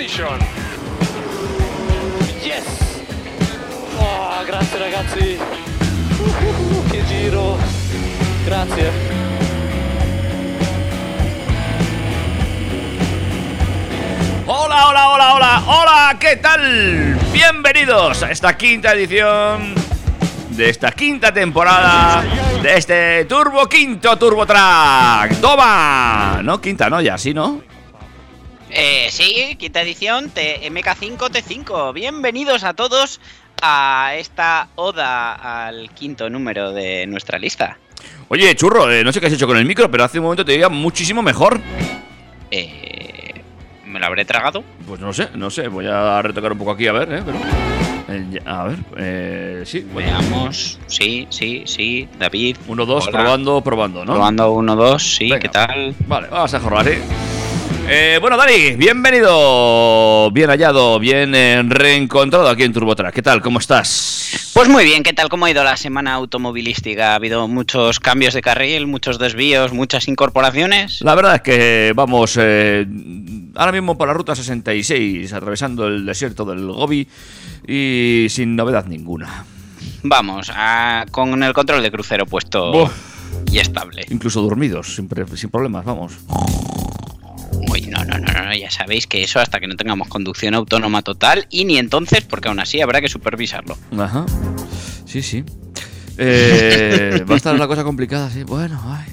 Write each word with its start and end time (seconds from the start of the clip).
Yes! 0.00 0.16
Oh, 3.98 4.42
grazie 4.46 4.78
ragazzi! 4.78 5.38
Uh, 6.18 7.04
giro! 7.06 7.58
Grazie! 8.46 8.90
Hola, 14.46 14.88
hola, 14.88 15.08
hola, 15.10 15.34
hola, 15.34 15.62
hola, 15.66 16.16
¿qué 16.18 16.36
tal? 16.36 17.18
Bienvenidos 17.30 18.22
a 18.22 18.30
esta 18.30 18.56
quinta 18.56 18.94
edición 18.94 19.74
de 20.48 20.70
esta 20.70 20.92
quinta 20.92 21.30
temporada 21.30 22.24
de 22.62 22.74
este 22.74 23.26
Turbo 23.26 23.66
Quinto 23.66 24.16
Turbo 24.16 24.46
Track. 24.46 25.42
¡Toma! 25.42 26.40
No, 26.42 26.58
quinta, 26.58 26.88
no, 26.88 27.02
ya, 27.02 27.18
sí, 27.18 27.34
¿no? 27.34 27.69
Eh, 28.72 29.08
sí, 29.10 29.56
quinta 29.58 29.80
edición, 29.82 30.30
T- 30.30 30.60
MK5T5. 30.70 31.92
Bienvenidos 31.92 32.62
a 32.64 32.74
todos 32.74 33.20
a 33.62 34.12
esta 34.16 34.68
oda 34.76 35.66
al 35.66 35.90
quinto 35.90 36.30
número 36.30 36.72
de 36.72 37.06
nuestra 37.06 37.38
lista. 37.38 37.78
Oye, 38.28 38.54
churro, 38.54 38.90
eh, 38.90 39.02
no 39.02 39.12
sé 39.12 39.20
qué 39.20 39.26
has 39.26 39.32
hecho 39.32 39.46
con 39.46 39.56
el 39.56 39.64
micro, 39.64 39.90
pero 39.90 40.04
hace 40.04 40.18
un 40.18 40.24
momento 40.24 40.44
te 40.44 40.52
veía 40.52 40.68
muchísimo 40.68 41.20
mejor. 41.20 41.60
Eh, 42.50 43.42
¿Me 43.86 43.98
lo 43.98 44.06
habré 44.06 44.24
tragado? 44.24 44.62
Pues 44.86 45.00
no 45.00 45.12
sé, 45.12 45.28
no 45.34 45.50
sé, 45.50 45.66
voy 45.68 45.86
a 45.88 46.22
retocar 46.22 46.52
un 46.52 46.58
poco 46.58 46.70
aquí, 46.70 46.86
a 46.86 46.92
ver, 46.92 47.12
¿eh? 47.12 47.22
Pero, 47.26 47.38
eh, 48.08 48.40
a 48.46 48.64
ver, 48.64 48.78
eh, 48.98 49.62
sí, 49.66 49.80
bueno. 49.92 50.10
Veamos. 50.16 50.78
Sí, 50.86 51.26
sí, 51.30 51.64
sí. 51.66 52.08
David. 52.18 52.56
Uno, 52.68 52.86
dos, 52.86 53.08
Hola. 53.08 53.18
probando, 53.18 53.60
probando, 53.62 54.04
¿no? 54.04 54.12
Probando 54.12 54.52
uno, 54.52 54.76
dos, 54.76 55.02
sí, 55.16 55.24
Venga. 55.24 55.40
¿qué 55.40 55.48
tal? 55.48 55.94
Vale, 56.06 56.28
vamos 56.28 56.54
a 56.54 56.60
jorrar, 56.60 56.86
¿eh? 56.88 57.02
Eh, 57.88 58.18
bueno, 58.20 58.36
Dani, 58.36 58.76
bienvenido, 58.76 60.30
bien 60.30 60.48
hallado, 60.48 61.00
bien 61.00 61.34
eh, 61.34 61.60
reencontrado 61.66 62.48
aquí 62.48 62.62
en 62.62 62.72
TurboTrack. 62.72 63.12
¿Qué 63.12 63.22
tal? 63.22 63.40
¿Cómo 63.42 63.58
estás? 63.58 64.50
Pues 64.54 64.68
muy 64.68 64.84
bien, 64.84 65.02
¿qué 65.02 65.12
tal? 65.12 65.28
¿Cómo 65.28 65.46
ha 65.46 65.50
ido 65.50 65.64
la 65.64 65.76
semana 65.76 66.14
automovilística? 66.14 67.12
¿Ha 67.12 67.14
habido 67.16 67.48
muchos 67.48 67.98
cambios 67.98 68.32
de 68.34 68.42
carril, 68.42 68.86
muchos 68.86 69.18
desvíos, 69.18 69.72
muchas 69.72 70.06
incorporaciones? 70.06 71.00
La 71.02 71.16
verdad 71.16 71.36
es 71.36 71.40
que 71.40 71.92
vamos 71.96 72.38
eh, 72.40 72.86
ahora 73.56 73.72
mismo 73.72 73.98
por 73.98 74.06
la 74.06 74.14
ruta 74.14 74.36
66, 74.36 75.32
atravesando 75.32 75.88
el 75.88 76.06
desierto 76.06 76.44
del 76.44 76.66
Gobi 76.70 77.08
y 77.66 78.26
sin 78.30 78.54
novedad 78.54 78.84
ninguna. 78.86 79.44
Vamos, 80.04 80.48
a- 80.54 81.06
con 81.10 81.42
el 81.42 81.52
control 81.52 81.82
de 81.82 81.90
crucero 81.90 82.24
puesto 82.24 82.88
y 83.50 83.58
estable. 83.58 84.06
Incluso 84.10 84.42
dormidos, 84.42 84.94
sin 84.94 85.08
problemas, 85.50 85.84
vamos. 85.84 86.12
Uy, 87.68 87.82
no, 87.82 88.04
no, 88.04 88.18
no, 88.18 88.32
no, 88.32 88.54
ya 88.54 88.70
sabéis 88.70 89.06
que 89.06 89.22
eso 89.22 89.40
hasta 89.40 89.60
que 89.60 89.66
no 89.66 89.76
tengamos 89.76 90.08
conducción 90.08 90.54
autónoma 90.54 91.02
total 91.02 91.46
y 91.50 91.64
ni 91.64 91.78
entonces, 91.78 92.22
porque 92.22 92.48
aún 92.48 92.60
así 92.60 92.80
habrá 92.80 93.00
que 93.00 93.08
supervisarlo. 93.08 93.76
Ajá. 93.98 94.24
Sí, 95.04 95.22
sí. 95.22 95.44
Eh, 96.16 97.24
va 97.28 97.34
a 97.34 97.36
estar 97.36 97.58
la 97.58 97.66
cosa 97.66 97.84
complicada, 97.84 98.30
sí. 98.30 98.44
Bueno, 98.44 98.80
ay. 98.86 99.06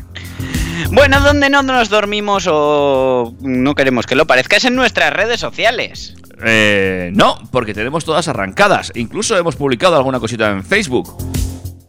Bueno, 0.91 1.19
donde 1.21 1.49
no 1.49 1.63
nos 1.63 1.89
dormimos 1.89 2.47
o 2.49 3.35
no 3.41 3.75
queremos 3.75 4.05
que 4.05 4.15
lo 4.15 4.27
parezca 4.27 4.57
es 4.57 4.65
en 4.65 4.75
nuestras 4.75 5.11
redes 5.11 5.39
sociales. 5.39 6.15
Eh, 6.43 7.11
no, 7.13 7.39
porque 7.51 7.73
tenemos 7.73 8.05
todas 8.05 8.27
arrancadas. 8.27 8.91
Incluso 8.95 9.37
hemos 9.37 9.55
publicado 9.55 9.95
alguna 9.95 10.19
cosita 10.19 10.51
en 10.51 10.63
Facebook. 10.63 11.36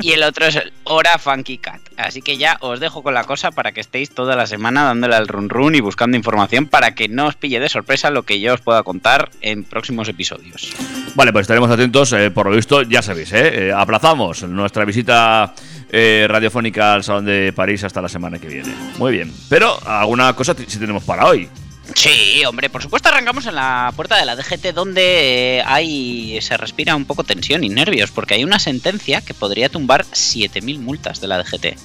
y 0.00 0.12
el 0.12 0.22
otro 0.22 0.46
es 0.46 0.56
el 0.56 0.72
Hora 0.84 1.18
Funky 1.18 1.58
Cat. 1.58 1.80
Así 1.96 2.22
que 2.22 2.36
ya 2.36 2.56
os 2.60 2.80
dejo 2.80 3.02
con 3.02 3.14
la 3.14 3.24
cosa 3.24 3.50
para 3.50 3.72
que 3.72 3.80
estéis 3.80 4.10
toda 4.10 4.36
la 4.36 4.46
semana 4.46 4.84
dándole 4.84 5.14
al 5.14 5.28
run 5.28 5.48
run 5.48 5.74
y 5.74 5.80
buscando 5.80 6.16
información 6.16 6.66
para 6.66 6.94
que 6.94 7.08
no 7.08 7.26
os 7.26 7.36
pille 7.36 7.60
de 7.60 7.68
sorpresa 7.68 8.10
lo 8.10 8.22
que 8.22 8.40
yo 8.40 8.54
os 8.54 8.60
pueda 8.60 8.82
contar 8.82 9.30
en 9.40 9.64
próximos 9.64 10.08
episodios. 10.08 10.72
Vale, 11.14 11.32
pues 11.32 11.44
estaremos 11.44 11.70
atentos. 11.70 12.12
eh, 12.12 12.30
por 12.30 12.48
lo 12.48 12.56
visto, 12.56 12.82
ya 12.82 13.02
sabéis, 13.02 13.32
¿eh? 13.32 13.68
Eh, 13.68 13.72
aplazamos 13.74 14.42
nuestra 14.44 14.84
visita 14.84 15.54
eh, 15.90 16.26
radiofónica 16.28 16.94
al 16.94 17.04
Salón 17.04 17.26
de 17.26 17.52
París 17.52 17.84
hasta 17.84 18.00
la 18.00 18.08
semana 18.08 18.38
que 18.38 18.48
viene. 18.48 18.74
Muy 18.98 19.12
bien. 19.12 19.32
Pero 19.48 19.78
alguna 19.86 20.32
cosa 20.34 20.54
sí 20.54 20.78
tenemos 20.78 21.04
para 21.04 21.26
hoy. 21.26 21.48
Sí, 21.94 22.44
hombre, 22.44 22.70
por 22.70 22.82
supuesto 22.82 23.08
arrancamos 23.08 23.46
en 23.46 23.54
la 23.54 23.92
puerta 23.96 24.16
de 24.16 24.24
la 24.24 24.36
DGT 24.36 24.74
donde 24.74 25.58
eh, 25.58 25.62
hay 25.66 26.38
se 26.40 26.56
respira 26.56 26.96
un 26.96 27.04
poco 27.04 27.24
tensión 27.24 27.64
y 27.64 27.68
nervios 27.68 28.10
porque 28.10 28.34
hay 28.34 28.44
una 28.44 28.58
sentencia 28.58 29.20
que 29.20 29.34
podría 29.34 29.68
tumbar 29.68 30.04
7.000 30.06 30.78
multas 30.78 31.20
de 31.20 31.28
la 31.28 31.38
DGT. 31.38 31.76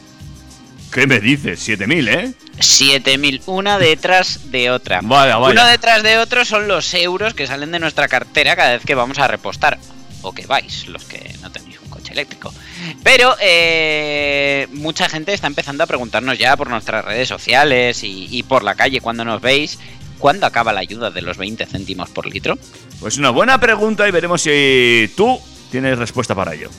¿Qué 0.91 1.07
me 1.07 1.19
dices? 1.19 1.59
7000, 1.59 2.07
¿eh? 2.07 2.33
7.000, 2.57 3.41
una 3.47 3.77
detrás 3.77 4.51
de 4.51 4.71
otra. 4.71 5.01
Vaya, 5.03 5.37
vaya. 5.37 5.51
Uno 5.51 5.69
detrás 5.69 6.03
de 6.03 6.17
otro 6.17 6.45
son 6.45 6.69
los 6.69 6.93
euros 6.93 7.33
que 7.33 7.47
salen 7.47 7.71
de 7.71 7.79
nuestra 7.79 8.07
cartera 8.07 8.55
cada 8.55 8.73
vez 8.73 8.85
que 8.85 8.95
vamos 8.95 9.19
a 9.19 9.27
repostar. 9.27 9.77
O 10.21 10.31
que 10.31 10.45
vais, 10.45 10.87
los 10.87 11.03
que 11.03 11.35
no 11.41 11.51
tenéis 11.51 11.79
un 11.81 11.89
coche 11.89 12.13
eléctrico. 12.13 12.53
Pero 13.03 13.35
eh, 13.41 14.67
mucha 14.71 15.09
gente 15.09 15.33
está 15.33 15.47
empezando 15.47 15.83
a 15.83 15.87
preguntarnos 15.87 16.37
ya 16.37 16.55
por 16.57 16.69
nuestras 16.69 17.05
redes 17.05 17.27
sociales 17.27 18.03
y, 18.03 18.27
y 18.29 18.43
por 18.43 18.63
la 18.63 18.75
calle 18.75 19.01
cuando 19.01 19.25
nos 19.25 19.41
veis. 19.41 19.79
¿Cuándo 20.19 20.45
acaba 20.45 20.73
la 20.73 20.79
ayuda 20.79 21.11
de 21.11 21.21
los 21.21 21.37
20 21.37 21.65
céntimos 21.65 22.09
por 22.09 22.25
litro? 22.25 22.57
Pues 22.99 23.17
una 23.17 23.31
buena 23.31 23.59
pregunta 23.59 24.07
y 24.07 24.11
veremos 24.11 24.41
si 24.41 25.11
tú 25.15 25.39
tienes 25.71 25.97
respuesta 25.97 26.33
para 26.33 26.53
ello. 26.53 26.69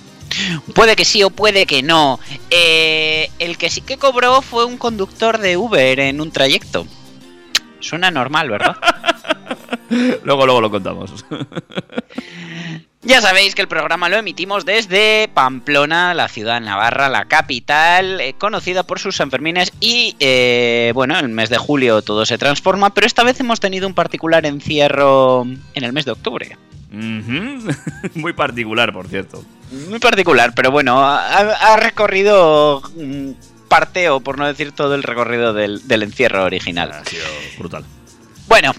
Puede 0.75 0.97
que 0.97 1.05
sí 1.05 1.23
o 1.23 1.31
puede 1.31 1.67
que 1.67 1.83
no. 1.83 2.19
Eh, 2.51 3.31
el 3.39 3.57
que 3.59 3.71
sí 3.71 3.81
que 3.81 3.97
cobró 3.97 4.43
fue 4.43 4.65
un 4.65 4.77
conductor 4.77 5.39
de 5.39 5.57
Uber 5.57 6.01
en 6.01 6.21
un 6.21 6.31
trayecto. 6.31 6.87
Suena 7.81 8.11
normal, 8.11 8.51
¿verdad? 8.51 8.77
luego, 10.25 10.47
luego 10.47 10.61
lo 10.61 10.71
contamos. 10.71 11.25
Ya 13.03 13.21
sabéis 13.21 13.55
que 13.55 13.63
el 13.63 13.69
programa 13.69 14.09
lo 14.09 14.17
emitimos 14.17 14.65
desde 14.65 15.31
Pamplona, 15.33 16.13
la 16.13 16.29
ciudad 16.29 16.61
Navarra, 16.61 17.09
la 17.09 17.27
capital, 17.27 18.21
eh, 18.21 18.35
conocida 18.37 18.83
por 18.83 18.99
sus 18.99 19.17
Sanfermines 19.17 19.73
y, 19.81 20.17
eh, 20.19 20.91
bueno, 20.95 21.17
el 21.19 21.29
mes 21.29 21.49
de 21.49 21.59
julio 21.59 22.03
todo 22.03 22.27
se 22.27 22.37
transforma, 22.37 22.93
pero 22.93 23.07
esta 23.07 23.23
vez 23.23 23.39
hemos 23.39 23.61
tenido 23.61 23.87
un 23.87 23.95
particular 23.95 24.45
encierro 24.45 25.43
en 25.43 25.85
el 25.85 25.93
mes 25.93 26.05
de 26.05 26.13
octubre. 26.13 26.57
Muy 26.91 28.33
particular, 28.33 28.93
por 28.93 29.07
cierto. 29.09 29.45
Muy 29.89 29.99
particular, 29.99 30.53
pero 30.55 30.71
bueno, 30.71 31.01
ha, 31.01 31.39
ha 31.39 31.77
recorrido 31.77 32.83
mm, 32.97 33.31
parte, 33.69 34.09
o 34.09 34.21
por 34.21 34.39
no 34.39 34.47
decir 34.47 34.73
todo 34.73 34.95
el 34.95 35.03
recorrido 35.03 35.53
del, 35.53 35.87
del 35.87 36.03
encierro 36.03 36.45
original. 36.45 36.93
Ha 36.93 37.05
sido 37.05 37.25
brutal. 37.59 37.85
Bueno, 38.49 38.73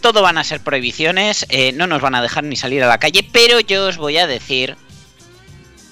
todo 0.00 0.22
van 0.22 0.38
a 0.38 0.44
ser 0.44 0.60
prohibiciones, 0.60 1.46
eh, 1.48 1.72
no 1.72 1.86
nos 1.86 2.00
van 2.00 2.14
a 2.14 2.22
dejar 2.22 2.44
ni 2.44 2.56
salir 2.56 2.82
a 2.82 2.88
la 2.88 2.98
calle, 2.98 3.26
pero 3.32 3.60
yo 3.60 3.86
os 3.86 3.96
voy 3.96 4.18
a 4.18 4.26
decir 4.26 4.76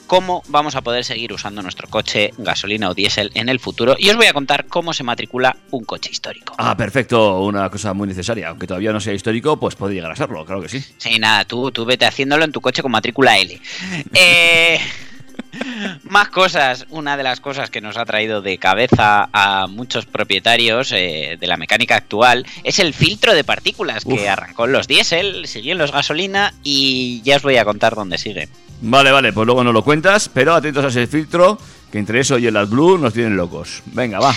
cómo 0.07 0.43
vamos 0.49 0.77
a 0.77 0.83
poder 0.83 1.05
seguir 1.05 1.33
usando 1.33 1.63
nuestro 1.63 1.89
coche 1.89 2.33
gasolina 2.39 2.91
o 2.91 2.95
diésel 2.95 3.31
en 3.35 3.49
el 3.49 3.59
futuro 3.59 3.97
y 3.99 4.11
os 4.11 4.17
voy 4.17 4.27
a 4.27 4.33
contar 4.33 4.67
cómo 4.67 4.93
se 4.93 5.03
matricula 5.03 5.57
un 5.71 5.85
coche 5.85 6.11
histórico. 6.13 6.55
Ah, 6.59 6.77
perfecto, 6.77 7.41
una 7.41 7.71
cosa 7.71 7.95
muy 7.95 8.09
necesaria. 8.09 8.49
Aunque 8.49 8.67
todavía 8.67 8.93
no 8.93 9.01
sea 9.01 9.15
histórico, 9.15 9.59
pues 9.59 9.75
puede 9.75 9.95
llegar 9.95 10.13
a 10.13 10.17
serlo, 10.17 10.45
claro 10.45 10.63
que 10.63 10.69
sí. 10.69 10.85
Sí, 10.99 11.19
nada, 11.19 11.45
tú, 11.45 11.71
tú 11.71 11.85
vete 11.85 12.05
haciéndolo 12.05 12.45
en 12.45 12.53
tu 12.53 12.61
coche 12.61 12.83
con 12.83 12.93
matrícula 12.93 13.39
L. 13.39 13.61
Eh, 14.17 14.79
más 16.05 16.29
cosas. 16.29 16.87
Una 16.91 17.17
de 17.17 17.23
las 17.23 17.41
cosas 17.41 17.71
que 17.71 17.81
nos 17.81 17.97
ha 17.97 18.05
traído 18.05 18.43
de 18.43 18.59
cabeza 18.59 19.29
a 19.33 19.67
muchos 19.67 20.07
propietarios 20.07 20.93
eh, 20.93 21.37
de 21.39 21.47
la 21.47 21.57
mecánica 21.57 21.97
actual 21.97 22.47
es 22.63 22.79
el 22.79 22.95
filtro 22.95 23.35
de 23.35 23.45
partículas 23.45 24.05
que 24.05 24.29
arrancó 24.29 24.67
en 24.67 24.73
los 24.73 24.89
diésel, 24.89 25.47
siguió 25.47 25.73
en 25.73 25.79
los 25.79 25.93
gasolina 25.93 26.55
y 26.63 27.23
ya 27.23 27.37
os 27.37 27.43
voy 27.43 27.57
a 27.57 27.65
contar 27.65 27.95
dónde 27.95 28.19
sigue. 28.19 28.49
Vale, 28.81 29.11
vale, 29.11 29.33
pues 29.33 29.47
luego 29.47 29.65
nos 29.65 29.73
lo 29.73 29.83
cuentas, 29.83 30.31
pero 30.33 30.55
atentos 30.55 30.85
a 30.85 30.89
ese 30.89 31.07
filtro, 31.07 31.59
que 31.91 31.99
entre 31.99 32.21
eso 32.21 32.39
y 32.39 32.47
el 32.47 32.57
AdBlue 32.57 32.99
nos 32.99 33.15
tienen 33.15 33.37
locos. 33.37 33.83
Venga, 33.87 34.19
va. 34.19 34.35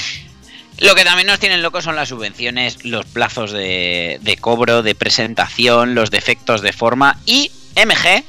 Lo 0.79 0.93
que 0.93 1.03
también 1.03 1.27
nos 1.27 1.39
tienen 1.39 1.63
locos 1.63 1.83
son 1.83 1.95
las 1.95 2.09
subvenciones, 2.09 2.85
los 2.85 3.05
plazos 3.05 3.51
de, 3.51 4.19
de 4.21 4.37
cobro, 4.37 4.83
de 4.83 4.93
presentación, 4.93 5.95
los 5.95 6.11
defectos 6.11 6.61
de 6.61 6.71
forma 6.71 7.17
y 7.25 7.51
MG, 7.75 8.23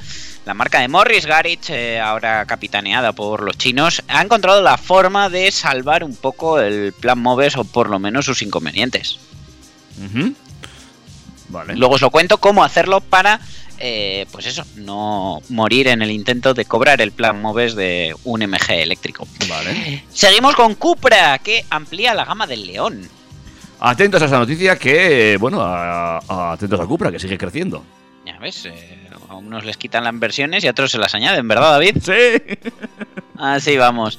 la 0.48 0.54
marca 0.54 0.80
de 0.80 0.88
Morris 0.88 1.26
Garage, 1.26 1.58
eh, 1.68 2.00
ahora 2.00 2.46
capitaneada 2.46 3.12
por 3.12 3.42
los 3.42 3.58
chinos, 3.58 4.02
ha 4.08 4.22
encontrado 4.22 4.62
la 4.62 4.78
forma 4.78 5.28
de 5.28 5.52
salvar 5.52 6.02
un 6.02 6.16
poco 6.16 6.58
el 6.58 6.94
plan 6.94 7.18
Moves 7.18 7.54
o 7.58 7.64
por 7.64 7.90
lo 7.90 7.98
menos 7.98 8.24
sus 8.24 8.40
inconvenientes. 8.40 9.18
Vale. 11.50 11.76
Luego 11.76 11.94
os 11.96 12.00
lo 12.00 12.10
cuento 12.10 12.38
cómo 12.38 12.64
hacerlo 12.64 13.00
para, 13.02 13.40
eh, 13.78 14.24
pues 14.32 14.46
eso, 14.46 14.64
no 14.76 15.40
morir 15.50 15.88
en 15.88 16.00
el 16.00 16.10
intento 16.10 16.54
de 16.54 16.64
cobrar 16.64 17.02
el 17.02 17.12
plan 17.12 17.40
Moves 17.42 17.74
de 17.74 18.14
un 18.24 18.40
MG 18.42 18.70
eléctrico. 18.70 19.28
Vale. 19.48 20.04
Seguimos 20.12 20.54
con 20.54 20.74
Cupra, 20.76 21.38
que 21.40 21.64
amplía 21.68 22.14
la 22.14 22.24
gama 22.24 22.46
del 22.46 22.66
León. 22.66 23.06
Atentos 23.80 24.22
a 24.22 24.24
esa 24.24 24.38
noticia 24.38 24.78
que, 24.78 25.36
bueno, 25.38 25.60
a- 25.60 26.18
a- 26.26 26.52
atentos 26.52 26.80
a 26.80 26.86
Cupra, 26.86 27.12
que 27.12 27.18
sigue 27.18 27.36
creciendo. 27.36 27.84
Ya 28.26 28.38
ves, 28.38 28.64
eh, 28.66 28.97
unos 29.38 29.64
les 29.64 29.76
quitan 29.76 30.04
las 30.04 30.12
inversiones 30.12 30.64
y 30.64 30.68
a 30.68 30.70
otros 30.72 30.90
se 30.90 30.98
las 30.98 31.14
añaden, 31.14 31.46
¿verdad, 31.46 31.72
David? 31.72 31.96
Sí. 32.02 32.58
Así 33.38 33.76
vamos. 33.76 34.18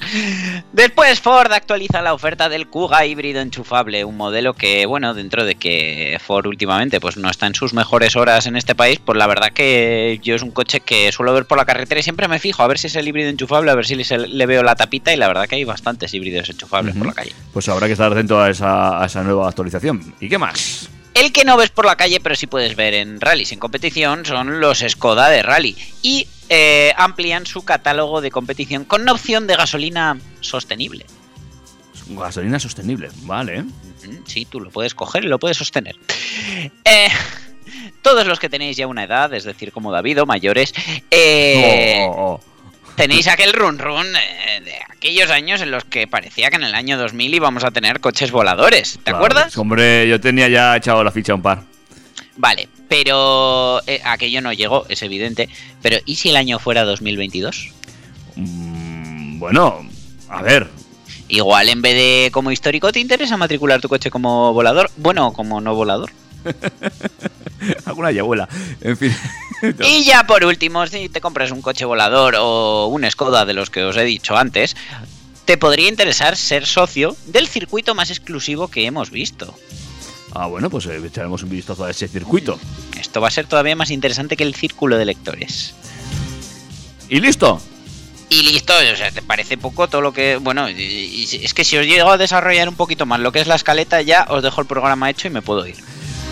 Después 0.72 1.20
Ford 1.20 1.52
actualiza 1.52 2.00
la 2.00 2.14
oferta 2.14 2.48
del 2.48 2.68
Kuga 2.68 3.04
híbrido 3.04 3.42
enchufable, 3.42 4.04
un 4.04 4.16
modelo 4.16 4.54
que, 4.54 4.86
bueno, 4.86 5.12
dentro 5.12 5.44
de 5.44 5.56
que 5.56 6.18
Ford 6.24 6.46
últimamente 6.46 7.00
pues 7.00 7.18
no 7.18 7.28
está 7.28 7.46
en 7.46 7.54
sus 7.54 7.74
mejores 7.74 8.16
horas 8.16 8.46
en 8.46 8.56
este 8.56 8.74
país, 8.74 8.98
pues 8.98 9.18
la 9.18 9.26
verdad 9.26 9.50
que 9.52 10.18
yo 10.22 10.34
es 10.34 10.42
un 10.42 10.52
coche 10.52 10.80
que 10.80 11.12
suelo 11.12 11.34
ver 11.34 11.44
por 11.44 11.58
la 11.58 11.66
carretera 11.66 12.00
y 12.00 12.02
siempre 12.02 12.28
me 12.28 12.38
fijo 12.38 12.62
a 12.62 12.66
ver 12.66 12.78
si 12.78 12.86
es 12.86 12.96
el 12.96 13.06
híbrido 13.06 13.28
enchufable, 13.28 13.70
a 13.70 13.74
ver 13.74 13.86
si 13.86 13.94
le 13.94 14.46
veo 14.46 14.62
la 14.62 14.74
tapita 14.74 15.12
y 15.12 15.16
la 15.16 15.28
verdad 15.28 15.46
que 15.46 15.56
hay 15.56 15.64
bastantes 15.64 16.14
híbridos 16.14 16.48
enchufables 16.48 16.96
por 16.96 17.06
la 17.06 17.12
calle. 17.12 17.32
Pues 17.52 17.68
habrá 17.68 17.86
que 17.86 17.92
estar 17.92 18.10
atento 18.10 18.40
a 18.40 18.48
esa, 18.48 19.02
a 19.02 19.04
esa 19.04 19.22
nueva 19.22 19.48
actualización. 19.48 20.14
¿Y 20.18 20.30
qué 20.30 20.38
más? 20.38 20.88
El 21.20 21.32
que 21.32 21.44
no 21.44 21.58
ves 21.58 21.68
por 21.68 21.84
la 21.84 21.96
calle, 21.96 22.18
pero 22.18 22.34
sí 22.34 22.46
puedes 22.46 22.74
ver 22.76 22.94
en 22.94 23.20
rallies 23.20 23.52
en 23.52 23.58
competición, 23.58 24.24
son 24.24 24.58
los 24.58 24.78
Skoda 24.88 25.28
de 25.28 25.42
rally. 25.42 25.76
Y 26.00 26.26
eh, 26.48 26.94
amplían 26.96 27.44
su 27.44 27.62
catálogo 27.62 28.22
de 28.22 28.30
competición 28.30 28.86
con 28.86 29.02
una 29.02 29.12
opción 29.12 29.46
de 29.46 29.54
gasolina 29.54 30.18
sostenible. 30.40 31.04
Gasolina 32.08 32.58
sostenible, 32.58 33.10
vale. 33.24 33.66
Sí, 34.24 34.46
tú 34.46 34.60
lo 34.60 34.70
puedes 34.70 34.94
coger 34.94 35.26
y 35.26 35.28
lo 35.28 35.38
puedes 35.38 35.58
sostener. 35.58 35.94
Eh, 36.86 37.08
todos 38.00 38.26
los 38.26 38.40
que 38.40 38.48
tenéis 38.48 38.78
ya 38.78 38.86
una 38.86 39.04
edad, 39.04 39.34
es 39.34 39.44
decir, 39.44 39.72
como 39.72 39.92
David 39.92 40.22
o 40.22 40.26
mayores, 40.26 40.72
eh, 41.10 42.06
Oh, 42.08 42.12
oh, 42.12 42.32
oh. 42.32 42.40
Tenéis 42.96 43.26
aquel 43.28 43.52
run 43.52 43.78
run 43.78 44.06
eh, 44.06 44.60
de 44.64 44.72
aquellos 44.90 45.30
años 45.30 45.60
en 45.60 45.70
los 45.70 45.84
que 45.84 46.06
parecía 46.06 46.50
que 46.50 46.56
en 46.56 46.64
el 46.64 46.74
año 46.74 46.98
2000 46.98 47.34
íbamos 47.34 47.64
a 47.64 47.70
tener 47.70 48.00
coches 48.00 48.30
voladores. 48.30 48.92
¿Te 48.98 49.04
Claro, 49.04 49.18
acuerdas? 49.18 49.56
Hombre, 49.58 50.08
yo 50.08 50.20
tenía 50.20 50.48
ya 50.48 50.76
echado 50.76 51.02
la 51.04 51.10
ficha 51.10 51.32
a 51.32 51.36
un 51.36 51.42
par. 51.42 51.62
Vale, 52.36 52.68
pero 52.88 53.80
eh, 53.86 54.00
aquello 54.04 54.40
no 54.40 54.52
llegó, 54.52 54.86
es 54.88 55.02
evidente. 55.02 55.48
Pero 55.82 55.98
¿y 56.04 56.16
si 56.16 56.30
el 56.30 56.36
año 56.36 56.58
fuera 56.58 56.84
2022? 56.84 57.68
Mm, 58.36 59.38
bueno, 59.38 59.86
a 60.28 60.42
ver. 60.42 60.68
Igual 61.28 61.68
en 61.68 61.80
vez 61.82 61.94
de 61.94 62.30
como 62.32 62.50
histórico 62.50 62.90
te 62.92 62.98
interesa 62.98 63.36
matricular 63.36 63.80
tu 63.80 63.88
coche 63.88 64.10
como 64.10 64.52
volador, 64.52 64.90
bueno, 64.96 65.32
como 65.32 65.60
no 65.60 65.74
volador. 65.74 66.10
Alguna 67.84 68.10
yabuela. 68.10 68.48
En 68.80 68.96
fin. 68.96 69.14
Y 69.84 70.04
ya 70.04 70.26
por 70.26 70.42
último, 70.44 70.86
si 70.86 71.10
te 71.10 71.20
compras 71.20 71.50
un 71.50 71.60
coche 71.60 71.84
volador 71.84 72.34
o 72.38 72.86
un 72.86 73.08
Skoda 73.10 73.44
de 73.44 73.52
los 73.52 73.68
que 73.68 73.84
os 73.84 73.94
he 73.96 74.04
dicho 74.04 74.34
antes, 74.34 74.74
te 75.44 75.58
podría 75.58 75.88
interesar 75.88 76.36
ser 76.36 76.64
socio 76.64 77.14
del 77.26 77.46
circuito 77.46 77.94
más 77.94 78.10
exclusivo 78.10 78.68
que 78.68 78.86
hemos 78.86 79.10
visto. 79.10 79.54
Ah, 80.32 80.46
bueno, 80.46 80.70
pues 80.70 80.86
eh, 80.86 81.00
echaremos 81.04 81.42
un 81.42 81.50
vistazo 81.50 81.84
a 81.84 81.90
ese 81.90 82.08
circuito. 82.08 82.58
Esto 82.98 83.20
va 83.20 83.28
a 83.28 83.32
ser 83.32 83.46
todavía 83.46 83.76
más 83.76 83.90
interesante 83.90 84.36
que 84.36 84.44
el 84.44 84.54
círculo 84.54 84.96
de 84.96 85.04
lectores. 85.04 85.74
¿Y 87.08 87.20
listo? 87.20 87.60
Y 88.28 88.42
listo, 88.42 88.72
o 88.72 88.96
sea, 88.96 89.10
¿te 89.10 89.22
parece 89.22 89.58
poco 89.58 89.88
todo 89.88 90.00
lo 90.00 90.12
que... 90.12 90.36
Bueno, 90.36 90.68
es 90.68 91.52
que 91.52 91.64
si 91.64 91.76
os 91.76 91.86
llego 91.86 92.10
a 92.10 92.16
desarrollar 92.16 92.68
un 92.68 92.76
poquito 92.76 93.04
más 93.04 93.18
lo 93.18 93.32
que 93.32 93.40
es 93.40 93.48
la 93.48 93.56
escaleta, 93.56 94.02
ya 94.02 94.26
os 94.30 94.44
dejo 94.44 94.60
el 94.60 94.68
programa 94.68 95.10
hecho 95.10 95.26
y 95.26 95.30
me 95.30 95.42
puedo 95.42 95.66
ir. 95.66 95.74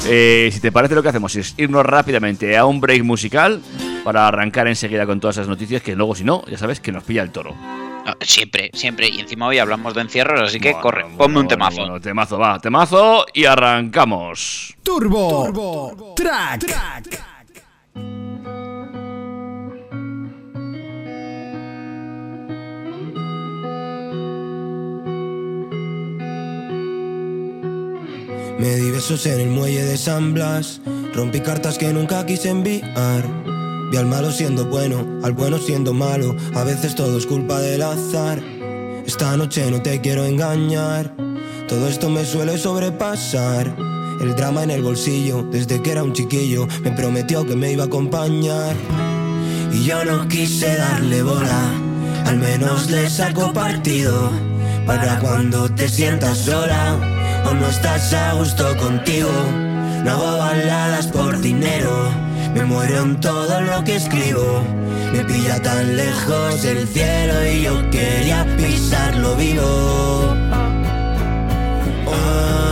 Eh, 0.06 0.48
si 0.52 0.60
te 0.60 0.72
parece 0.72 0.94
lo 0.94 1.02
que 1.02 1.08
hacemos 1.10 1.34
es 1.36 1.54
irnos 1.58 1.84
rápidamente 1.84 2.56
a 2.56 2.64
un 2.64 2.80
break 2.80 3.02
musical 3.04 3.60
para 4.04 4.26
arrancar 4.26 4.66
enseguida 4.68 5.04
con 5.06 5.20
todas 5.20 5.36
esas 5.36 5.48
noticias 5.48 5.82
que 5.82 5.94
luego 5.96 6.14
si 6.14 6.24
no, 6.24 6.44
ya 6.46 6.56
sabes 6.56 6.80
que 6.80 6.92
nos 6.92 7.04
pilla 7.04 7.22
el 7.22 7.30
toro. 7.30 7.54
Ah, 8.06 8.16
Siempre, 8.20 8.70
siempre. 8.72 9.08
Y 9.08 9.20
encima 9.20 9.46
hoy 9.48 9.58
hablamos 9.58 9.92
de 9.94 10.00
encierros, 10.00 10.40
así 10.40 10.58
que 10.60 10.70
Bueno, 10.70 10.82
corre, 10.82 11.02
bueno, 11.02 11.18
ponme 11.18 11.40
un 11.40 11.48
temazo. 11.48 11.80
bueno, 11.80 12.00
temazo, 12.00 12.38
va, 12.38 12.58
temazo 12.58 13.26
y 13.34 13.44
arrancamos. 13.44 14.74
Turbo, 14.82 16.14
Track. 16.16 17.37
Me 28.58 28.74
di 28.74 28.90
besos 28.90 29.24
en 29.26 29.38
el 29.38 29.50
muelle 29.50 29.84
de 29.84 29.96
San 29.96 30.34
Blas, 30.34 30.80
rompí 31.14 31.38
cartas 31.38 31.78
que 31.78 31.92
nunca 31.92 32.26
quise 32.26 32.48
enviar. 32.48 33.22
Vi 33.92 33.96
al 33.96 34.06
malo 34.06 34.32
siendo 34.32 34.64
bueno, 34.64 35.06
al 35.22 35.32
bueno 35.32 35.58
siendo 35.58 35.94
malo, 35.94 36.34
a 36.56 36.64
veces 36.64 36.96
todo 36.96 37.16
es 37.18 37.24
culpa 37.24 37.60
del 37.60 37.82
azar. 37.82 38.42
Esta 39.06 39.36
noche 39.36 39.70
no 39.70 39.80
te 39.80 40.00
quiero 40.00 40.24
engañar, 40.24 41.14
todo 41.68 41.86
esto 41.86 42.10
me 42.10 42.24
suele 42.24 42.58
sobrepasar. 42.58 43.76
El 44.20 44.34
drama 44.34 44.64
en 44.64 44.72
el 44.72 44.82
bolsillo, 44.82 45.44
desde 45.44 45.80
que 45.80 45.92
era 45.92 46.02
un 46.02 46.12
chiquillo, 46.12 46.66
me 46.82 46.90
prometió 46.90 47.46
que 47.46 47.54
me 47.54 47.70
iba 47.70 47.84
a 47.84 47.86
acompañar. 47.86 48.74
Y 49.72 49.84
yo 49.84 50.04
no 50.04 50.26
quise 50.26 50.74
darle 50.74 51.22
bola, 51.22 51.72
al 52.26 52.38
menos 52.38 52.90
le 52.90 53.08
saco 53.08 53.52
partido. 53.52 54.32
Para 54.84 55.20
cuando 55.20 55.68
te 55.72 55.88
sientas 55.88 56.38
sola 56.38 57.17
o 57.46 57.54
no 57.54 57.68
estás 57.68 58.12
a 58.12 58.32
gusto 58.34 58.76
contigo. 58.76 59.30
No 60.04 60.10
hago 60.12 60.38
baladas 60.38 61.06
por 61.08 61.40
dinero, 61.40 62.10
me 62.54 62.64
muero 62.64 63.02
en 63.02 63.20
todo 63.20 63.60
lo 63.60 63.84
que 63.84 63.96
escribo. 63.96 64.62
Me 65.12 65.24
pilla 65.24 65.60
tan 65.60 65.96
lejos 65.96 66.64
el 66.64 66.86
cielo 66.86 67.34
y 67.44 67.62
yo 67.62 67.90
quería 67.90 68.46
pisarlo 68.56 69.34
vivo. 69.36 70.34
Ah, 72.06 72.68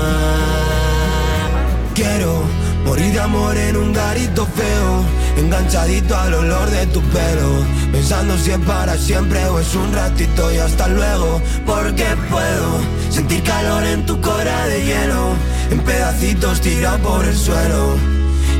Quiero 1.94 2.42
morir 2.84 3.12
de 3.12 3.20
amor 3.20 3.56
en 3.56 3.76
un 3.76 3.92
garito 3.92 4.46
feo. 4.46 5.15
Enganchadito 5.36 6.16
al 6.16 6.34
olor 6.34 6.70
de 6.70 6.86
tu 6.86 7.00
pelo, 7.02 7.64
pensando 7.92 8.36
si 8.38 8.50
es 8.50 8.58
para 8.60 8.96
siempre 8.96 9.44
o 9.46 9.58
es 9.58 9.74
un 9.74 9.92
ratito 9.92 10.52
y 10.52 10.58
hasta 10.58 10.88
luego, 10.88 11.40
porque 11.64 12.06
puedo 12.30 12.80
sentir 13.10 13.42
calor 13.42 13.84
en 13.84 14.06
tu 14.06 14.20
cora 14.20 14.66
de 14.66 14.84
hielo, 14.84 15.34
en 15.70 15.80
pedacitos 15.80 16.60
tirado 16.60 16.98
por 16.98 17.24
el 17.24 17.36
suelo, 17.36 17.96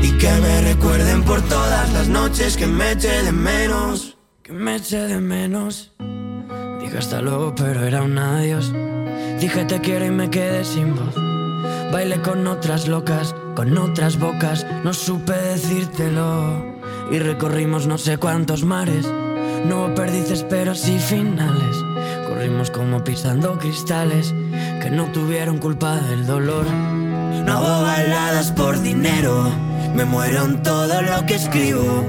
y 0.01 0.11
que 0.17 0.31
me 0.31 0.61
recuerden 0.61 1.23
por 1.23 1.41
todas 1.41 1.91
las 1.93 2.07
noches 2.07 2.55
que 2.55 2.67
me 2.67 2.91
eché 2.91 3.23
de 3.23 3.31
menos, 3.31 4.17
que 4.43 4.53
me 4.53 4.75
eché 4.75 4.99
de 5.07 5.19
menos. 5.19 5.91
Dije 6.79 6.99
hasta 6.99 7.21
luego, 7.21 7.53
pero 7.55 7.85
era 7.85 8.01
un 8.03 8.17
adiós. 8.17 8.71
Dije 9.39 9.65
te 9.65 9.79
quiero 9.81 10.05
y 10.05 10.11
me 10.11 10.29
quedé 10.29 10.63
sin 10.63 10.95
voz. 10.95 11.26
Bailé 11.91 12.21
con 12.21 12.45
otras 12.47 12.87
locas, 12.87 13.33
con 13.55 13.77
otras 13.77 14.19
bocas, 14.19 14.65
no 14.83 14.93
supe 14.93 15.33
decírtelo. 15.33 16.75
Y 17.11 17.19
recorrimos 17.19 17.87
no 17.87 17.97
sé 17.97 18.17
cuántos 18.17 18.63
mares. 18.63 19.07
No 19.65 19.85
hubo 19.85 19.95
perdices, 19.95 20.45
pero 20.49 20.75
sí 20.75 20.99
finales. 20.99 21.75
Corrimos 22.27 22.71
como 22.71 23.03
pisando 23.03 23.57
cristales 23.57 24.33
que 24.81 24.89
no 24.91 25.05
tuvieron 25.11 25.57
culpa 25.57 25.95
del 25.95 26.27
dolor. 26.27 26.65
No 26.65 27.53
hago 27.53 27.83
baladas 27.83 28.51
por 28.51 28.81
dinero, 28.81 29.49
me 29.95 30.03
muero 30.03 30.45
en 30.45 30.61
todo 30.61 31.01
lo 31.01 31.25
que 31.25 31.35
escribo. 31.35 32.03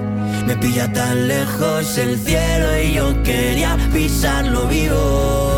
Me 0.47 0.57
pilla 0.57 0.93
tan 0.93 1.29
lejos 1.29 1.97
el 1.99 2.19
cielo 2.19 2.79
y 2.83 2.95
yo 2.95 3.23
quería 3.23 3.77
pisarlo 3.93 4.67
vivo. 4.67 5.58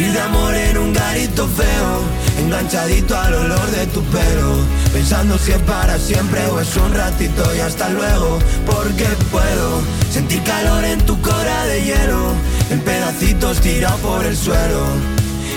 Morir 0.00 0.12
de 0.14 0.20
amor 0.20 0.54
en 0.54 0.78
un 0.78 0.92
garito 0.94 1.46
feo, 1.46 2.02
enganchadito 2.38 3.18
al 3.18 3.34
olor 3.34 3.70
de 3.70 3.86
tu 3.88 4.02
pelo, 4.04 4.56
pensando 4.94 5.36
si 5.36 5.52
es 5.52 5.58
para 5.58 5.98
siempre 5.98 6.46
o 6.46 6.58
es 6.58 6.74
un 6.76 6.94
ratito 6.94 7.42
y 7.54 7.60
hasta 7.60 7.90
luego, 7.90 8.38
porque 8.64 9.04
puedo 9.30 9.82
sentir 10.10 10.42
calor 10.44 10.84
en 10.84 11.04
tu 11.04 11.20
cora 11.20 11.66
de 11.66 11.84
hielo, 11.84 12.32
en 12.70 12.80
pedacitos 12.80 13.60
tirado 13.60 13.98
por 13.98 14.24
el 14.24 14.36
suelo. 14.36 14.86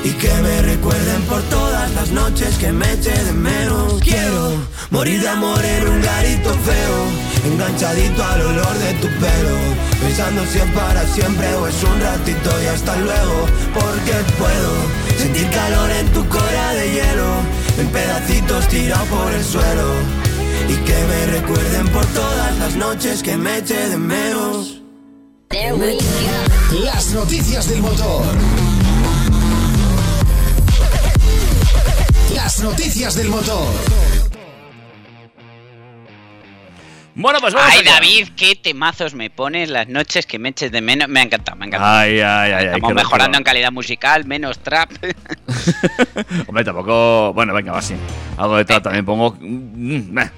Y 0.04 0.10
que 0.10 0.34
me 0.42 0.62
recuerden 0.62 1.22
por 1.30 1.42
todas 1.44 1.90
las 1.94 2.12
noches 2.12 2.58
que 2.58 2.74
me 2.74 2.92
eché 2.92 3.14
de 3.24 3.32
menos 3.32 4.02
Quiero 4.02 4.52
morir 4.90 5.22
de 5.22 5.30
amor 5.30 5.64
en 5.64 5.88
un 5.88 6.02
garito 6.02 6.50
feo 6.50 7.33
Enganchadito 7.46 8.24
al 8.24 8.42
olor 8.42 8.78
de 8.80 8.94
tu 8.96 9.08
pelo. 9.08 9.58
Pensando 10.02 10.46
si 10.46 10.60
es 10.60 10.72
para 10.72 11.06
siempre 11.08 11.54
o 11.56 11.68
es 11.68 11.84
un 11.84 12.00
ratito 12.00 12.50
y 12.64 12.68
hasta 12.68 12.96
luego. 12.98 13.46
Porque 13.74 14.14
puedo 14.38 15.18
sentir 15.18 15.50
calor 15.50 15.92
en 15.92 16.08
tu 16.14 16.28
cora 16.30 16.74
de 16.74 16.92
hielo. 16.92 17.36
En 17.78 17.88
pedacitos 17.90 18.68
tirado 18.70 19.06
por 19.06 19.32
el 19.34 19.44
suelo. 19.44 19.94
Y 20.70 20.76
que 20.86 20.94
me 20.94 21.26
recuerden 21.40 21.88
por 21.90 22.06
todas 22.08 22.58
las 22.60 22.76
noches 22.76 23.22
que 23.22 23.36
me 23.36 23.58
eché 23.58 23.90
de 23.90 23.98
menos. 23.98 24.82
Las 26.84 27.12
noticias 27.12 27.68
del 27.68 27.82
motor. 27.82 28.26
Las 32.34 32.60
noticias 32.60 33.16
del 33.16 33.30
motor. 33.30 33.68
Bueno, 37.16 37.40
pues 37.40 37.54
vamos 37.54 37.72
Ay, 37.72 37.80
allá. 37.82 37.94
David, 37.94 38.30
qué 38.36 38.56
temazos 38.56 39.14
me 39.14 39.30
pones 39.30 39.70
las 39.70 39.88
noches 39.88 40.26
que 40.26 40.40
me 40.40 40.50
eches 40.50 40.72
de 40.72 40.82
menos. 40.82 41.08
Me 41.08 41.20
ha 41.20 41.24
encantado, 41.24 41.58
me 41.58 41.66
ha 41.66 41.68
encantado. 41.68 41.96
Ay, 41.96 42.20
ay, 42.20 42.52
ay. 42.52 42.66
Estamos 42.66 42.94
mejorando 42.94 43.38
en 43.38 43.44
calidad 43.44 43.72
musical, 43.72 44.26
menos 44.26 44.60
trap. 44.60 44.90
Hombre, 46.48 46.64
tampoco. 46.64 47.34
Bueno, 47.34 47.54
venga, 47.54 47.72
va 47.72 47.80
así. 47.80 47.96
Algo 48.38 48.58
de 48.58 48.66
tal 48.66 48.82
también 48.82 49.06
pongo. 49.06 49.38
Mm, 49.40 50.18
eh. 50.18 50.32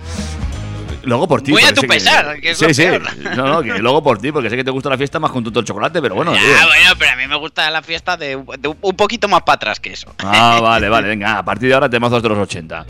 Luego 1.03 1.27
por 1.27 1.41
ti. 1.41 1.51
Muy 1.51 1.63
a 1.63 1.73
tu 1.73 1.81
pesar, 1.83 2.39
que 2.41 2.51
es 2.51 2.57
sí, 2.57 2.65
lo 2.65 2.73
sí. 2.73 2.81
peor. 2.81 3.35
No, 3.37 3.45
no, 3.47 3.63
que 3.63 3.79
luego 3.79 4.03
por 4.03 4.17
ti, 4.17 4.31
porque 4.31 4.49
sé 4.49 4.55
que 4.57 4.63
te 4.63 4.71
gusta 4.71 4.89
la 4.89 4.97
fiesta 4.97 5.19
más 5.19 5.31
con 5.31 5.43
todo 5.43 5.59
el 5.59 5.65
chocolate, 5.65 6.01
pero 6.01 6.15
bueno. 6.15 6.33
Ya, 6.33 6.41
tío. 6.41 6.49
bueno, 6.49 6.89
pero 6.97 7.11
a 7.11 7.15
mí 7.15 7.27
me 7.27 7.35
gusta 7.35 7.69
la 7.69 7.81
fiesta 7.83 8.17
de, 8.17 8.43
de 8.59 8.75
un 8.81 8.95
poquito 8.95 9.27
más 9.27 9.43
para 9.43 9.55
atrás 9.55 9.79
que 9.79 9.93
eso. 9.93 10.13
Ah, 10.19 10.59
vale, 10.61 10.89
vale, 10.89 11.07
venga, 11.07 11.37
a 11.37 11.45
partir 11.45 11.69
de 11.69 11.75
ahora 11.75 11.89
temazos 11.89 12.21
de 12.21 12.29
los 12.29 12.37
80. 12.39 12.85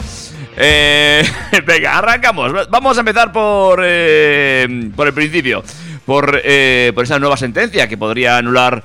Eh, 0.57 1.23
venga, 1.65 1.97
arrancamos. 1.97 2.51
Vamos 2.69 2.97
a 2.97 2.99
empezar 3.01 3.31
por, 3.31 3.81
eh, 3.83 4.89
por 4.95 5.07
el 5.07 5.13
principio. 5.13 5.63
Por, 6.05 6.39
eh, 6.43 6.91
por 6.93 7.03
esa 7.03 7.17
nueva 7.19 7.35
sentencia 7.37 7.87
que 7.87 7.97
podría 7.97 8.37
anular 8.37 8.83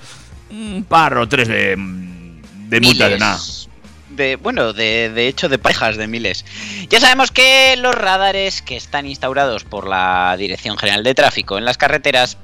un 0.50 0.84
par 0.88 1.16
o 1.18 1.28
tres 1.28 1.48
de, 1.48 1.76
de 1.76 2.80
multas 2.80 3.10
de 3.10 3.18
nada. 3.18 3.38
de- 4.10 4.36
bueno, 4.36 4.72
de, 4.72 5.10
de 5.10 5.28
hecho 5.28 5.48
de 5.48 5.58
parejas 5.58 5.96
de 5.96 6.06
miles. 6.08 6.44
Ya 6.88 6.98
sabemos 6.98 7.30
que 7.30 7.76
los 7.76 7.94
radares 7.94 8.62
que 8.62 8.76
están 8.76 9.06
instaurados 9.06 9.64
por 9.64 9.86
la 9.86 10.34
Dirección 10.38 10.76
General 10.78 11.04
de 11.04 11.14
Tráfico 11.14 11.58
en 11.58 11.64
las 11.66 11.76
carreteras, 11.78 12.38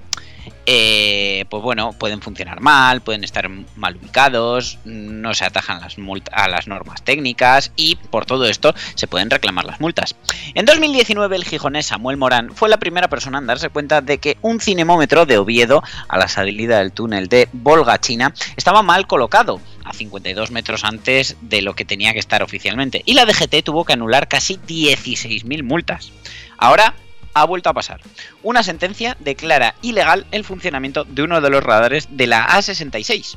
eh, 0.67 1.45
pues 1.49 1.63
bueno, 1.63 1.93
pueden 1.93 2.21
funcionar 2.21 2.61
mal, 2.61 3.01
pueden 3.01 3.23
estar 3.23 3.49
mal 3.49 3.97
ubicados, 3.97 4.79
no 4.85 5.33
se 5.33 5.45
atajan 5.45 5.81
las 5.81 5.97
a 6.33 6.49
las 6.49 6.67
normas 6.67 7.03
técnicas 7.03 7.71
y 7.77 7.95
por 7.97 8.27
todo 8.27 8.47
esto 8.47 8.75
se 8.97 9.07
pueden 9.07 9.31
reclamar 9.31 9.65
las 9.65 9.81
multas. 9.81 10.17
En 10.55 10.67
2019 10.67 11.37
el 11.37 11.45
gijonés 11.45 11.87
Samuel 11.87 12.17
Morán 12.17 12.53
fue 12.53 12.69
la 12.69 12.79
primera 12.79 13.09
persona 13.09 13.39
en 13.39 13.47
darse 13.47 13.69
cuenta 13.69 14.01
de 14.01 14.19
que 14.19 14.39
un 14.43 14.61
cinemómetro 14.61 15.25
de 15.25 15.39
Oviedo 15.39 15.85
a 16.09 16.19
la 16.19 16.27
salida 16.27 16.79
del 16.79 16.93
túnel 16.93 17.29
de 17.29 17.49
Volga 17.53 18.01
China 18.01 18.35
estaba 18.57 18.83
mal 18.83 19.07
colocado 19.07 19.61
a 19.85 19.93
52 19.93 20.51
metros 20.51 20.85
antes 20.85 21.37
de 21.43 21.63
lo 21.63 21.75
que 21.75 21.85
tenía 21.85 22.13
que 22.13 22.19
estar 22.19 22.43
oficialmente 22.43 23.03
y 23.05 23.15
la 23.15 23.25
DGT 23.25 23.63
tuvo 23.65 23.85
que 23.85 23.93
anular 23.93 24.27
casi 24.27 24.57
16.000 24.57 25.63
multas. 25.63 26.13
Ahora 26.59 26.95
ha 27.37 27.45
vuelto 27.45 27.69
a 27.69 27.75
pasar. 27.75 28.01
Una 28.43 28.63
sentencia 28.63 29.15
declara 29.21 29.75
ilegal 29.83 30.27
el 30.31 30.43
funcionamiento 30.43 31.05
de 31.05 31.23
uno 31.23 31.43
de 31.43 31.51
los 31.51 31.63
radares 31.63 32.09
de 32.11 32.27
la 32.27 32.49
A66. 32.49 33.37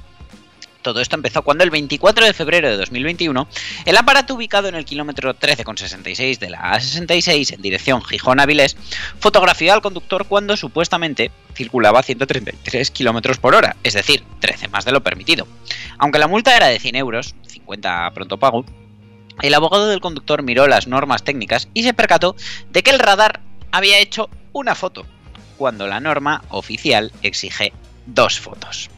Todo 0.81 1.01
esto 1.01 1.17
empezó 1.17 1.41
cuando 1.41 1.65
el 1.65 1.69
24 1.69 2.25
de 2.25 2.33
febrero 2.33 2.69
de 2.69 2.77
2021 2.77 3.49
el 3.83 3.97
aparato 3.97 4.35
ubicado 4.35 4.69
en 4.69 4.75
el 4.75 4.85
kilómetro 4.85 5.35
13,66 5.35 6.39
de 6.39 6.49
la 6.49 6.71
A66 6.75 7.53
en 7.55 7.61
dirección 7.61 8.01
Gijón-Avilés 8.01 8.77
fotografió 9.19 9.73
al 9.73 9.81
conductor 9.81 10.25
cuando 10.27 10.55
supuestamente 10.55 11.31
circulaba 11.53 11.99
a 11.99 12.03
133 12.03 12.91
kilómetros 12.91 13.37
por 13.37 13.53
hora, 13.53 13.75
es 13.83 13.95
decir, 13.95 14.23
13 14.39 14.69
más 14.69 14.85
de 14.85 14.93
lo 14.93 15.03
permitido. 15.03 15.45
Aunque 15.97 16.19
la 16.19 16.29
multa 16.29 16.55
era 16.55 16.67
de 16.67 16.79
100 16.79 16.95
euros, 16.95 17.35
50 17.47 18.05
a 18.05 18.11
pronto 18.13 18.37
pago, 18.37 18.63
el 19.41 19.53
abogado 19.53 19.87
del 19.87 19.99
conductor 19.99 20.41
miró 20.41 20.67
las 20.67 20.87
normas 20.87 21.23
técnicas 21.23 21.67
y 21.73 21.83
se 21.83 21.93
percató 21.93 22.37
de 22.71 22.83
que 22.83 22.91
el 22.91 22.99
radar 22.99 23.41
había 23.71 23.99
hecho 23.99 24.29
una 24.53 24.75
foto, 24.75 25.05
cuando 25.57 25.87
la 25.87 25.99
norma 25.99 26.43
oficial 26.49 27.11
exige 27.21 27.73
dos 28.05 28.39
fotos. 28.39 28.89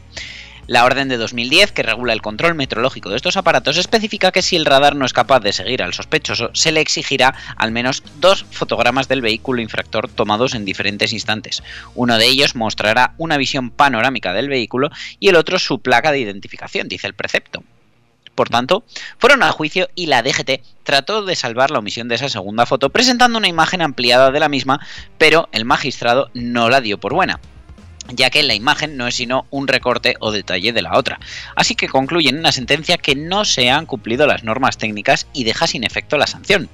La 0.68 0.84
orden 0.84 1.08
de 1.08 1.16
2010, 1.16 1.72
que 1.72 1.82
regula 1.82 2.12
el 2.12 2.22
control 2.22 2.54
meteorológico 2.54 3.10
de 3.10 3.16
estos 3.16 3.36
aparatos, 3.36 3.76
especifica 3.76 4.30
que 4.30 4.42
si 4.42 4.54
el 4.54 4.64
radar 4.64 4.94
no 4.94 5.04
es 5.04 5.12
capaz 5.12 5.40
de 5.40 5.52
seguir 5.52 5.82
al 5.82 5.92
sospechoso, 5.92 6.50
se 6.54 6.70
le 6.70 6.80
exigirá 6.80 7.34
al 7.56 7.72
menos 7.72 8.04
dos 8.20 8.46
fotogramas 8.50 9.08
del 9.08 9.22
vehículo 9.22 9.60
infractor 9.60 10.08
tomados 10.08 10.54
en 10.54 10.64
diferentes 10.64 11.12
instantes. 11.12 11.64
Uno 11.96 12.16
de 12.16 12.26
ellos 12.26 12.54
mostrará 12.54 13.14
una 13.18 13.38
visión 13.38 13.70
panorámica 13.70 14.32
del 14.32 14.48
vehículo 14.48 14.90
y 15.18 15.28
el 15.28 15.36
otro 15.36 15.58
su 15.58 15.80
placa 15.80 16.12
de 16.12 16.20
identificación, 16.20 16.88
dice 16.88 17.08
el 17.08 17.14
precepto. 17.14 17.64
Por 18.34 18.48
tanto, 18.48 18.84
fueron 19.18 19.42
a 19.42 19.52
juicio 19.52 19.88
y 19.94 20.06
la 20.06 20.22
DGT 20.22 20.62
trató 20.82 21.24
de 21.24 21.36
salvar 21.36 21.70
la 21.70 21.78
omisión 21.78 22.08
de 22.08 22.14
esa 22.14 22.28
segunda 22.28 22.66
foto 22.66 22.90
presentando 22.90 23.38
una 23.38 23.48
imagen 23.48 23.82
ampliada 23.82 24.30
de 24.30 24.40
la 24.40 24.48
misma, 24.48 24.80
pero 25.18 25.48
el 25.52 25.64
magistrado 25.64 26.30
no 26.34 26.70
la 26.70 26.80
dio 26.80 26.98
por 26.98 27.14
buena 27.14 27.40
ya 28.08 28.30
que 28.30 28.42
la 28.42 28.54
imagen 28.54 28.96
no 28.96 29.06
es 29.06 29.14
sino 29.14 29.46
un 29.50 29.68
recorte 29.68 30.16
o 30.20 30.32
detalle 30.32 30.72
de 30.72 30.82
la 30.82 30.98
otra. 30.98 31.20
Así 31.56 31.74
que 31.74 31.88
concluyen 31.88 32.36
en 32.36 32.40
una 32.40 32.52
sentencia 32.52 32.98
que 32.98 33.14
no 33.14 33.44
se 33.44 33.70
han 33.70 33.86
cumplido 33.86 34.26
las 34.26 34.44
normas 34.44 34.78
técnicas 34.78 35.26
y 35.32 35.44
deja 35.44 35.66
sin 35.66 35.84
efecto 35.84 36.16
la 36.16 36.26
sanción. 36.26 36.68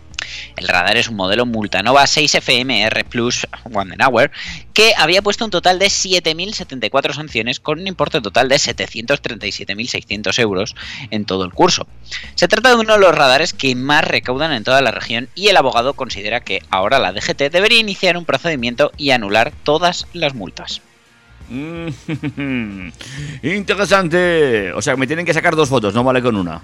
El 0.57 0.69
radar 0.69 0.97
es 0.97 1.09
un 1.09 1.17
modelo 1.17 1.47
Multanova 1.47 2.05
6FMR 2.05 3.05
Plus 3.05 3.47
Hour 3.65 4.31
que 4.75 4.93
había 4.97 5.23
puesto 5.23 5.45
un 5.45 5.51
total 5.51 5.79
de 5.79 5.87
7.074 5.87 7.15
sanciones 7.15 7.61
con 7.61 7.81
un 7.81 7.87
importe 7.87 8.21
total 8.21 8.49
de 8.49 8.57
737.600 8.57 10.39
euros 10.41 10.75
en 11.11 11.25
todo 11.25 11.45
el 11.45 11.53
curso. 11.53 11.87
Se 12.35 12.49
trata 12.49 12.71
de 12.71 12.77
uno 12.77 12.95
de 12.95 13.01
los 13.01 13.15
radares 13.15 13.53
que 13.53 13.75
más 13.75 14.05
recaudan 14.05 14.53
en 14.53 14.65
toda 14.65 14.83
la 14.83 14.91
región 14.91 15.29
y 15.35 15.49
el 15.49 15.57
abogado 15.57 15.95
considera 15.95 16.41
que 16.41 16.63
ahora 16.71 16.99
la 16.99 17.13
DGT 17.13 17.51
debería 17.51 17.79
iniciar 17.79 18.17
un 18.17 18.25
procedimiento 18.25 18.93
y 18.97 19.11
anular 19.11 19.53
todas 19.65 20.07
las 20.13 20.35
multas. 20.35 20.83
Mm, 21.49 22.89
Interesante. 23.43 24.73
O 24.73 24.83
sea, 24.83 24.97
me 24.97 25.07
tienen 25.07 25.25
que 25.27 25.35
sacar 25.35 25.57
dos 25.57 25.69
fotos, 25.69 25.95
no 25.95 26.05
vale 26.05 26.23
con 26.23 26.37
una. 26.37 26.61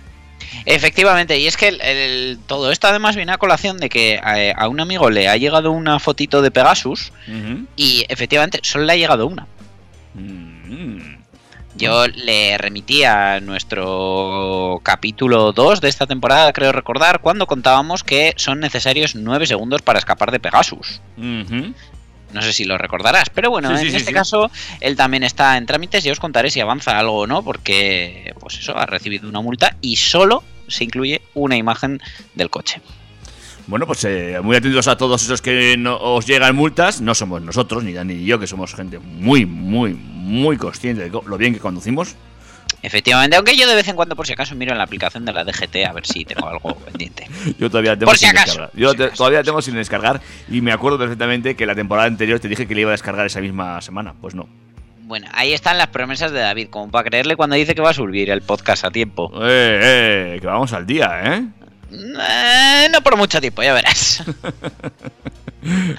Efectivamente, 0.67 1.39
y 1.39 1.47
es 1.47 1.57
que 1.57 1.69
el- 1.69 1.81
el- 1.81 2.39
todo 2.47 2.71
esto 2.71 2.87
además 2.87 3.17
viene 3.17 3.33
a 3.33 3.39
colación 3.39 3.77
de 3.79 3.89
que 3.89 4.15
eh, 4.15 4.53
a, 4.57 4.69
un 4.69 4.81
amigo 4.81 5.11
le 5.11 5.29
ha 5.29 5.37
llegado 5.37 5.73
una 5.73 5.99
fotito 5.99 6.43
de 6.43 6.51
Pegasus 6.51 7.13
y 7.77 8.05
efectivamente 8.09 8.61
solo 8.63 8.85
le 8.85 8.93
ha 8.93 8.97
llegado 8.97 9.27
una. 9.27 9.47
Mm. 10.15 11.15
Yo 11.77 12.07
le 12.07 12.57
remití 12.57 13.03
a 13.03 13.41
nuestro 13.41 14.81
capítulo 14.85 15.53
2 15.53 15.81
de 15.81 15.89
esta 15.89 16.07
temporada, 16.07 16.53
creo 16.53 16.71
recordar, 16.71 17.21
cuando 17.21 17.47
contábamos 17.49 18.05
que 18.05 18.33
son 18.37 18.61
necesarios 18.61 19.17
9 19.17 19.47
segundos 19.47 19.83
para 19.83 19.99
escapar 19.99 20.31
de 20.31 20.39
Pegasus. 20.39 21.01
No 22.33 22.43
sé 22.43 22.53
si 22.53 22.65
lo 22.65 22.77
recordarás, 22.79 23.31
pero 23.31 23.51
bueno, 23.51 23.69
Sí, 23.77 23.85
en 23.85 23.91
sí, 23.91 23.97
este 23.97 24.09
sí. 24.09 24.15
caso 24.15 24.51
él 24.81 24.97
también 24.97 25.23
está 25.23 25.57
en 25.57 25.67
trámites 25.67 26.05
y 26.05 26.11
os 26.11 26.19
contaré 26.19 26.51
si 26.51 26.61
avanza 26.61 26.99
algo 26.99 27.21
o 27.21 27.27
no, 27.27 27.43
porque 27.45 28.35
pues 28.41 28.59
eso, 28.59 28.77
ha 28.77 28.87
recibido 28.87 29.29
una 29.29 29.41
multa 29.41 29.77
y 29.81 29.97
solo 29.97 30.43
se 30.67 30.85
incluye 30.85 31.23
una 31.35 31.57
imagen 31.57 32.01
del 32.35 32.51
coche. 32.51 32.81
Bueno, 33.67 33.87
pues 33.87 34.05
eh, 34.05 34.39
muy 34.43 34.57
atentos 34.57 34.89
a 34.89 34.97
todos 34.97 35.23
esos 35.23 35.41
que 35.41 35.77
no, 35.79 35.97
os 35.97 36.27
llegan 36.27 36.55
multas. 36.55 37.01
No 37.01 37.15
somos 37.15 37.41
nosotros, 37.41 37.83
ni 37.83 37.93
Dani 37.93 38.15
ni 38.15 38.25
yo, 38.25 38.39
que 38.39 38.47
somos 38.47 38.75
gente 38.75 38.99
muy, 38.99 39.47
muy, 39.47 39.95
muy 39.95 40.57
consciente 40.59 41.09
de 41.09 41.11
lo 41.11 41.39
bien 41.39 41.55
que 41.55 41.61
conducimos. 41.61 42.15
Efectivamente, 42.87 43.37
aunque 43.37 43.57
yo 43.57 43.67
de 43.67 43.75
vez 43.75 43.89
en 43.89 43.97
cuando 43.97 44.15
por 44.15 44.27
si 44.27 44.35
acaso 44.35 44.55
miro 44.55 44.73
en 44.73 44.79
la 44.79 44.85
aplicación 44.85 45.25
de 45.25 45.33
la 45.33 45.43
DGT 45.43 45.77
a 45.89 45.93
ver 45.93 46.07
si 46.07 46.25
tengo 46.27 46.47
algo 46.47 46.75
pendiente. 46.77 47.27
Yo 47.59 47.71
todavía 47.71 47.97
tengo 47.99 48.11
Por 48.11 48.19
si 48.19 48.27
sin 48.27 48.37
acaso, 48.37 48.47
descargar. 48.47 48.71
por 48.73 48.81
Yo 48.81 48.91
si 48.91 48.97
te- 48.99 49.05
acaso. 49.05 49.17
todavía 49.17 49.43
tengo 49.43 49.63
sin 49.63 49.75
descargar 49.77 50.21
y 50.51 50.61
me 50.61 50.71
acuerdo 50.71 50.99
perfectamente 50.99 51.57
que 51.57 51.65
la 51.65 51.75
temporada 51.75 52.07
anterior 52.09 52.39
te 52.41 52.49
dije 52.49 52.67
que 52.69 52.75
le 52.75 52.83
iba 52.83 52.91
a 52.91 52.93
descargar 52.93 53.25
esa 53.25 53.41
misma 53.41 53.81
semana. 53.81 54.13
Pues 54.21 54.35
no. 54.35 54.47
Bueno, 55.05 55.27
ahí 55.33 55.53
están 55.55 55.79
las 55.79 55.89
promesas 55.89 56.31
de 56.33 56.41
David, 56.41 56.69
como 56.69 56.91
para 56.91 57.09
creerle 57.09 57.37
cuando 57.37 57.57
dice 57.57 57.75
que 57.75 57.81
va 57.83 57.91
a 57.91 57.95
subir 57.95 58.29
el 58.31 58.43
podcast 58.43 58.85
a 58.85 58.91
tiempo. 58.91 59.31
Eh, 59.43 60.35
eh, 60.35 60.39
que 60.41 60.47
vamos 60.47 60.73
al 60.75 60.87
día, 60.87 61.21
¿eh? 61.25 61.45
Eh, 61.93 62.89
no 62.91 63.01
por 63.03 63.17
mucho 63.17 63.41
tiempo, 63.41 63.63
ya 63.63 63.73
verás. 63.75 64.23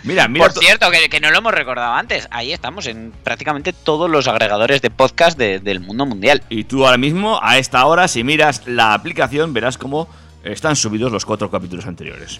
Mira, 0.03 0.27
mira. 0.27 0.45
Por 0.45 0.53
to- 0.53 0.60
cierto, 0.62 0.89
que, 0.91 1.10
que 1.10 1.19
no 1.19 1.31
lo 1.31 1.38
hemos 1.39 1.53
recordado 1.53 1.93
antes, 1.93 2.27
ahí 2.31 2.53
estamos 2.53 2.86
en 2.88 3.12
prácticamente 3.24 3.74
todos 3.74 4.10
los 4.10 4.27
agregadores 4.27 4.81
de 4.81 4.89
podcast 4.91 5.38
de- 5.38 5.60
del 5.60 5.79
mundo 5.79 6.05
mundial. 6.05 6.43
Y 6.50 6.63
tú 6.65 6.86
ahora 6.86 6.98
mismo, 6.98 7.39
a 7.41 7.57
esta 7.57 7.86
hora, 7.86 8.07
si 8.07 8.24
miras 8.24 8.67
la 8.67 8.93
aplicación, 8.93 9.53
verás 9.53 9.77
cómo 9.77 10.07
están 10.43 10.75
subidos 10.75 11.12
los 11.12 11.25
cuatro 11.25 11.50
capítulos 11.50 11.86
anteriores. 11.86 12.39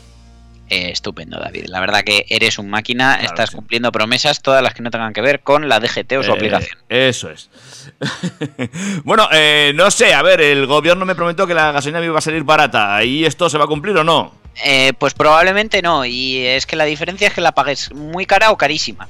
Eh, 0.68 0.90
estupendo, 0.92 1.40
David. 1.40 1.66
La 1.68 1.80
verdad 1.80 2.04
que 2.04 2.26
eres 2.28 2.58
un 2.58 2.70
máquina, 2.72 3.14
Claro 3.18 3.28
estás 3.28 3.50
sí. 3.52 3.56
cumpliendo 3.56 3.92
promesas, 3.92 4.42
todas 4.42 4.64
las 4.64 4.74
que 4.74 4.82
no 4.82 4.90
tengan 4.90 5.14
que 5.14 5.22
ver 5.22 5.42
con 5.42 5.70
la 5.70 5.80
DGT 5.80 6.14
o 6.18 6.24
su 6.24 6.32
Eh, 6.32 6.34
aplicación. 6.34 6.78
Eso 6.90 7.30
es. 7.30 7.52
bueno, 9.04 9.28
eh, 9.32 9.74
no 9.76 9.92
sé, 9.92 10.14
a 10.14 10.22
ver, 10.24 10.42
el 10.42 10.66
gobierno 10.66 11.06
me 11.06 11.14
prometió 11.16 11.46
que 11.46 11.54
la 11.54 11.72
gasolina 11.72 12.00
me 12.00 12.06
iba 12.08 12.18
a 12.18 12.22
salir 12.22 12.44
barata. 12.44 13.04
¿Y 13.04 13.26
esto 13.26 13.48
se 13.50 13.58
va 13.60 13.66
a 13.66 13.68
cumplir 13.68 13.96
o 13.98 14.04
no? 14.04 14.34
Eh, 14.64 14.94
pues 14.98 15.14
probablemente 15.14 15.82
no, 15.82 16.06
y 16.06 16.38
es 16.38 16.66
que 16.66 16.78
la 16.78 16.86
diferencia 16.86 17.28
es 17.28 17.34
que 17.34 17.42
la 17.42 17.54
pagues 17.54 17.94
muy 17.94 18.26
cara 18.26 18.52
o 18.52 18.58
carísima. 18.58 19.08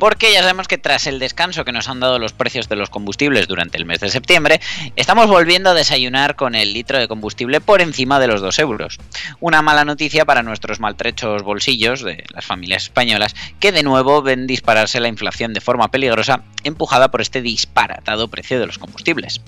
Porque 0.00 0.32
ya 0.32 0.40
sabemos 0.40 0.66
que 0.66 0.78
tras 0.78 1.06
el 1.06 1.18
descanso 1.18 1.64
que 1.64 1.72
nos 1.72 1.88
han 1.88 2.00
dado 2.00 2.18
los 2.18 2.32
precios 2.32 2.68
de 2.68 2.76
los 2.76 2.90
combustibles 2.90 3.46
durante 3.46 3.78
el 3.78 3.84
mes 3.84 4.00
de 4.00 4.08
septiembre, 4.08 4.60
estamos 4.96 5.28
volviendo 5.28 5.70
a 5.70 5.74
desayunar 5.74 6.34
con 6.34 6.54
el 6.54 6.72
litro 6.72 6.98
de 6.98 7.06
combustible 7.06 7.60
por 7.60 7.80
encima 7.80 8.18
de 8.18 8.26
los 8.26 8.40
2 8.40 8.58
euros. 8.58 8.98
Una 9.40 9.62
mala 9.62 9.84
noticia 9.84 10.24
para 10.24 10.42
nuestros 10.42 10.80
maltrechos 10.80 11.42
bolsillos 11.42 12.02
de 12.02 12.24
las 12.34 12.44
familias 12.44 12.84
españolas, 12.84 13.34
que 13.60 13.72
de 13.72 13.82
nuevo 13.82 14.22
ven 14.22 14.46
dispararse 14.46 15.00
la 15.00 15.08
inflación 15.08 15.54
de 15.54 15.60
forma 15.60 15.90
peligrosa, 15.90 16.42
empujada 16.64 17.10
por 17.10 17.20
este 17.20 17.40
disparatado 17.40 18.28
precio 18.28 18.58
de 18.58 18.66
los 18.66 18.78
combustibles. 18.78 19.40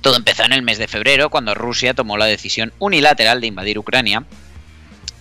Todo 0.00 0.16
empezó 0.16 0.44
en 0.44 0.52
el 0.52 0.62
mes 0.62 0.78
de 0.78 0.86
febrero, 0.86 1.28
cuando 1.30 1.54
Rusia 1.54 1.94
tomó 1.94 2.16
la 2.16 2.26
decisión 2.26 2.72
unilateral 2.78 3.40
de 3.40 3.48
invadir 3.48 3.78
Ucrania, 3.78 4.24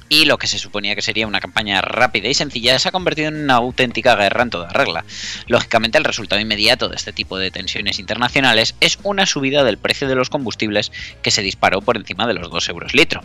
y 0.10 0.26
lo 0.26 0.38
que 0.38 0.48
se 0.48 0.60
suponía 0.60 0.96
que 0.96 1.02
sería 1.02 1.28
una 1.28 1.40
campaña 1.40 1.82
rápida 1.82 2.28
y 2.28 2.34
sencilla 2.34 2.78
se 2.80 2.90
ha 2.90 2.92
convertido 2.92 3.30
en 3.30 3.44
una 3.44 3.56
auténtica 3.56 4.16
guerra 4.16 4.44
en 4.44 4.50
toda 4.50 4.70
regla. 4.70 5.06
Lógicamente 5.48 5.98
el 5.98 6.04
resultado 6.04 6.42
inmediato 6.42 6.90
de 6.90 6.96
este 6.96 7.14
tipo 7.14 7.38
de 7.38 7.52
tensiones 7.52 8.00
internacionales 8.00 8.76
es 8.80 9.00
una 9.04 9.26
subida 9.26 9.64
del 9.64 9.78
precio 9.78 10.08
de 10.08 10.16
los 10.16 10.30
combustibles 10.30 10.92
que 11.22 11.32
se 11.32 11.42
disparó 11.42 11.82
por 11.82 11.98
encima 11.98 12.28
de 12.28 12.34
los 12.34 12.50
2 12.50 12.70
euros 12.70 12.94
litro. 12.94 13.22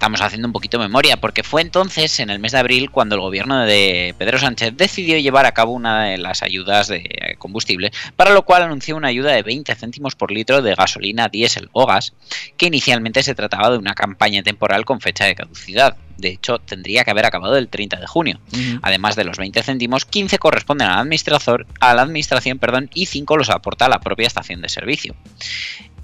Estamos 0.00 0.22
haciendo 0.22 0.48
un 0.48 0.54
poquito 0.54 0.78
de 0.78 0.84
memoria, 0.84 1.18
porque 1.18 1.42
fue 1.42 1.60
entonces, 1.60 2.20
en 2.20 2.30
el 2.30 2.38
mes 2.38 2.52
de 2.52 2.58
abril, 2.58 2.90
cuando 2.90 3.16
el 3.16 3.20
gobierno 3.20 3.66
de 3.66 4.14
Pedro 4.16 4.38
Sánchez 4.38 4.72
decidió 4.74 5.18
llevar 5.18 5.44
a 5.44 5.52
cabo 5.52 5.72
una 5.72 6.04
de 6.04 6.16
las 6.16 6.42
ayudas 6.42 6.88
de 6.88 7.36
combustible, 7.36 7.92
para 8.16 8.30
lo 8.30 8.46
cual 8.46 8.62
anunció 8.62 8.96
una 8.96 9.08
ayuda 9.08 9.32
de 9.32 9.42
20 9.42 9.74
céntimos 9.74 10.14
por 10.14 10.30
litro 10.30 10.62
de 10.62 10.74
gasolina, 10.74 11.28
diésel 11.28 11.68
o 11.72 11.84
gas, 11.84 12.14
que 12.56 12.68
inicialmente 12.68 13.22
se 13.22 13.34
trataba 13.34 13.68
de 13.68 13.76
una 13.76 13.94
campaña 13.94 14.42
temporal 14.42 14.86
con 14.86 15.02
fecha 15.02 15.26
de 15.26 15.34
caducidad. 15.34 15.98
De 16.16 16.28
hecho, 16.28 16.58
tendría 16.58 17.04
que 17.04 17.10
haber 17.10 17.26
acabado 17.26 17.56
el 17.56 17.68
30 17.68 17.98
de 17.98 18.06
junio. 18.06 18.40
Además 18.82 19.16
de 19.16 19.24
los 19.24 19.38
20 19.38 19.62
céntimos, 19.62 20.04
15 20.04 20.38
corresponden 20.38 20.88
a 20.88 20.96
la 20.96 21.00
administración, 21.00 21.66
a 21.80 21.94
la 21.94 22.02
administración 22.02 22.58
perdón, 22.58 22.90
y 22.94 23.06
5 23.06 23.36
los 23.36 23.50
aporta 23.50 23.88
la 23.88 24.00
propia 24.00 24.26
estación 24.26 24.60
de 24.60 24.68
servicio. 24.68 25.14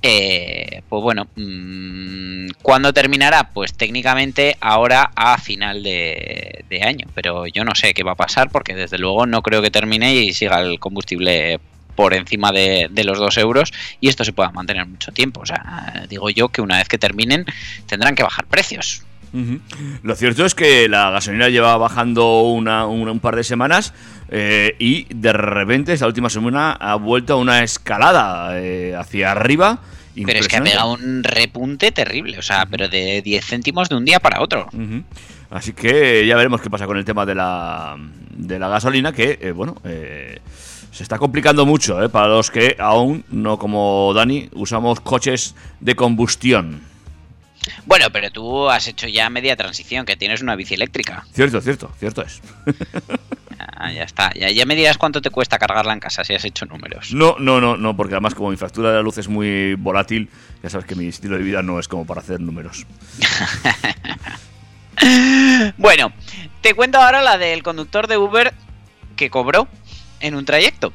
Eh, 0.02 0.82
pues 0.88 1.02
bueno, 1.02 1.26
mm, 1.36 2.48
¿cuándo 2.62 2.92
terminará? 2.92 3.50
Pues 3.52 3.74
técnicamente 3.74 4.56
ahora 4.60 5.10
a 5.16 5.38
final 5.38 5.82
de, 5.82 6.64
año, 6.82 7.06
pero 7.14 7.46
yo 7.46 7.64
no 7.64 7.74
sé 7.74 7.94
qué 7.94 8.02
va 8.02 8.12
a 8.12 8.16
pasar 8.16 8.50
porque 8.50 8.74
desde 8.74 8.98
luego 8.98 9.26
no 9.26 9.42
creo 9.42 9.62
que 9.62 9.70
termine 9.70 10.14
y 10.14 10.34
siga 10.34 10.60
el 10.60 10.78
combustible 10.78 11.58
por 11.94 12.12
encima 12.12 12.52
de, 12.52 12.88
de 12.90 13.04
los 13.04 13.18
2 13.18 13.38
euros 13.38 13.72
y 14.00 14.08
esto 14.08 14.24
se 14.24 14.34
pueda 14.34 14.50
mantener 14.50 14.86
mucho 14.86 15.10
tiempo. 15.12 15.40
O 15.40 15.46
sea, 15.46 16.04
digo 16.08 16.28
yo 16.30 16.50
que 16.50 16.60
una 16.60 16.76
vez 16.76 16.88
que 16.88 16.98
terminen 16.98 17.46
tendrán 17.86 18.14
que 18.14 18.22
bajar 18.22 18.44
precios. 18.46 19.02
Lo 20.02 20.14
cierto 20.16 20.44
es 20.46 20.54
que 20.54 20.88
la 20.88 21.10
gasolina 21.10 21.48
lleva 21.48 21.76
bajando 21.76 22.42
una, 22.42 22.86
una- 22.86 23.12
un 23.12 23.20
par 23.20 23.36
de 23.36 23.44
semanas 23.44 23.92
eh, 24.30 24.74
y 24.78 25.06
de 25.14 25.32
repente 25.32 25.92
esta 25.92 26.06
última 26.06 26.28
semana 26.30 26.72
ha 26.72 26.94
vuelto 26.96 27.34
a 27.34 27.36
una 27.36 27.62
escalada 27.62 28.58
eh, 28.60 28.94
hacia 28.96 29.32
arriba. 29.32 29.80
Pero 30.24 30.38
es 30.40 30.48
que 30.48 30.56
ha 30.56 30.60
pegado 30.72 30.92
un 30.94 31.22
repunte 31.24 31.92
terrible, 31.92 32.38
o 32.38 32.42
sea, 32.42 32.66
pero 32.66 32.88
de 32.88 33.20
10 33.22 33.44
céntimos 33.44 33.88
de 33.88 33.96
un 33.96 34.04
día 34.04 34.18
para 34.20 34.40
otro. 34.40 34.68
Así 35.50 35.72
que 35.74 36.26
ya 36.26 36.34
veremos 36.36 36.60
qué 36.60 36.70
pasa 36.70 36.86
con 36.86 36.96
el 36.96 37.04
tema 37.04 37.24
de 37.26 37.34
la, 37.34 37.96
de 38.30 38.58
la 38.58 38.68
gasolina, 38.68 39.12
que, 39.12 39.38
eh, 39.40 39.52
bueno, 39.52 39.76
eh, 39.84 40.40
se 40.90 41.02
está 41.02 41.18
complicando 41.18 41.66
mucho 41.66 42.02
eh, 42.02 42.08
para 42.08 42.28
los 42.28 42.50
que 42.50 42.76
aún, 42.80 43.24
no 43.30 43.58
como 43.58 44.12
Dani, 44.14 44.48
usamos 44.54 45.00
coches 45.00 45.54
de 45.80 45.94
combustión. 45.94 46.80
Bueno, 47.84 48.06
pero 48.12 48.30
tú 48.30 48.68
has 48.68 48.86
hecho 48.86 49.08
ya 49.08 49.28
media 49.30 49.56
transición, 49.56 50.06
que 50.06 50.16
tienes 50.16 50.42
una 50.42 50.56
bici 50.56 50.74
eléctrica. 50.74 51.24
Cierto, 51.32 51.60
cierto, 51.60 51.92
cierto 51.98 52.22
es. 52.22 52.40
Ah, 53.78 53.90
ya 53.90 54.04
está. 54.04 54.32
Ya, 54.34 54.50
ya 54.50 54.66
me 54.66 54.74
dirás 54.74 54.98
cuánto 54.98 55.20
te 55.20 55.30
cuesta 55.30 55.58
cargarla 55.58 55.92
en 55.92 56.00
casa 56.00 56.24
si 56.24 56.34
has 56.34 56.44
hecho 56.44 56.66
números. 56.66 57.12
No, 57.12 57.36
no, 57.38 57.60
no, 57.60 57.76
no, 57.76 57.96
porque 57.96 58.14
además 58.14 58.34
como 58.34 58.50
mi 58.50 58.56
factura 58.56 58.90
de 58.90 58.96
la 58.96 59.02
luz 59.02 59.18
es 59.18 59.28
muy 59.28 59.74
volátil, 59.74 60.28
ya 60.62 60.70
sabes 60.70 60.86
que 60.86 60.94
mi 60.94 61.08
estilo 61.08 61.36
de 61.36 61.42
vida 61.42 61.62
no 61.62 61.78
es 61.78 61.88
como 61.88 62.06
para 62.06 62.20
hacer 62.20 62.40
números. 62.40 62.86
Bueno, 65.76 66.12
te 66.62 66.74
cuento 66.74 66.98
ahora 66.98 67.22
la 67.22 67.38
del 67.38 67.62
conductor 67.62 68.06
de 68.06 68.16
Uber 68.16 68.54
que 69.14 69.30
cobró 69.30 69.68
en 70.20 70.34
un 70.34 70.44
trayecto. 70.44 70.92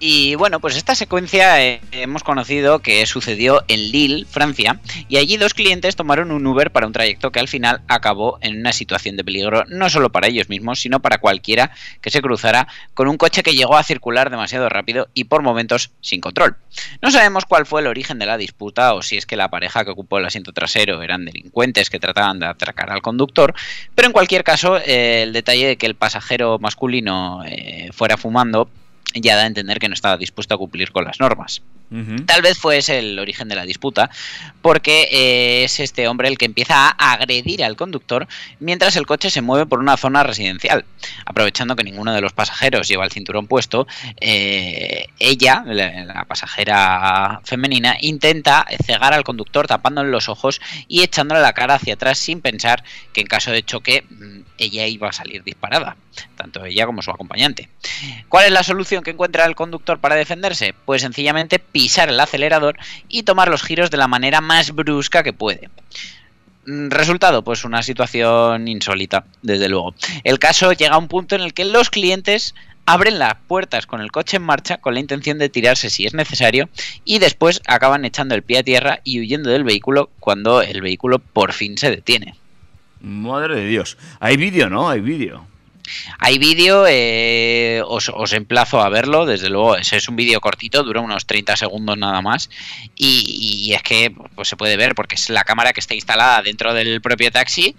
Y 0.00 0.36
bueno, 0.36 0.60
pues 0.60 0.76
esta 0.76 0.94
secuencia 0.94 1.60
eh, 1.64 1.80
hemos 1.90 2.22
conocido 2.22 2.78
que 2.78 3.04
sucedió 3.06 3.64
en 3.66 3.90
Lille, 3.90 4.26
Francia, 4.26 4.78
y 5.08 5.16
allí 5.16 5.36
dos 5.36 5.54
clientes 5.54 5.96
tomaron 5.96 6.30
un 6.30 6.46
Uber 6.46 6.70
para 6.70 6.86
un 6.86 6.92
trayecto 6.92 7.32
que 7.32 7.40
al 7.40 7.48
final 7.48 7.80
acabó 7.88 8.38
en 8.40 8.60
una 8.60 8.72
situación 8.72 9.16
de 9.16 9.24
peligro 9.24 9.64
no 9.66 9.90
solo 9.90 10.10
para 10.10 10.28
ellos 10.28 10.48
mismos, 10.48 10.80
sino 10.80 11.00
para 11.00 11.18
cualquiera 11.18 11.72
que 12.00 12.10
se 12.10 12.22
cruzara 12.22 12.68
con 12.94 13.08
un 13.08 13.16
coche 13.16 13.42
que 13.42 13.54
llegó 13.54 13.76
a 13.76 13.82
circular 13.82 14.30
demasiado 14.30 14.68
rápido 14.68 15.08
y 15.14 15.24
por 15.24 15.42
momentos 15.42 15.90
sin 16.00 16.20
control. 16.20 16.56
No 17.02 17.10
sabemos 17.10 17.44
cuál 17.44 17.66
fue 17.66 17.80
el 17.80 17.88
origen 17.88 18.20
de 18.20 18.26
la 18.26 18.36
disputa 18.36 18.94
o 18.94 19.02
si 19.02 19.16
es 19.16 19.26
que 19.26 19.36
la 19.36 19.48
pareja 19.48 19.84
que 19.84 19.90
ocupó 19.90 20.18
el 20.18 20.26
asiento 20.26 20.52
trasero 20.52 21.02
eran 21.02 21.24
delincuentes 21.24 21.90
que 21.90 21.98
trataban 21.98 22.38
de 22.38 22.46
atracar 22.46 22.92
al 22.92 23.02
conductor, 23.02 23.52
pero 23.96 24.06
en 24.06 24.12
cualquier 24.12 24.44
caso 24.44 24.76
eh, 24.76 25.22
el 25.24 25.32
detalle 25.32 25.66
de 25.66 25.76
que 25.76 25.86
el 25.86 25.96
pasajero 25.96 26.60
masculino 26.60 27.42
eh, 27.44 27.90
fuera 27.92 28.16
fumando 28.16 28.68
ya 29.14 29.36
da 29.36 29.42
a 29.42 29.46
entender 29.46 29.78
que 29.78 29.88
no 29.88 29.94
estaba 29.94 30.16
dispuesto 30.16 30.54
a 30.54 30.58
cumplir 30.58 30.92
con 30.92 31.04
las 31.04 31.20
normas. 31.20 31.62
Tal 32.26 32.42
vez 32.42 32.58
fue 32.58 32.76
ese 32.76 32.98
el 32.98 33.18
origen 33.18 33.48
de 33.48 33.54
la 33.54 33.64
disputa, 33.64 34.10
porque 34.60 35.08
eh, 35.10 35.64
es 35.64 35.80
este 35.80 36.06
hombre 36.06 36.28
el 36.28 36.36
que 36.36 36.44
empieza 36.44 36.88
a 36.90 37.12
agredir 37.12 37.64
al 37.64 37.76
conductor 37.76 38.28
mientras 38.60 38.96
el 38.96 39.06
coche 39.06 39.30
se 39.30 39.40
mueve 39.40 39.64
por 39.64 39.78
una 39.78 39.96
zona 39.96 40.22
residencial. 40.22 40.84
Aprovechando 41.24 41.76
que 41.76 41.84
ninguno 41.84 42.12
de 42.12 42.20
los 42.20 42.34
pasajeros 42.34 42.88
lleva 42.88 43.06
el 43.06 43.10
cinturón 43.10 43.46
puesto, 43.46 43.86
eh, 44.20 45.06
ella, 45.18 45.62
la, 45.64 46.04
la 46.04 46.24
pasajera 46.26 47.40
femenina, 47.44 47.96
intenta 48.00 48.66
cegar 48.84 49.14
al 49.14 49.24
conductor 49.24 49.66
tapándole 49.66 50.10
los 50.10 50.28
ojos 50.28 50.60
y 50.88 51.02
echándole 51.02 51.40
la 51.40 51.54
cara 51.54 51.76
hacia 51.76 51.94
atrás 51.94 52.18
sin 52.18 52.42
pensar 52.42 52.84
que 53.14 53.22
en 53.22 53.28
caso 53.28 53.50
de 53.50 53.62
choque 53.62 54.04
mm, 54.10 54.40
ella 54.58 54.86
iba 54.86 55.08
a 55.08 55.12
salir 55.12 55.42
disparada, 55.42 55.96
tanto 56.36 56.64
ella 56.64 56.86
como 56.86 57.02
su 57.02 57.10
acompañante. 57.10 57.68
¿Cuál 58.28 58.46
es 58.46 58.52
la 58.52 58.62
solución 58.62 59.02
que 59.02 59.10
encuentra 59.10 59.46
el 59.46 59.54
conductor 59.54 59.98
para 59.98 60.16
defenderse? 60.16 60.74
Pues 60.84 61.02
sencillamente 61.02 61.58
pisar 61.58 62.08
el 62.08 62.20
acelerador 62.20 62.76
y 63.08 63.22
tomar 63.22 63.48
los 63.48 63.62
giros 63.62 63.90
de 63.90 63.96
la 63.96 64.08
manera 64.08 64.40
más 64.40 64.72
brusca 64.72 65.22
que 65.22 65.32
puede. 65.32 65.70
Mm, 66.66 66.90
Resultado, 66.90 67.42
pues 67.42 67.64
una 67.64 67.82
situación 67.82 68.68
insólita, 68.68 69.24
desde 69.42 69.68
luego. 69.68 69.94
El 70.24 70.38
caso 70.38 70.72
llega 70.72 70.94
a 70.94 70.98
un 70.98 71.08
punto 71.08 71.34
en 71.34 71.42
el 71.42 71.54
que 71.54 71.64
los 71.64 71.88
clientes 71.88 72.54
abren 72.84 73.18
las 73.18 73.34
puertas 73.46 73.86
con 73.86 74.00
el 74.00 74.10
coche 74.10 74.38
en 74.38 74.42
marcha 74.42 74.78
con 74.78 74.94
la 74.94 75.00
intención 75.00 75.38
de 75.38 75.50
tirarse 75.50 75.90
si 75.90 76.06
es 76.06 76.14
necesario 76.14 76.70
y 77.04 77.18
después 77.18 77.60
acaban 77.66 78.06
echando 78.06 78.34
el 78.34 78.42
pie 78.42 78.58
a 78.58 78.62
tierra 78.62 79.00
y 79.04 79.20
huyendo 79.20 79.50
del 79.50 79.62
vehículo 79.62 80.10
cuando 80.20 80.62
el 80.62 80.80
vehículo 80.80 81.18
por 81.18 81.52
fin 81.52 81.76
se 81.76 81.90
detiene. 81.90 82.34
Madre 83.00 83.56
de 83.56 83.66
Dios. 83.66 83.96
Hay 84.20 84.36
vídeo, 84.36 84.68
¿no? 84.70 84.88
Hay 84.88 85.00
vídeo. 85.00 85.46
Hay 86.18 86.36
vídeo, 86.38 86.84
eh, 86.86 87.80
os, 87.86 88.10
os 88.14 88.32
emplazo 88.34 88.82
a 88.82 88.90
verlo, 88.90 89.24
desde 89.24 89.48
luego, 89.48 89.74
es, 89.76 89.90
es 89.94 90.06
un 90.08 90.16
vídeo 90.16 90.38
cortito, 90.40 90.82
dura 90.82 91.00
unos 91.00 91.24
30 91.24 91.56
segundos 91.56 91.96
nada 91.96 92.20
más, 92.20 92.50
y, 92.94 93.64
y 93.68 93.72
es 93.72 93.82
que 93.82 94.12
pues, 94.34 94.48
se 94.48 94.56
puede 94.56 94.76
ver 94.76 94.94
porque 94.94 95.14
es 95.14 95.30
la 95.30 95.44
cámara 95.44 95.72
que 95.72 95.80
está 95.80 95.94
instalada 95.94 96.42
dentro 96.42 96.74
del 96.74 97.00
propio 97.00 97.30
taxi. 97.30 97.74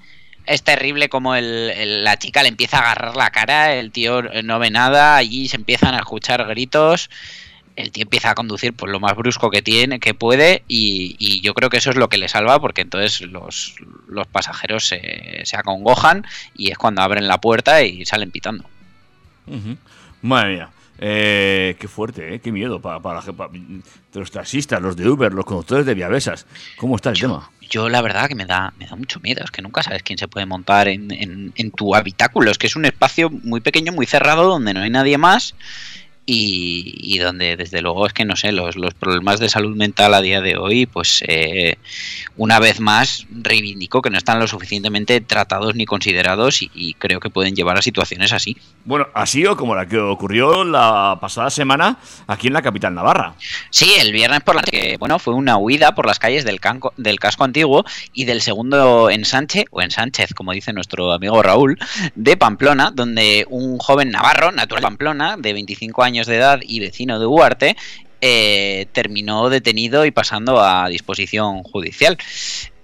Es 0.48 0.64
terrible 0.64 1.10
como 1.10 1.36
el- 1.36 1.70
el- 1.76 2.04
la 2.04 2.18
chica 2.18 2.42
le 2.42 2.50
empieza 2.50 2.78
a 2.78 2.82
agarrar 2.92 3.16
la 3.16 3.30
cara, 3.30 3.76
el 3.76 3.92
tío 3.92 4.24
no 4.24 4.58
ve 4.58 4.72
nada, 4.72 5.16
allí 5.16 5.48
se 5.48 5.58
empiezan 5.58 5.94
a 5.94 6.00
escuchar 6.00 6.44
gritos, 6.48 7.12
el 7.82 7.92
tío 7.92 8.04
empieza 8.04 8.32
a 8.32 8.36
conducir 8.36 8.74
pues 8.74 8.92
lo 8.92 9.00
más 9.00 9.16
brusco 9.16 9.50
que 9.50 9.62
tiene, 9.62 10.00
que 10.00 10.14
puede, 10.14 10.64
y, 10.68 11.16
y 11.18 11.42
yo 11.42 11.54
creo 11.54 11.70
que 11.70 11.78
eso 11.78 11.90
es 11.90 11.96
lo 11.96 12.10
que 12.10 12.18
le 12.18 12.28
salva, 12.28 12.60
porque 12.60 12.82
entonces 12.82 13.22
los, 13.22 13.76
los 14.08 14.28
pasajeros 14.28 14.88
se, 14.88 15.42
se 15.46 15.56
acongojan 15.58 16.26
y 16.56 16.72
es 16.72 16.78
cuando 16.78 17.02
abren 17.02 17.28
la 17.28 17.40
puerta 17.40 17.82
y 17.84 18.06
salen 18.06 18.32
pitando. 18.32 18.66
Madre 20.22 20.54
mía. 20.56 20.70
Eh, 21.02 21.78
qué 21.80 21.88
fuerte, 21.88 22.36
¿eh? 22.36 22.40
Qué 22.42 22.52
miedo 22.52 22.82
para, 22.82 23.00
para, 23.00 23.16
la 23.16 23.22
ge- 23.22 23.32
pa- 23.32 23.50
los 24.14 24.32
taxistas, 24.32 24.82
los 24.82 24.98
de 24.98 25.08
Uber, 25.10 25.32
los 25.34 25.46
conductores 25.46 25.86
de 25.86 25.94
Viavesas. 25.94 26.46
¿Cómo 26.78 26.98
está 26.98 27.12
el 27.12 27.20
tema? 27.20 27.50
Yo 27.70 27.88
la 27.88 28.02
verdad 28.02 28.28
que 28.28 28.36
me 28.36 28.46
da, 28.46 28.74
me 28.78 28.86
da 28.86 28.98
mucho 28.98 29.22
miedo, 29.22 29.42
es 29.46 29.52
que 29.52 29.62
nunca 29.62 29.82
sabes 29.82 30.04
quién 30.04 30.18
se 30.20 30.28
puede 30.28 30.46
montar 30.46 30.90
en, 30.90 31.10
en- 31.12 31.54
en 31.56 31.72
tu 31.72 31.96
habitáculo, 31.96 32.52
es 32.52 32.58
que 32.58 32.68
es 32.68 32.76
un 32.76 32.84
espacio 32.84 33.30
muy 33.30 33.62
pequeño, 33.62 33.94
muy 33.94 34.08
cerrado, 34.08 34.44
donde 34.50 34.74
no 34.74 34.82
hay 34.82 34.90
nadie 34.90 35.18
más 35.18 35.56
y, 36.30 36.94
y 37.16 37.18
donde 37.18 37.56
desde 37.58 37.82
luego 37.82 38.06
es 38.06 38.14
que 38.14 38.26
no 38.26 38.36
sé, 38.36 38.52
los, 38.52 38.76
los 38.76 38.94
problemas 38.94 39.40
de 39.40 39.50
salud 39.50 39.76
mental 39.76 40.14
a 40.14 40.22
día 40.22 40.42
de 40.42 40.58
hoy, 40.58 40.86
pues 40.86 41.24
eh, 41.28 41.78
una 42.38 42.60
vez 42.60 42.80
más 42.80 43.26
reivindico 43.32 44.02
que 44.02 44.10
no 44.10 44.18
están 44.18 44.40
lo 44.40 44.48
suficientemente 44.48 45.22
tratados 45.22 45.76
ni 45.76 45.86
considerados 45.86 46.62
y, 46.62 46.70
y 46.74 46.94
creo 46.94 47.20
que 47.20 47.30
pueden 47.30 47.56
llevar 47.56 47.78
a 47.78 47.82
situaciones 47.82 48.32
así. 48.34 48.56
Bueno, 48.86 49.08
así 49.14 49.46
o 49.46 49.58
como 49.58 49.76
la 49.76 49.88
que 49.88 49.98
ocurrió 49.98 50.64
la 50.64 51.18
pasada 51.20 51.50
semana 51.50 51.98
aquí 52.28 52.48
en 52.48 52.54
la 52.54 52.62
capital 52.62 52.94
Navarra. 52.94 53.34
Sí, 53.72 53.92
el 54.00 54.12
viernes 54.12 54.42
por 54.42 54.56
la 54.56 54.62
que 54.62 54.98
bueno, 55.00 55.20
fue 55.20 55.34
una 55.34 55.58
huida 55.58 55.96
por 55.96 56.06
las 56.06 56.20
calles 56.20 56.46
del, 56.46 56.60
canco- 56.62 56.94
del 56.98 57.20
casco 57.20 57.44
antiguo 57.44 57.86
y 58.14 58.26
del 58.26 58.42
segundo 58.42 59.10
ensanche, 59.10 59.66
o 59.72 59.82
en 59.82 59.92
Sánchez, 59.92 60.34
como 60.34 60.52
dice 60.52 60.74
nuestro 60.74 61.12
amigo 61.12 61.42
Raúl, 61.42 61.78
de 62.16 62.38
Pamplona, 62.38 62.92
donde 62.94 63.46
un 63.50 63.78
joven 63.80 64.12
navarro, 64.12 64.52
natural 64.52 64.82
de 64.82 64.88
Pamplona, 64.88 65.36
de 65.38 65.54
25 65.54 66.04
de 66.28 66.38
edad 66.38 66.60
y 66.62 66.80
vecino 66.80 67.20
de 67.20 67.26
Huarte, 67.26 67.76
eh, 68.22 68.88
terminó 68.92 69.50
detenido 69.50 70.06
y 70.06 70.12
pasando 70.12 70.62
a 70.62 70.90
disposición 70.90 71.64
judicial. 71.64 72.18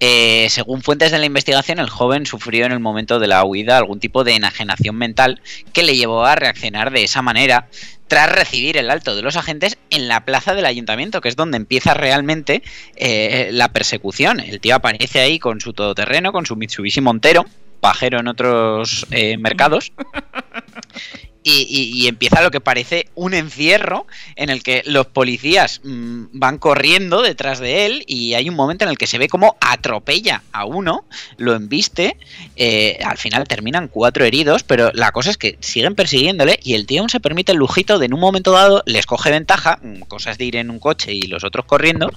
Eh, 0.00 0.46
según 0.48 0.80
fuentes 0.80 1.10
de 1.10 1.18
la 1.18 1.26
investigación, 1.26 1.78
el 1.78 1.90
joven 1.90 2.24
sufrió 2.24 2.64
en 2.64 2.72
el 2.72 2.80
momento 2.80 3.18
de 3.18 3.26
la 3.26 3.44
huida 3.44 3.76
algún 3.76 4.00
tipo 4.00 4.24
de 4.24 4.34
enajenación 4.34 4.96
mental 4.96 5.42
que 5.74 5.82
le 5.82 5.94
llevó 5.94 6.24
a 6.24 6.36
reaccionar 6.36 6.90
de 6.90 7.04
esa 7.04 7.20
manera 7.20 7.68
tras 8.08 8.32
recibir 8.32 8.78
el 8.78 8.90
alto 8.90 9.14
de 9.14 9.20
los 9.20 9.36
agentes 9.36 9.76
en 9.90 10.08
la 10.08 10.24
plaza 10.24 10.54
del 10.54 10.64
ayuntamiento, 10.64 11.20
que 11.20 11.28
es 11.28 11.36
donde 11.36 11.58
empieza 11.58 11.92
realmente 11.92 12.62
eh, 12.94 13.50
la 13.52 13.68
persecución. 13.68 14.40
El 14.40 14.60
tío 14.60 14.76
aparece 14.76 15.20
ahí 15.20 15.38
con 15.38 15.60
su 15.60 15.74
todoterreno, 15.74 16.32
con 16.32 16.46
su 16.46 16.56
Mitsubishi 16.56 17.02
Montero, 17.02 17.44
pajero 17.80 18.20
en 18.20 18.28
otros 18.28 19.06
mercados. 19.38 19.92
Y, 21.48 21.92
y- 21.94 22.08
empieza 22.08 22.42
lo 22.42 22.50
que 22.50 22.60
parece 22.60 23.08
un 23.14 23.32
encierro 23.32 24.08
en 24.34 24.50
el 24.50 24.64
que 24.64 24.82
los 24.84 25.06
policías 25.06 25.80
mm, 25.84 26.24
van 26.32 26.58
corriendo 26.58 27.22
detrás 27.22 27.60
de 27.60 27.86
él 27.86 28.02
y 28.08 28.34
hay 28.34 28.48
un 28.48 28.56
momento 28.56 28.84
en 28.84 28.90
el 28.90 28.98
que 28.98 29.06
se 29.06 29.16
ve 29.16 29.28
como 29.28 29.56
atropella 29.60 30.42
a 30.50 30.64
uno, 30.64 31.04
lo 31.36 31.54
embiste, 31.54 32.16
eh, 32.56 32.98
al 33.04 33.16
final 33.16 33.46
terminan 33.46 33.86
cuatro 33.86 34.24
heridos, 34.24 34.64
pero 34.64 34.90
la 34.92 35.12
cosa 35.12 35.30
es 35.30 35.36
que 35.36 35.56
siguen 35.60 35.94
persiguiéndole 35.94 36.58
y 36.64 36.74
el 36.74 36.84
tío 36.84 37.02
aún 37.02 37.10
se 37.10 37.20
permite 37.20 37.52
el 37.52 37.58
lujito 37.58 38.00
de 38.00 38.06
en 38.06 38.14
un 38.14 38.20
momento 38.20 38.50
dado 38.50 38.82
les 38.84 39.06
coge 39.06 39.30
ventaja, 39.30 39.78
mm, 39.80 40.00
cosas 40.08 40.38
de 40.38 40.46
ir 40.46 40.56
en 40.56 40.68
un 40.68 40.80
coche 40.80 41.12
y 41.12 41.22
los 41.28 41.44
otros 41.44 41.64
corriendo, 41.64 42.10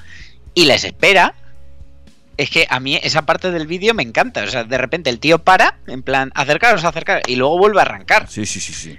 y 0.56 0.66
les 0.66 0.84
espera. 0.84 1.36
Es 2.38 2.50
que 2.50 2.66
a 2.70 2.80
mí 2.80 2.98
esa 3.04 3.28
parte 3.28 3.52
del 3.52 3.68
vídeo 3.68 3.94
me 3.94 4.02
encanta. 4.02 4.44
O 4.44 4.48
sea, 4.48 4.64
de 4.64 4.78
repente 4.78 5.10
el 5.12 5.20
tío 5.20 5.40
para, 5.40 5.78
en 5.88 6.02
plan, 6.02 6.32
acercaros, 6.34 6.84
acercaros, 6.84 7.24
y 7.28 7.36
luego 7.36 7.58
vuelve 7.60 7.80
a 7.80 7.84
arrancar. 7.84 8.28
Sí, 8.30 8.46
sí, 8.46 8.60
sí, 8.60 8.74
sí. 8.74 8.98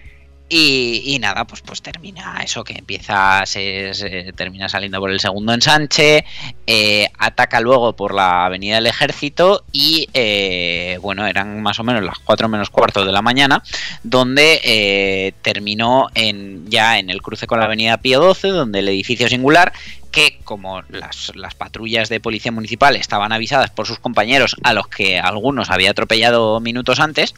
Y, 0.53 1.17
nada, 1.21 1.45
pues, 1.45 1.61
pues 1.61 1.81
termina 1.81 2.41
eso 2.43 2.65
que 2.65 2.73
empieza, 2.73 3.47
se, 3.47 3.95
se 3.95 4.33
termina 4.33 4.69
saliendo 4.69 4.99
por 4.99 5.13
el 5.13 5.21
segundo 5.21 5.55
ensanche, 5.55 6.25
eh, 6.67 7.07
ataca 7.19 7.61
luego 7.61 7.95
por 7.95 8.13
la 8.13 8.47
avenida 8.47 8.75
del 8.75 8.89
ejército 8.89 9.63
y 9.71 10.09
eh, 10.13 10.99
bueno, 11.03 11.25
eran 11.29 11.63
más 11.63 11.79
o 11.79 11.85
menos 11.85 12.03
las 12.03 12.19
4 12.19 12.49
menos 12.49 12.69
cuarto 12.69 13.05
de 13.05 13.13
la 13.13 13.23
mañana, 13.23 13.63
donde 14.03 14.61
eh, 14.65 15.35
terminó 15.43 16.09
en, 16.17 16.69
ya 16.69 16.99
en 16.99 17.11
el 17.11 17.23
cruce 17.23 17.47
con 17.47 17.61
la 17.61 17.67
avenida 17.67 17.99
Pío 17.99 18.19
12, 18.19 18.49
donde 18.49 18.81
el 18.81 18.89
edificio 18.89 19.29
singular 19.29 19.73
que 20.11 20.41
como 20.43 20.83
las, 20.89 21.33
las 21.37 21.55
patrullas 21.55 22.09
de 22.09 22.19
policía 22.19 22.51
municipal 22.51 22.97
estaban 22.97 23.33
avisadas 23.33 23.71
por 23.71 23.87
sus 23.87 24.01
compañeros 24.01 24.57
a 24.65 24.73
los 24.73 24.89
que 24.89 25.21
algunos 25.21 25.71
había 25.71 25.93
atropellado 25.93 26.59
minutos 26.61 26.99
antes, 26.99 27.35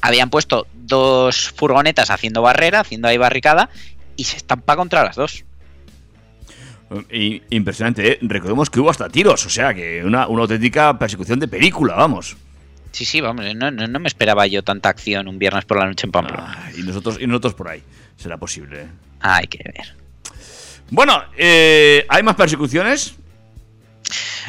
habían 0.00 0.30
puesto 0.30 0.66
dos 0.74 1.52
furgonetas 1.54 2.10
haciendo 2.10 2.42
barrera, 2.42 2.80
haciendo 2.80 3.08
ahí 3.08 3.18
barricada, 3.18 3.70
y 4.16 4.24
se 4.24 4.36
estampa 4.36 4.76
contra 4.76 5.04
las 5.04 5.16
dos. 5.16 5.44
Impresionante, 7.50 8.12
¿eh? 8.12 8.18
Recordemos 8.22 8.70
que 8.70 8.80
hubo 8.80 8.90
hasta 8.90 9.08
tiros, 9.08 9.44
o 9.44 9.50
sea 9.50 9.74
que 9.74 10.02
una, 10.04 10.26
una 10.26 10.42
auténtica 10.42 10.98
persecución 10.98 11.38
de 11.38 11.46
película, 11.46 11.94
vamos. 11.94 12.36
Sí, 12.92 13.04
sí, 13.04 13.20
vamos, 13.20 13.44
no, 13.54 13.70
no, 13.70 13.86
no 13.86 14.00
me 14.00 14.08
esperaba 14.08 14.46
yo 14.46 14.62
tanta 14.64 14.88
acción 14.88 15.28
un 15.28 15.38
viernes 15.38 15.66
por 15.66 15.78
la 15.78 15.86
noche 15.86 16.06
en 16.06 16.12
Pamplona. 16.12 16.56
Ah, 16.56 16.70
y 16.76 16.82
nosotros 16.82 17.18
y 17.20 17.26
nosotros 17.26 17.54
por 17.54 17.68
ahí. 17.68 17.82
Será 18.16 18.38
posible. 18.38 18.82
¿eh? 18.82 18.88
Hay 19.20 19.46
que 19.46 19.58
ver. 19.64 19.94
Bueno, 20.90 21.22
eh, 21.36 22.06
¿hay 22.08 22.22
más 22.22 22.34
persecuciones? 22.34 23.14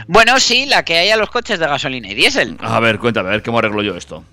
Bueno, 0.08 0.40
sí, 0.40 0.66
la 0.66 0.84
que 0.84 0.98
hay 0.98 1.10
a 1.10 1.18
los 1.18 1.30
coches 1.30 1.60
de 1.60 1.68
gasolina 1.68 2.10
y 2.10 2.16
diésel. 2.16 2.56
A 2.62 2.80
ver, 2.80 2.98
cuéntame, 3.00 3.28
a 3.28 3.32
ver 3.34 3.44
cómo 3.44 3.60
arreglo 3.60 3.82
yo 3.84 3.96
esto. 3.98 4.24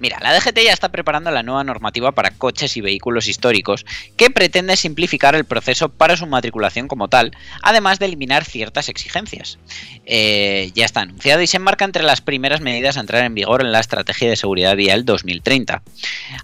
Mira, 0.00 0.18
la 0.22 0.32
DGT 0.32 0.64
ya 0.64 0.72
está 0.72 0.88
preparando 0.88 1.30
la 1.30 1.42
nueva 1.42 1.62
normativa 1.62 2.12
para 2.12 2.30
coches 2.30 2.76
y 2.78 2.80
vehículos 2.80 3.28
históricos 3.28 3.84
que 4.16 4.30
pretende 4.30 4.76
simplificar 4.76 5.34
el 5.34 5.44
proceso 5.44 5.90
para 5.90 6.16
su 6.16 6.26
matriculación 6.26 6.88
como 6.88 7.08
tal, 7.08 7.32
además 7.62 7.98
de 7.98 8.06
eliminar 8.06 8.46
ciertas 8.46 8.88
exigencias. 8.88 9.58
Eh, 10.06 10.72
ya 10.74 10.86
está 10.86 11.02
anunciado 11.02 11.42
y 11.42 11.46
se 11.46 11.58
enmarca 11.58 11.84
entre 11.84 12.02
las 12.02 12.22
primeras 12.22 12.62
medidas 12.62 12.96
a 12.96 13.00
entrar 13.00 13.24
en 13.24 13.34
vigor 13.34 13.60
en 13.60 13.72
la 13.72 13.80
Estrategia 13.80 14.30
de 14.30 14.36
Seguridad 14.36 14.74
Vial 14.74 15.04
2030. 15.04 15.82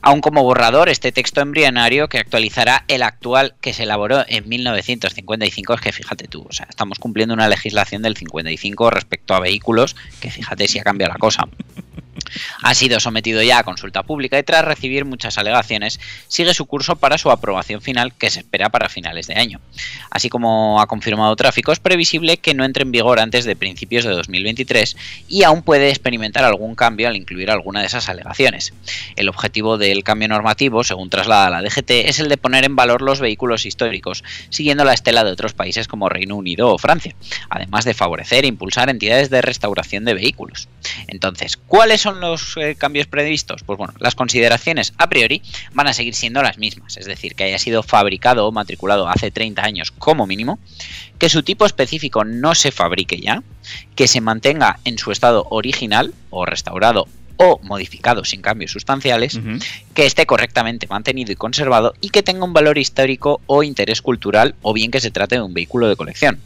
Aún 0.02 0.20
como 0.20 0.42
borrador, 0.42 0.90
este 0.90 1.10
texto 1.10 1.40
embrionario 1.40 2.08
que 2.08 2.18
actualizará 2.18 2.84
el 2.88 3.02
actual 3.02 3.54
que 3.62 3.72
se 3.72 3.84
elaboró 3.84 4.22
en 4.28 4.46
1955, 4.46 5.74
es 5.74 5.80
que 5.80 5.92
fíjate 5.92 6.28
tú, 6.28 6.46
o 6.46 6.52
sea, 6.52 6.66
estamos 6.68 6.98
cumpliendo 6.98 7.32
una 7.32 7.48
legislación 7.48 8.02
del 8.02 8.18
55 8.18 8.90
respecto 8.90 9.34
a 9.34 9.40
vehículos, 9.40 9.96
que 10.20 10.30
fíjate 10.30 10.68
si 10.68 10.78
ha 10.78 10.84
cambiado 10.84 11.14
la 11.14 11.18
cosa 11.18 11.48
ha 12.62 12.74
sido 12.74 13.00
sometido 13.00 13.42
ya 13.42 13.58
a 13.58 13.64
consulta 13.64 14.02
pública 14.02 14.38
y 14.38 14.42
tras 14.42 14.64
recibir 14.64 15.04
muchas 15.04 15.38
alegaciones 15.38 16.00
sigue 16.28 16.54
su 16.54 16.66
curso 16.66 16.96
para 16.96 17.18
su 17.18 17.30
aprobación 17.30 17.80
final 17.80 18.14
que 18.14 18.30
se 18.30 18.40
espera 18.40 18.70
para 18.70 18.88
finales 18.88 19.26
de 19.26 19.34
año. 19.34 19.60
Así 20.10 20.28
como 20.28 20.80
ha 20.80 20.86
confirmado 20.86 21.36
tráfico, 21.36 21.72
es 21.72 21.80
previsible 21.80 22.36
que 22.38 22.54
no 22.54 22.64
entre 22.64 22.82
en 22.82 22.92
vigor 22.92 23.20
antes 23.20 23.44
de 23.44 23.56
principios 23.56 24.04
de 24.04 24.10
2023 24.10 24.96
y 25.28 25.42
aún 25.42 25.62
puede 25.62 25.90
experimentar 25.90 26.44
algún 26.44 26.74
cambio 26.74 27.08
al 27.08 27.16
incluir 27.16 27.50
alguna 27.50 27.80
de 27.80 27.86
esas 27.86 28.08
alegaciones. 28.08 28.72
El 29.16 29.28
objetivo 29.28 29.78
del 29.78 30.04
cambio 30.04 30.28
normativo, 30.28 30.84
según 30.84 31.10
traslada 31.10 31.50
la 31.50 31.62
DGT, 31.62 31.90
es 31.90 32.20
el 32.20 32.28
de 32.28 32.36
poner 32.36 32.64
en 32.64 32.76
valor 32.76 33.02
los 33.02 33.20
vehículos 33.20 33.66
históricos, 33.66 34.24
siguiendo 34.50 34.84
la 34.84 34.94
estela 34.94 35.24
de 35.24 35.32
otros 35.32 35.54
países 35.54 35.88
como 35.88 36.08
Reino 36.08 36.36
Unido 36.36 36.72
o 36.72 36.78
Francia, 36.78 37.14
además 37.50 37.84
de 37.84 37.94
favorecer 37.94 38.44
e 38.44 38.48
impulsar 38.48 38.90
entidades 38.90 39.30
de 39.30 39.42
restauración 39.42 40.04
de 40.04 40.14
vehículos. 40.14 40.68
Entonces, 41.08 41.56
¿cuáles 41.56 42.00
son 42.00 42.20
los 42.20 42.56
eh, 42.56 42.74
cambios 42.76 43.06
previstos? 43.06 43.62
Pues 43.64 43.78
bueno, 43.78 43.94
las 43.98 44.14
consideraciones 44.14 44.92
a 44.98 45.08
priori 45.08 45.42
van 45.72 45.86
a 45.86 45.92
seguir 45.92 46.14
siendo 46.14 46.42
las 46.42 46.58
mismas, 46.58 46.96
es 46.96 47.06
decir, 47.06 47.34
que 47.34 47.44
haya 47.44 47.58
sido 47.58 47.82
fabricado 47.82 48.46
o 48.46 48.52
matriculado 48.52 49.08
hace 49.08 49.30
30 49.30 49.62
años 49.62 49.90
como 49.90 50.26
mínimo, 50.26 50.58
que 51.18 51.28
su 51.28 51.42
tipo 51.42 51.66
específico 51.66 52.24
no 52.24 52.54
se 52.54 52.72
fabrique 52.72 53.18
ya, 53.20 53.42
que 53.94 54.08
se 54.08 54.20
mantenga 54.20 54.78
en 54.84 54.98
su 54.98 55.12
estado 55.12 55.46
original 55.50 56.14
o 56.30 56.46
restaurado 56.46 57.08
o 57.38 57.60
modificado 57.62 58.24
sin 58.24 58.40
cambios 58.40 58.72
sustanciales, 58.72 59.38
que 59.94 60.06
esté 60.06 60.26
correctamente 60.26 60.86
mantenido 60.86 61.32
y 61.32 61.36
conservado 61.36 61.94
y 62.00 62.10
que 62.10 62.22
tenga 62.22 62.44
un 62.44 62.52
valor 62.52 62.78
histórico 62.78 63.40
o 63.46 63.62
interés 63.62 64.02
cultural 64.02 64.54
o 64.62 64.72
bien 64.72 64.90
que 64.90 65.00
se 65.00 65.10
trate 65.10 65.36
de 65.36 65.42
un 65.42 65.54
vehículo 65.54 65.88
de 65.88 65.96
colección. 65.96 66.40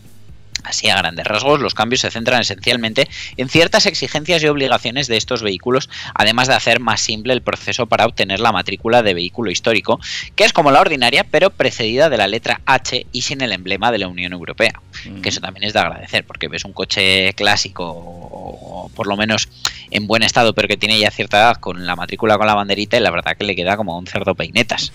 Así, 0.65 0.89
a 0.89 0.97
grandes 0.97 1.27
rasgos, 1.27 1.61
los 1.61 1.75
cambios 1.75 2.01
se 2.03 2.11
centran 2.11 2.41
esencialmente 2.41 3.09
en 3.37 3.49
ciertas 3.49 3.87
exigencias 3.87 4.43
y 4.43 4.47
obligaciones 4.47 5.07
de 5.07 5.17
estos 5.17 5.43
vehículos, 5.43 5.89
además 6.15 6.49
de 6.49 6.55
hacer 6.55 6.81
más 6.81 7.01
simple 7.01 7.33
el 7.33 7.43
proceso 7.43 7.87
para 7.87 8.07
obtener 8.07 8.41
la 8.41 8.53
matrícula 8.53 9.03
de 9.03 9.15
vehículo 9.15 9.51
histórico, 9.51 10.01
que 10.35 10.45
es 10.45 10.53
como 10.53 10.71
la 10.71 10.81
ordinaria, 10.81 11.25
pero 11.25 11.51
precedida 11.51 12.09
de 12.09 12.17
la 12.17 12.27
letra 12.27 12.61
H 12.67 13.07
y 13.13 13.23
sin 13.23 13.41
el 13.41 13.53
emblema 13.53 13.91
de 13.91 13.99
la 13.99 14.09
Unión 14.09 14.33
Europea. 14.33 14.81
Que 15.23 15.31
eso 15.31 15.41
también 15.41 15.65
es 15.65 15.73
de 15.73 15.81
agradecer, 15.81 16.25
porque 16.27 16.49
ves 16.49 16.65
un 16.65 16.73
coche 16.73 17.33
clásico, 17.35 17.85
o, 17.85 18.85
o 18.85 18.89
por 18.91 19.07
lo 19.07 19.17
menos 19.17 19.49
en 19.91 20.07
buen 20.07 20.23
estado, 20.23 20.55
pero 20.55 20.69
que 20.69 20.77
tiene 20.77 20.99
ya 20.99 21.11
cierta 21.11 21.39
edad, 21.39 21.57
con 21.57 21.87
la 21.87 21.97
matrícula 21.97 22.37
con 22.37 22.47
la 22.47 22.55
banderita, 22.55 22.97
y 22.97 23.01
la 23.01 23.11
verdad 23.11 23.37
que 23.37 23.45
le 23.45 23.57
queda 23.57 23.77
como 23.77 23.99
un 23.99 24.07
cerdo 24.07 24.35
peinetas. 24.35 24.93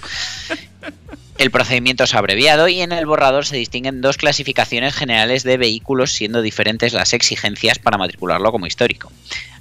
El 1.38 1.52
procedimiento 1.52 2.06
es 2.06 2.14
abreviado 2.14 2.70
y 2.70 2.80
en 2.80 2.94
el 2.94 3.06
borrador 3.06 3.46
se 3.46 3.58
distinguen 3.58 4.00
dos 4.00 4.16
clasificaciones 4.16 4.96
generales 4.96 5.44
de 5.44 5.58
vehículos, 5.58 6.14
siendo 6.14 6.42
diferentes 6.42 6.94
las 6.94 7.12
exigencias 7.12 7.78
para 7.78 7.98
matricularlo 7.98 8.54
como 8.54 8.68
histórico. 8.68 9.12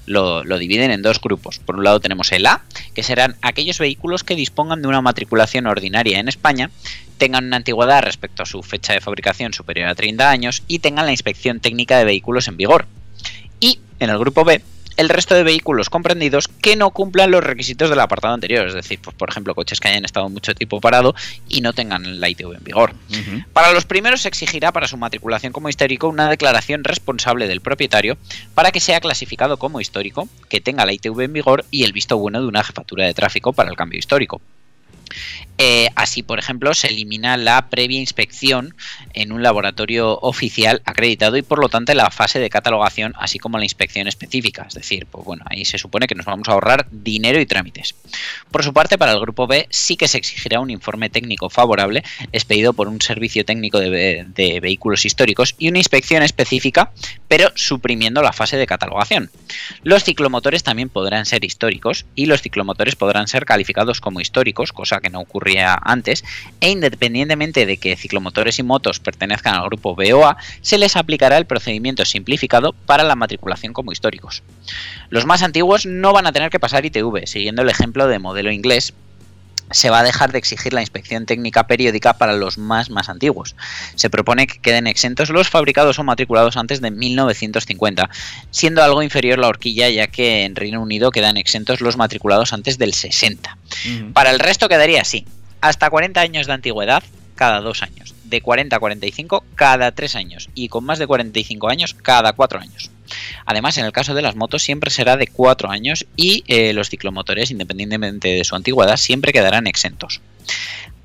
Lo, 0.07 0.45
dividen 0.59 0.93
en 0.93 1.03
dos 1.03 1.21
grupos. 1.21 1.59
Por 1.59 1.77
un 1.77 1.83
lado 1.83 1.99
tenemos 1.99 2.31
el 2.31 2.47
A, 2.47 2.63
que 2.95 3.03
serán 3.03 3.37
aquellos 3.43 3.79
vehículos 3.79 4.23
que 4.23 4.37
dispongan 4.37 4.83
de 4.83 4.89
una 4.89 5.01
matriculación 5.01 5.67
ordinaria 5.67 6.21
en 6.21 6.29
España, 6.29 6.71
tengan 7.19 7.47
una 7.47 7.57
antigüedad 7.57 8.03
respecto 8.03 8.45
a 8.45 8.47
su 8.47 8.63
fecha 8.63 8.93
de 8.93 9.01
fabricación 9.01 9.53
superior 9.53 9.89
a 9.89 9.97
30 9.97 10.31
años 10.31 10.63
y 10.69 10.79
tengan 10.79 11.07
la 11.07 11.13
inspección 11.13 11.59
técnica 11.59 11.99
de 11.99 12.05
vehículos 12.05 12.47
en 12.47 12.57
vigor. 12.57 12.87
Y 13.59 13.81
en 13.99 14.11
el 14.11 14.19
grupo 14.19 14.45
B 14.45 14.63
el 14.97 15.09
resto 15.09 15.35
de 15.35 15.43
vehículos 15.43 15.91
comprendidos 15.91 16.49
que 16.49 16.77
no 16.77 16.91
cumplan 16.91 17.31
los 17.31 17.43
requisitos 17.43 17.91
del 17.91 18.01
apartado 18.01 18.35
anterior, 18.35 18.67
es 18.67 18.75
decir, 18.75 18.99
pues 19.03 19.17
por 19.17 19.29
ejemplo, 19.29 19.55
coches 19.55 19.81
que 19.81 19.89
hayan 19.89 20.05
estado 20.05 20.29
mucho 20.29 20.55
tiempo 20.55 20.81
parado 20.81 21.15
y 21.49 21.61
no 21.61 21.73
tengan 21.73 22.21
la 22.21 22.29
ITV 22.29 22.55
en 22.55 22.65
vigor. 22.65 22.95
Uh 23.11 23.15
-huh. 23.15 23.45
Para 23.53 23.73
los 23.73 23.85
primeros 23.85 24.23
se 24.23 24.29
exigirá 24.29 24.73
para 24.73 24.89
su 24.89 24.97
matriculación 24.97 25.53
como 25.53 25.69
histórico 25.69 26.09
una 26.09 26.29
declaración 26.29 26.85
responsable 26.85 27.49
del 27.49 27.61
propietario 27.61 28.17
para 28.55 28.71
que 28.71 28.81
sea 28.81 29.01
clasificado 29.01 29.57
como 29.57 29.81
histórico, 29.81 30.29
que 30.49 30.61
tenga 30.61 30.87
la 30.87 30.93
ITV 30.93 31.21
en 31.21 31.33
vigor 31.33 31.65
y 31.71 31.85
el 31.85 31.93
visto 31.93 32.17
bueno 32.17 32.41
de 32.41 32.49
una 32.49 32.65
jefatura 32.65 33.07
de 33.07 33.15
tráfico 33.15 33.53
para 33.53 33.71
el 33.71 33.77
cambio 33.77 33.99
histórico. 33.99 34.41
Eh, 35.57 35.89
así, 35.95 36.23
por 36.23 36.39
ejemplo, 36.39 36.75
se 36.75 36.89
elimina 36.89 37.37
la 37.37 37.69
previa 37.69 38.01
inspección 38.01 38.75
en 39.13 39.31
un 39.31 39.43
laboratorio 39.43 40.19
oficial 40.21 40.83
acreditado 40.85 41.37
y, 41.37 41.43
por 41.43 41.61
lo 41.61 41.69
tanto, 41.69 41.95
la 41.95 42.11
fase 42.11 42.41
de 42.41 42.51
catalogación, 42.51 43.15
así 43.17 43.39
como 43.39 43.59
la 43.59 43.65
inspección 43.65 44.09
específica. 44.09 44.65
Es 44.69 44.75
decir, 44.75 45.07
pues 45.07 45.25
bueno, 45.25 45.45
ahí 45.47 45.65
se 45.65 45.79
supone 45.79 46.07
que 46.07 46.17
nos 46.17 46.27
vamos 46.27 46.49
a 46.49 46.53
ahorrar 46.53 46.87
dinero 46.91 47.41
y 47.41 47.47
trámites. 47.47 47.95
Por 48.51 48.65
su 48.65 48.73
parte, 48.73 48.99
para 48.99 49.13
el 49.13 49.21
grupo 49.21 49.47
B 49.47 49.69
sí 49.71 49.97
que 49.97 50.09
se 50.09 50.19
exigirá 50.19 50.59
un 50.59 50.71
informe 50.71 51.09
técnico 51.09 51.49
favorable 51.51 52.03
expedido 52.33 52.73
por 52.73 52.89
un 52.89 53.01
servicio 53.01 53.45
técnico 53.45 53.79
de, 53.79 54.25
de 54.27 54.61
vehículos 54.61 55.05
históricos 55.05 55.55
y 55.59 55.69
una 55.69 55.79
inspección 55.79 56.23
específica, 56.23 56.91
pero 57.29 57.53
suprimiendo 57.55 58.23
la 58.23 58.33
fase 58.33 58.57
de 58.57 58.67
catalogación. 58.67 59.31
Los 59.83 60.05
ciclomotores 60.05 60.65
también 60.65 60.89
podrán 60.89 61.27
ser 61.27 61.45
históricos 61.45 62.07
y 62.15 62.27
los 62.27 62.43
ciclomotores 62.43 62.97
podrán 62.97 63.29
ser 63.29 63.45
calificados 63.45 64.01
como 64.01 64.21
históricos, 64.21 64.73
cosa 64.73 64.94
que 65.01 65.11
no 65.11 65.21
ocurría 65.21 65.79
antes, 65.83 66.25
e 66.61 66.71
independientemente 66.71 67.67
de 67.67 67.77
que 67.77 67.97
ciclomotores 67.97 68.59
y 68.59 68.63
motos 68.63 69.01
pertenezcan 69.01 69.55
al 69.55 69.67
grupo 69.67 69.95
B 69.95 70.13
o 70.13 70.27
A, 70.27 70.37
se 70.61 70.79
les 70.79 70.97
aplicará 70.97 71.37
el 71.39 71.47
procedimiento 71.47 72.05
simplificado 72.05 72.73
para 72.73 73.05
la 73.05 73.17
matriculación 73.17 73.73
como 73.73 73.93
históricos. 73.93 74.43
Los 75.11 75.27
más 75.27 75.43
antiguos 75.43 75.87
no 75.87 76.13
van 76.13 76.27
a 76.27 76.33
tener 76.33 76.51
que 76.51 76.61
pasar 76.61 76.85
ITV, 76.85 77.27
siguiendo 77.27 77.63
el 77.63 77.69
ejemplo 77.69 78.07
de 78.07 78.19
modelo 78.19 78.51
inglés, 78.51 78.95
se 79.71 79.91
va 79.91 80.01
a 80.01 80.03
dejar 80.03 80.33
de 80.33 80.39
exigir 80.39 80.73
la 80.73 80.81
inspección 80.81 81.27
técnica 81.27 81.67
periódica 81.67 82.15
para 82.15 82.35
los 82.35 82.59
más 82.59 82.91
más 82.91 83.09
antiguos. 83.09 83.57
Se 83.95 84.11
propone 84.11 84.47
que 84.47 84.59
queden 84.59 84.87
exentos 84.87 85.31
los 85.31 85.49
fabricados 85.49 85.99
o 85.99 86.05
matriculados 86.05 86.57
antes 86.57 86.81
de 86.81 86.91
1950, 86.91 88.11
siendo 88.51 88.83
algo 88.83 89.03
inferior 89.03 89.39
la 89.39 89.49
horquilla 89.49 89.89
ya 89.89 90.07
que 90.07 90.45
en 90.45 90.57
Reino 90.57 90.83
Unido 90.83 91.11
quedan 91.11 91.37
exentos 91.37 91.81
los 91.81 91.97
matriculados 91.97 92.53
antes 92.53 92.79
del 92.79 92.95
60. 92.95 93.57
Uh 93.57 93.89
-huh. 93.89 94.13
Para 94.13 94.31
el 94.31 94.39
resto 94.39 94.69
quedaría 94.69 95.01
así, 95.01 95.27
hasta 95.61 95.91
40 95.91 96.21
años 96.21 96.47
de 96.47 96.53
antigüedad 96.53 97.03
cada 97.35 97.61
dos 97.61 97.83
años, 97.83 98.15
de 98.25 98.41
40 98.41 98.77
a 98.77 98.79
45 98.79 99.45
cada 99.55 99.93
tres 99.93 100.15
años 100.15 100.49
y 100.55 100.69
con 100.69 100.85
más 100.85 100.99
de 100.99 101.07
45 101.07 101.69
años 101.69 101.95
cada 101.95 102.33
cuatro 102.33 102.61
años. 102.61 102.91
Además, 103.47 103.79
en 103.79 103.85
el 103.85 103.93
caso 103.93 104.15
de 104.15 104.23
las 104.23 104.37
motos 104.37 104.63
siempre 104.63 104.91
será 104.91 105.17
de 105.17 105.27
4 105.27 105.71
años 105.71 106.07
y 106.17 106.45
eh, 106.47 106.73
los 106.73 106.91
ciclomotores, 106.91 107.51
independientemente 107.51 108.29
de 108.29 108.45
su 108.45 108.57
antigüedad, 108.57 108.97
siempre 108.97 109.33
quedarán 109.33 109.67
exentos. 109.67 110.21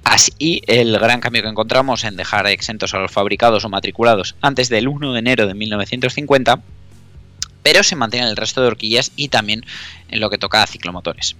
Así, 0.04 0.62
el 0.68 0.98
gran 0.98 1.20
cambio 1.20 1.44
que 1.44 1.50
encontramos 1.50 2.04
en 2.04 2.16
dejar 2.16 2.48
exentos 2.48 2.94
a 2.94 3.00
los 3.00 3.12
fabricados 3.12 3.66
o 3.66 3.70
matriculados 3.70 4.36
antes 4.42 4.70
del 4.70 4.88
1 4.88 5.14
de 5.14 5.20
enero 5.20 5.46
de 5.46 5.54
1950, 5.54 6.62
pero 7.62 7.84
se 7.84 7.96
mantiene 7.96 8.28
el 8.28 8.38
resto 8.38 8.62
de 8.62 8.68
horquillas 8.68 9.12
y 9.16 9.28
también 9.28 9.66
en 10.10 10.20
lo 10.20 10.30
que 10.30 10.38
toca 10.38 10.64
a 10.64 10.68
ciclomotores. 10.68 11.36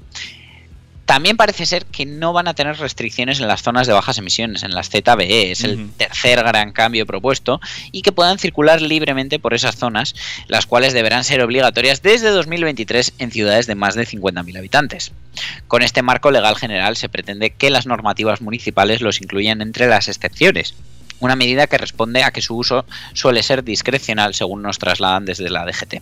También 1.10 1.38
parece 1.38 1.66
ser 1.66 1.86
que 1.88 2.06
no 2.06 2.34
van 2.34 2.48
a 2.48 2.54
tener 2.54 2.78
restricciones 2.78 3.40
en 3.40 3.48
las 3.48 3.64
zonas 3.64 3.88
de 3.88 3.94
bajas 3.94 4.20
emisiones, 4.20 4.62
en 4.62 4.76
las 4.76 4.92
ZBE, 4.92 5.50
es 5.50 5.64
el 5.64 5.72
uh 5.72 5.82
-huh. 5.82 5.92
tercer 5.98 6.38
gran 6.44 6.72
cambio 6.72 7.08
propuesto, 7.08 7.60
y 7.92 8.04
que 8.04 8.12
puedan 8.12 8.38
circular 8.38 8.80
libremente 8.80 9.40
por 9.40 9.56
esas 9.56 9.76
zonas, 9.76 10.14
las 10.48 10.68
cuales 10.68 10.94
deberán 10.94 11.24
ser 11.24 11.42
obligatorias 11.42 12.04
desde 12.04 12.30
2023 12.30 13.14
en 13.18 13.32
ciudades 13.32 13.66
de 13.66 13.74
más 13.74 13.96
de 13.96 14.06
50.000 14.06 14.60
habitantes. 14.60 15.12
Con 15.68 15.82
este 15.82 16.04
marco 16.04 16.30
legal 16.30 16.56
general 16.56 16.96
se 16.96 17.10
pretende 17.10 17.50
que 17.50 17.72
las 17.72 17.88
normativas 17.88 18.42
municipales 18.42 19.02
los 19.02 19.20
incluyan 19.20 19.64
entre 19.64 19.88
las 19.88 20.10
excepciones, 20.10 20.76
una 21.20 21.36
medida 21.36 21.68
que 21.68 21.78
responde 21.78 22.24
a 22.24 22.32
que 22.32 22.42
su 22.42 22.56
uso 22.56 22.86
suele 23.14 23.44
ser 23.44 23.64
discrecional 23.64 24.34
según 24.34 24.62
nos 24.62 24.80
trasladan 24.80 25.26
desde 25.26 25.50
la 25.50 25.66
DGT. 25.66 26.02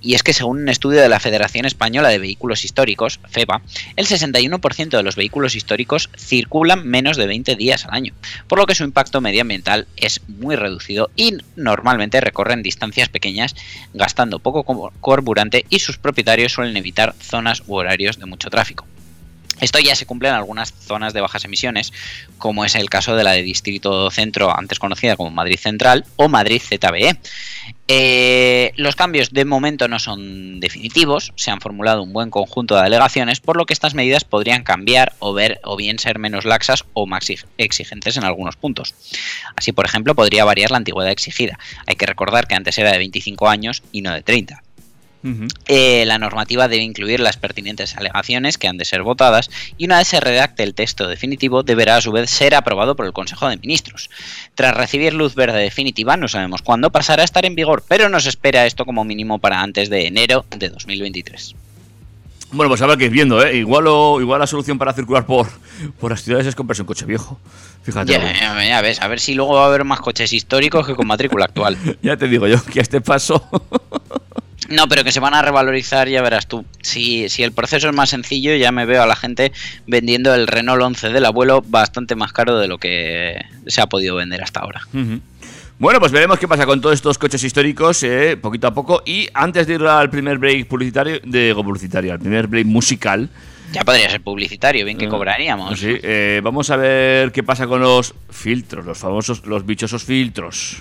Y 0.00 0.14
es 0.14 0.22
que 0.22 0.32
según 0.32 0.60
un 0.60 0.68
estudio 0.68 1.00
de 1.00 1.08
la 1.08 1.20
Federación 1.20 1.66
Española 1.66 2.08
de 2.08 2.18
Vehículos 2.18 2.64
Históricos, 2.64 3.20
FEBA, 3.28 3.62
el 3.96 4.06
61% 4.06 4.90
de 4.90 5.02
los 5.02 5.16
vehículos 5.16 5.54
históricos 5.54 6.10
circulan 6.16 6.86
menos 6.86 7.16
de 7.16 7.26
20 7.26 7.56
días 7.56 7.84
al 7.84 7.94
año, 7.94 8.14
por 8.46 8.58
lo 8.58 8.66
que 8.66 8.74
su 8.74 8.84
impacto 8.84 9.20
medioambiental 9.20 9.86
es 9.96 10.20
muy 10.28 10.56
reducido 10.56 11.10
y 11.16 11.38
normalmente 11.56 12.20
recorren 12.20 12.62
distancias 12.62 13.08
pequeñas 13.08 13.54
gastando 13.94 14.38
poco 14.38 14.64
carburante 15.02 15.64
y 15.68 15.80
sus 15.80 15.98
propietarios 15.98 16.52
suelen 16.52 16.76
evitar 16.76 17.14
zonas 17.20 17.62
u 17.66 17.74
horarios 17.74 18.18
de 18.18 18.26
mucho 18.26 18.50
tráfico. 18.50 18.86
Esto 19.60 19.78
ya 19.80 19.96
se 19.96 20.06
cumple 20.06 20.28
en 20.28 20.34
algunas 20.34 20.72
zonas 20.72 21.12
de 21.12 21.20
bajas 21.20 21.44
emisiones, 21.44 21.92
como 22.38 22.64
es 22.64 22.74
el 22.74 22.88
caso 22.88 23.16
de 23.16 23.24
la 23.24 23.32
de 23.32 23.42
Distrito 23.42 24.10
Centro, 24.10 24.56
antes 24.56 24.78
conocida 24.78 25.16
como 25.16 25.30
Madrid 25.30 25.58
Central, 25.58 26.04
o 26.16 26.28
Madrid 26.28 26.62
ZBE. 26.62 27.18
Eh, 27.90 28.72
los 28.76 28.96
cambios 28.96 29.32
de 29.32 29.46
momento 29.46 29.88
no 29.88 29.98
son 29.98 30.60
definitivos, 30.60 31.32
se 31.36 31.50
han 31.50 31.60
formulado 31.60 32.02
un 32.02 32.12
buen 32.12 32.30
conjunto 32.30 32.74
de 32.74 32.82
alegaciones, 32.82 33.40
por 33.40 33.56
lo 33.56 33.64
que 33.64 33.72
estas 33.72 33.94
medidas 33.94 34.24
podrían 34.24 34.62
cambiar 34.62 35.14
o, 35.18 35.32
ver, 35.32 35.58
o 35.64 35.76
bien 35.76 35.98
ser 35.98 36.18
menos 36.18 36.44
laxas 36.44 36.84
o 36.92 37.06
más 37.06 37.26
exigentes 37.56 38.16
en 38.16 38.24
algunos 38.24 38.56
puntos. 38.56 38.94
Así, 39.56 39.72
por 39.72 39.86
ejemplo, 39.86 40.14
podría 40.14 40.44
variar 40.44 40.70
la 40.70 40.76
antigüedad 40.76 41.10
exigida. 41.10 41.58
Hay 41.86 41.96
que 41.96 42.06
recordar 42.06 42.46
que 42.46 42.54
antes 42.54 42.76
era 42.78 42.92
de 42.92 42.98
25 42.98 43.48
años 43.48 43.82
y 43.90 44.02
no 44.02 44.12
de 44.12 44.22
30. 44.22 44.62
Uh 45.24 45.28
-huh. 45.28 45.48
eh, 45.66 46.04
la 46.06 46.18
normativa 46.18 46.68
debe 46.68 46.84
incluir 46.84 47.18
las 47.18 47.36
pertinentes 47.36 47.96
alegaciones 47.96 48.56
que 48.56 48.68
han 48.68 48.78
de 48.78 48.84
ser 48.84 49.02
votadas 49.02 49.50
y 49.76 49.86
una 49.86 49.98
vez 49.98 50.08
se 50.08 50.20
redacte 50.20 50.62
el 50.62 50.74
texto 50.74 51.08
definitivo 51.08 51.64
deberá 51.64 51.96
a 51.96 52.00
su 52.00 52.12
vez 52.12 52.30
ser 52.30 52.54
aprobado 52.54 52.94
por 52.94 53.04
el 53.04 53.12
Consejo 53.12 53.48
de 53.48 53.56
Ministros. 53.56 54.10
Tras 54.54 54.76
recibir 54.76 55.14
luz 55.14 55.34
verde 55.34 55.58
definitiva 55.58 56.16
no 56.16 56.28
sabemos 56.28 56.62
cuándo 56.62 56.90
pasará 56.90 57.22
a 57.22 57.24
estar 57.24 57.44
en 57.44 57.56
vigor, 57.56 57.82
pero 57.88 58.08
nos 58.08 58.26
espera 58.26 58.66
esto 58.66 58.84
como 58.84 59.04
mínimo 59.04 59.38
para 59.38 59.60
antes 59.60 59.90
de 59.90 60.06
enero 60.06 60.44
de 60.56 60.68
2023. 60.68 61.54
Bueno, 62.50 62.70
pues 62.70 62.80
habrá 62.80 62.96
que 62.96 63.04
ir 63.04 63.10
viendo, 63.10 63.44
¿eh? 63.44 63.58
Igual, 63.58 63.86
o, 63.88 64.20
igual 64.20 64.40
la 64.40 64.46
solución 64.46 64.78
para 64.78 64.94
circular 64.94 65.26
por, 65.26 65.48
por 66.00 66.10
las 66.10 66.22
ciudades 66.22 66.46
es 66.46 66.54
comprarse 66.54 66.82
un 66.82 66.86
coche 66.86 67.04
viejo. 67.04 67.38
Fíjate. 67.82 68.12
Ya, 68.12 68.20
ya, 68.32 68.64
ya, 68.64 68.80
ves, 68.80 69.02
a 69.02 69.08
ver 69.08 69.20
si 69.20 69.34
luego 69.34 69.54
va 69.54 69.64
a 69.64 69.66
haber 69.66 69.84
más 69.84 70.00
coches 70.00 70.32
históricos 70.32 70.86
que 70.86 70.94
con 70.94 71.06
matrícula 71.06 71.44
actual. 71.44 71.76
ya 72.02 72.16
te 72.16 72.26
digo 72.26 72.46
yo 72.46 72.62
que 72.64 72.78
a 72.78 72.82
este 72.82 73.00
paso. 73.00 73.46
No, 74.68 74.86
pero 74.86 75.02
que 75.02 75.12
se 75.12 75.20
van 75.20 75.34
a 75.34 75.42
revalorizar, 75.42 76.08
ya 76.08 76.20
verás 76.22 76.46
tú. 76.46 76.64
Si, 76.82 77.28
si 77.28 77.42
el 77.42 77.52
proceso 77.52 77.88
es 77.88 77.94
más 77.94 78.10
sencillo, 78.10 78.54
ya 78.54 78.70
me 78.70 78.84
veo 78.84 79.02
a 79.02 79.06
la 79.06 79.16
gente 79.16 79.52
vendiendo 79.86 80.34
el 80.34 80.46
Renault 80.46 80.82
11 80.82 81.08
del 81.08 81.24
abuelo 81.24 81.62
bastante 81.66 82.14
más 82.16 82.32
caro 82.32 82.58
de 82.58 82.68
lo 82.68 82.78
que 82.78 83.36
se 83.66 83.80
ha 83.80 83.86
podido 83.86 84.16
vender 84.16 84.42
hasta 84.42 84.60
ahora. 84.60 84.82
Uh 84.92 84.98
-huh. 84.98 85.20
Bueno, 85.78 86.00
pues 86.00 86.10
veremos 86.10 86.38
qué 86.40 86.48
pasa 86.48 86.66
con 86.66 86.80
todos 86.80 86.96
estos 86.96 87.18
coches 87.18 87.42
históricos, 87.44 88.02
eh, 88.02 88.36
poquito 88.36 88.66
a 88.66 88.74
poco. 88.74 89.02
Y 89.06 89.28
antes 89.32 89.66
de 89.68 89.74
ir 89.74 89.82
al 89.84 90.10
primer 90.10 90.36
break 90.36 90.66
publicitario, 90.66 91.20
de 91.22 91.54
publicitario, 91.54 92.12
al 92.12 92.18
primer 92.18 92.48
break 92.48 92.66
musical. 92.66 93.28
Ya 93.72 93.84
podría 93.84 94.10
ser 94.10 94.20
publicitario, 94.20 94.84
bien 94.84 94.98
que 94.98 95.06
Uh, 95.06 95.10
cobraríamos. 95.10 95.78
Sí, 95.78 95.94
eh, 96.02 96.40
vamos 96.42 96.70
a 96.70 96.76
ver 96.76 97.30
qué 97.32 97.42
pasa 97.44 97.66
con 97.66 97.80
los 97.80 98.12
filtros, 98.28 98.84
los 98.84 98.98
famosos, 98.98 99.46
los 99.46 99.64
bichosos 99.64 100.02
filtros. 100.02 100.78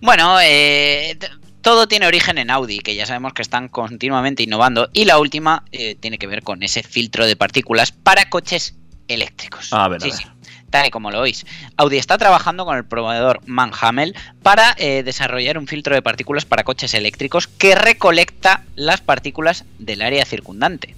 Bueno, 0.00 0.36
eh, 0.42 1.16
todo 1.62 1.86
tiene 1.86 2.06
origen 2.06 2.38
en 2.38 2.50
Audi, 2.50 2.80
que 2.80 2.94
ya 2.94 3.06
sabemos 3.06 3.32
que 3.32 3.42
están 3.42 3.68
continuamente 3.68 4.42
innovando. 4.42 4.90
Y 4.92 5.04
la 5.04 5.18
última 5.18 5.64
eh, 5.72 5.96
tiene 5.98 6.18
que 6.18 6.26
ver 6.26 6.42
con 6.42 6.62
ese 6.62 6.82
filtro 6.82 7.26
de 7.26 7.36
partículas 7.36 7.92
para 7.92 8.28
coches 8.28 8.74
eléctricos. 9.08 9.72
A 9.72 9.88
ver, 9.88 9.98
a 9.98 10.04
sí, 10.04 10.10
ver. 10.10 10.18
sí. 10.18 10.24
tal 10.70 10.86
y 10.88 10.90
como 10.90 11.10
lo 11.10 11.20
oís. 11.20 11.46
Audi 11.76 11.98
está 11.98 12.18
trabajando 12.18 12.64
con 12.64 12.76
el 12.76 12.84
proveedor 12.84 13.40
Manhamel 13.46 14.14
para 14.42 14.74
eh, 14.78 15.02
desarrollar 15.04 15.56
un 15.56 15.68
filtro 15.68 15.94
de 15.94 16.02
partículas 16.02 16.44
para 16.44 16.64
coches 16.64 16.94
eléctricos 16.94 17.46
que 17.46 17.74
recolecta 17.74 18.64
las 18.74 19.00
partículas 19.00 19.64
del 19.78 20.02
área 20.02 20.24
circundante. 20.24 20.94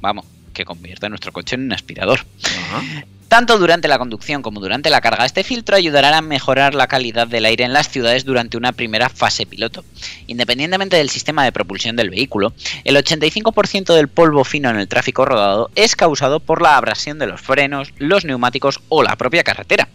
Vamos, 0.00 0.26
que 0.52 0.64
convierte 0.64 1.08
nuestro 1.08 1.32
coche 1.32 1.54
en 1.54 1.62
un 1.62 1.72
aspirador. 1.72 2.20
Ajá. 2.44 2.82
Tanto 3.30 3.60
durante 3.60 3.86
la 3.86 3.98
conducción 3.98 4.42
como 4.42 4.58
durante 4.58 4.90
la 4.90 5.00
carga, 5.00 5.24
este 5.24 5.44
filtro 5.44 5.76
ayudará 5.76 6.18
a 6.18 6.20
mejorar 6.20 6.74
la 6.74 6.88
calidad 6.88 7.28
del 7.28 7.44
aire 7.44 7.62
en 7.62 7.72
las 7.72 7.88
ciudades 7.88 8.24
durante 8.24 8.56
una 8.56 8.72
primera 8.72 9.08
fase 9.08 9.46
piloto. 9.46 9.84
Independientemente 10.26 10.96
del 10.96 11.10
sistema 11.10 11.44
de 11.44 11.52
propulsión 11.52 11.94
del 11.94 12.10
vehículo, 12.10 12.52
el 12.82 12.96
85% 12.96 13.94
del 13.94 14.08
polvo 14.08 14.42
fino 14.42 14.68
en 14.68 14.80
el 14.80 14.88
tráfico 14.88 15.24
rodado 15.24 15.70
es 15.76 15.94
causado 15.94 16.40
por 16.40 16.60
la 16.60 16.76
abrasión 16.76 17.20
de 17.20 17.28
los 17.28 17.40
frenos, 17.40 17.92
los 17.98 18.24
neumáticos 18.24 18.80
o 18.88 19.04
la 19.04 19.14
propia 19.14 19.44
carretera. 19.44 19.88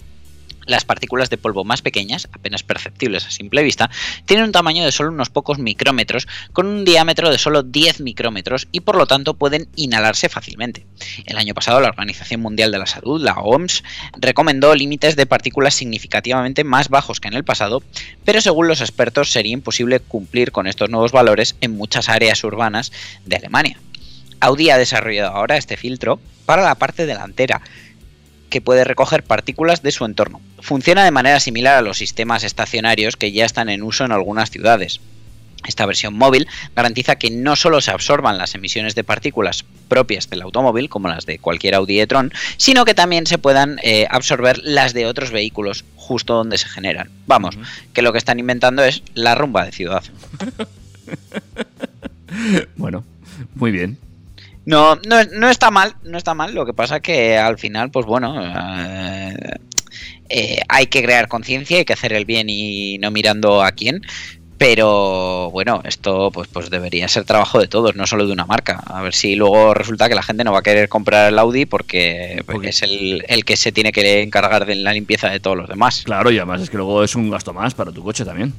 Las 0.65 0.85
partículas 0.85 1.29
de 1.29 1.37
polvo 1.37 1.63
más 1.63 1.81
pequeñas, 1.81 2.27
apenas 2.31 2.63
perceptibles 2.63 3.25
a 3.25 3.31
simple 3.31 3.63
vista, 3.63 3.89
tienen 4.25 4.45
un 4.45 4.51
tamaño 4.51 4.83
de 4.83 4.91
solo 4.91 5.11
unos 5.11 5.29
pocos 5.29 5.59
micrómetros, 5.59 6.27
con 6.53 6.67
un 6.67 6.85
diámetro 6.85 7.29
de 7.29 7.37
solo 7.37 7.63
10 7.63 8.01
micrómetros 8.01 8.67
y 8.71 8.81
por 8.81 8.95
lo 8.95 9.05
tanto 9.05 9.35
pueden 9.35 9.67
inhalarse 9.75 10.29
fácilmente. 10.29 10.85
El 11.25 11.37
año 11.37 11.53
pasado 11.53 11.79
la 11.79 11.89
Organización 11.89 12.41
Mundial 12.41 12.71
de 12.71 12.79
la 12.79 12.85
Salud, 12.85 13.21
la 13.21 13.33
OMS, 13.33 13.83
recomendó 14.17 14.73
límites 14.75 15.15
de 15.15 15.25
partículas 15.25 15.73
significativamente 15.73 16.63
más 16.63 16.89
bajos 16.89 17.19
que 17.19 17.27
en 17.27 17.33
el 17.35 17.43
pasado, 17.43 17.83
pero 18.23 18.41
según 18.41 18.67
los 18.67 18.81
expertos 18.81 19.31
sería 19.31 19.53
imposible 19.53 19.99
cumplir 19.99 20.51
con 20.51 20.67
estos 20.67 20.89
nuevos 20.89 21.11
valores 21.11 21.55
en 21.61 21.75
muchas 21.75 22.09
áreas 22.09 22.43
urbanas 22.43 22.91
de 23.25 23.35
Alemania. 23.35 23.79
Audi 24.39 24.69
ha 24.69 24.77
desarrollado 24.77 25.31
ahora 25.31 25.57
este 25.57 25.77
filtro 25.77 26.19
para 26.45 26.63
la 26.63 26.75
parte 26.75 27.05
delantera, 27.05 27.61
que 28.55 28.61
puede 28.61 28.85
recoger 28.85 29.21
partículas 29.21 29.83
de 29.83 29.91
su 29.91 30.05
entorno. 30.05 30.39
Funciona 30.61 31.03
de 31.03 31.11
manera 31.11 31.41
similar 31.41 31.75
a 31.75 31.81
los 31.81 31.97
sistemas 31.97 32.45
estacionarios 32.45 33.17
que 33.17 33.33
ya 33.33 33.43
están 33.43 33.67
en 33.67 33.83
uso 33.83 34.05
en 34.05 34.13
algunas 34.13 34.49
ciudades. 34.49 35.01
Esta 35.67 35.85
versión 35.85 36.13
móvil 36.13 36.47
garantiza 36.73 37.17
que 37.17 37.31
no 37.31 37.57
solo 37.57 37.81
se 37.81 37.91
absorban 37.91 38.37
las 38.37 38.55
emisiones 38.55 38.95
de 38.95 39.03
partículas 39.03 39.65
propias 39.89 40.29
del 40.29 40.41
automóvil, 40.41 40.87
como 40.87 41.09
las 41.09 41.25
de 41.25 41.37
cualquier 41.37 41.75
Audi 41.75 41.99
e-tron, 41.99 42.31
sino 42.55 42.85
que 42.85 42.93
también 42.93 43.27
se 43.27 43.39
puedan 43.39 43.77
eh, 43.83 44.07
absorber 44.09 44.61
las 44.63 44.93
de 44.93 45.05
otros 45.05 45.31
vehículos 45.31 45.83
justo 45.97 46.35
donde 46.35 46.57
se 46.57 46.69
generan. 46.69 47.09
Vamos, 47.27 47.57
que 47.91 48.01
lo 48.01 48.13
que 48.13 48.19
están 48.19 48.39
inventando 48.39 48.85
es 48.85 49.03
la 49.15 49.35
rumba 49.35 49.65
de 49.65 49.73
ciudad. 49.73 50.03
Bueno, 52.75 53.05
muy 53.53 53.71
bien. 53.71 53.97
No, 54.65 54.95
no, 54.95 55.23
no 55.23 55.49
está 55.49 55.69
mal, 55.69 55.95
no 56.03 56.17
está 56.17 56.33
mal. 56.33 56.53
Lo 56.53 56.65
que 56.65 56.73
pasa 56.73 56.99
que 56.99 57.37
al 57.37 57.57
final, 57.57 57.91
pues 57.91 58.05
bueno, 58.05 58.35
eh, 58.43 59.37
eh, 60.29 60.59
hay 60.67 60.87
que 60.87 61.03
crear 61.03 61.27
conciencia, 61.27 61.77
hay 61.77 61.85
que 61.85 61.93
hacer 61.93 62.13
el 62.13 62.25
bien 62.25 62.47
y 62.49 62.97
no 62.97 63.11
mirando 63.11 63.63
a 63.63 63.71
quién. 63.71 64.01
Pero 64.57 65.49
bueno, 65.51 65.81
esto 65.83 66.31
pues, 66.31 66.47
pues 66.47 66.69
debería 66.69 67.07
ser 67.09 67.25
trabajo 67.25 67.59
de 67.59 67.67
todos, 67.67 67.95
no 67.95 68.07
solo 68.07 68.25
de 68.25 68.31
una 68.31 68.45
marca. 68.45 68.81
A 68.85 69.01
ver 69.01 69.13
si 69.13 69.35
luego 69.35 69.73
resulta 69.73 70.07
que 70.07 70.15
la 70.15 70.23
gente 70.23 70.43
no 70.43 70.53
va 70.53 70.59
a 70.59 70.63
querer 70.63 70.87
comprar 70.87 71.31
el 71.31 71.39
Audi 71.39 71.65
porque, 71.65 72.41
es 72.63 72.81
el, 72.81 73.25
el 73.27 73.43
que 73.43 73.57
se 73.57 73.71
tiene 73.71 73.91
que 73.91 74.21
encargar 74.21 74.65
de 74.65 74.75
la 74.75 74.93
limpieza 74.93 75.29
de 75.29 75.39
todos 75.39 75.57
los 75.57 75.67
demás. 75.67 76.03
Claro, 76.05 76.31
y 76.31 76.37
además 76.37 76.61
es 76.61 76.69
que 76.69 76.77
luego 76.77 77.03
es 77.03 77.15
un 77.15 77.29
gasto 77.29 77.53
más 77.53 77.73
para 77.73 77.91
tu 77.91 78.01
coche 78.01 78.23
también. 78.23 78.53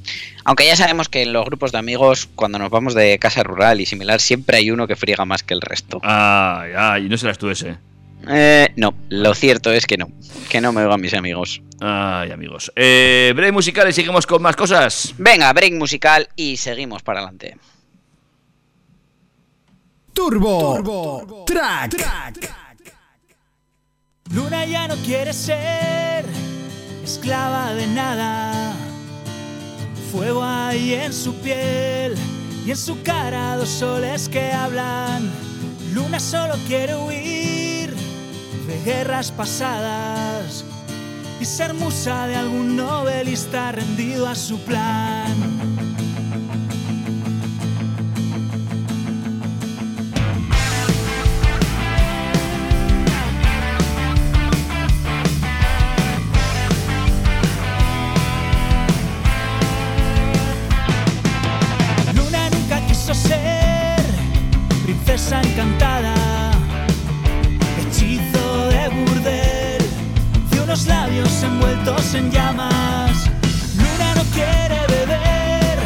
Aunque 0.45 0.67
ya 0.67 0.77
sabemos 0.77 1.09
que 1.09 1.23
en 1.23 1.33
los 1.33 1.47
grupos 1.47 1.73
de 1.73 1.79
amigos, 1.79 2.29
cuando 2.35 2.59
nos 2.59 2.71
vamos 2.71 2.95
de 2.95 3.19
casa 3.19 3.43
rural 3.43 3.81
y 3.81 3.87
similar, 3.87 4.21
siempre 4.21 4.59
hay 4.59 4.71
uno 4.71 4.87
que 4.87 4.97
friega 4.97 5.25
más 5.25 5.43
que 5.43 5.55
el 5.55 5.63
resto. 5.63 6.01
Ay, 6.03 6.73
ay, 6.77 7.09
no 7.09 7.17
serás 7.17 7.39
tú 7.39 7.49
ese. 7.49 7.77
Eh, 8.29 8.69
no, 8.77 8.95
lo 9.09 9.35
cierto 9.35 9.73
es 9.73 9.87
que 9.87 9.97
no. 9.97 10.09
Que 10.49 10.61
no 10.61 10.73
me 10.73 10.83
oigan 10.83 11.01
mis 11.01 11.15
amigos. 11.15 11.63
Ay, 11.81 12.31
amigos. 12.31 12.73
Eh, 12.75 13.33
break 13.37 13.53
musical 13.53 13.89
y 13.89 13.93
seguimos 13.93 14.27
con 14.27 14.43
más 14.43 14.57
cosas. 14.57 15.15
Venga, 15.19 15.53
break 15.53 15.75
musical 15.75 16.29
y 16.37 16.57
seguimos 16.57 17.03
para 17.03 17.21
adelante. 17.21 17.57
Turbo, 20.13 21.45
Track. 21.47 21.95
Luna 24.33 24.65
ya 24.65 24.89
no 24.89 24.97
quiere 24.97 25.33
ser 25.33 26.25
esclava 27.05 27.75
de 27.75 27.87
nada. 27.87 28.73
Fuego 30.11 30.43
hay 30.43 30.95
en 30.95 31.13
su 31.13 31.35
piel 31.41 32.15
y 32.65 32.71
en 32.71 32.77
su 32.77 33.01
cara 33.03 33.57
dos 33.57 33.69
soles 33.69 34.29
que 34.29 34.51
hablan. 34.51 35.31
Luna 35.93 36.19
solo 36.19 36.55
quiere 36.67 36.97
huir 36.97 37.66
de 38.67 38.83
guerras 38.83 39.31
pasadas 39.31 40.65
y 41.41 41.45
ser 41.45 41.75
musa 41.75 42.27
de 42.27 42.37
algún 42.37 42.77
novelista 42.77 43.71
rendido 43.73 44.27
a 44.27 44.35
su 44.35 44.59
plan. 44.61 45.86
En 72.15 72.31
llamas. 72.31 73.29
Luna 73.77 74.15
no 74.15 74.23
quiere 74.33 74.79
beber 74.87 75.79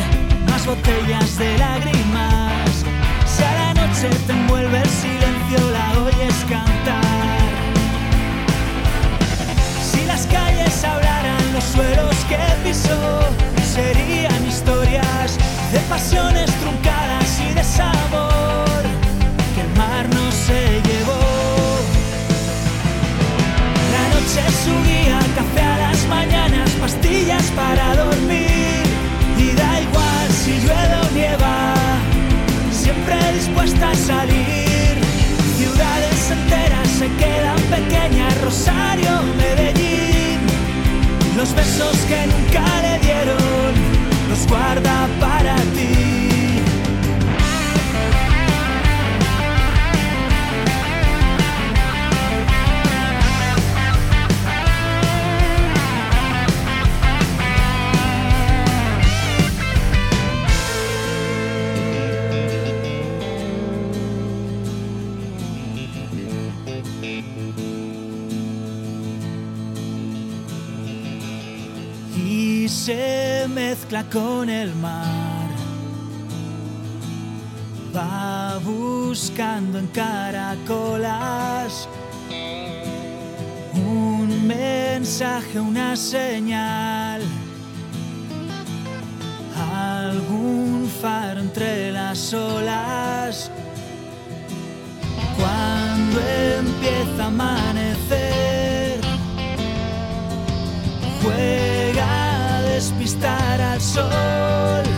más 0.48 0.66
botellas 0.66 1.38
de 1.38 1.56
lágrimas. 1.56 2.84
Si 3.24 3.42
a 3.42 3.52
la 3.54 3.74
noche 3.74 4.08
te 4.26 4.32
envuelve 4.32 4.82
el 4.82 4.88
silencio, 4.88 5.58
la 5.72 6.00
oyes 6.02 6.34
cantar. 6.48 7.38
Si 9.90 10.04
las 10.04 10.26
calles 10.26 10.84
hablaran 10.84 11.52
los 11.54 11.64
suelos 11.64 12.16
que 12.28 12.38
pisó, 12.64 13.20
serían 13.64 14.46
historias 14.46 15.38
de 15.72 15.78
pasiones 15.88 16.49
dispuesta 33.80 33.90
a 33.90 33.94
salir. 33.94 35.00
Ciudades 35.56 36.30
enteras 36.30 36.88
se 36.88 37.08
quedan 37.16 37.60
pequeñas, 37.70 38.40
Rosario, 38.42 39.10
Medellín. 39.36 40.40
Los 41.36 41.54
besos 41.54 41.96
que 42.08 42.26
nunca 42.26 42.64
le 42.82 42.98
dieron, 43.00 43.72
los 44.28 44.46
guarda 44.46 45.08
para 45.20 45.49
en 79.42 79.86
caracolas 79.94 81.88
un 83.74 84.46
mensaje, 84.46 85.58
una 85.58 85.96
señal, 85.96 87.22
algún 89.56 90.90
faro 91.00 91.40
entre 91.40 91.90
las 91.90 92.34
olas. 92.34 93.50
Cuando 95.38 96.20
empieza 96.58 97.24
a 97.24 97.26
amanecer, 97.28 99.00
juega 101.22 102.56
a 102.56 102.62
despistar 102.62 103.58
al 103.58 103.80
sol 103.80 104.89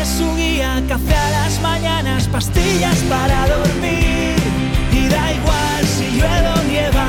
es 0.00 0.08
su 0.08 0.36
guía, 0.36 0.82
café 0.88 1.14
a 1.14 1.30
las 1.30 1.60
mañanas, 1.60 2.28
pastillas 2.28 2.98
para 3.08 3.46
dormir. 3.46 4.36
Y 4.92 5.08
da 5.08 5.32
igual 5.32 5.84
si 5.86 6.06
llueve 6.16 6.48
o 6.48 6.62
nieva, 6.70 7.08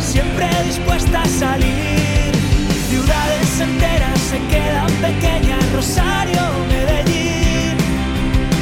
siempre 0.00 0.48
dispuesta 0.66 1.22
a 1.22 1.26
salir. 1.26 2.32
Ciudades 2.88 3.60
enteras 3.60 4.18
se 4.30 4.38
quedan 4.52 4.92
pequeñas, 5.06 5.62
Rosario, 5.72 6.42
Medellín. 6.68 7.76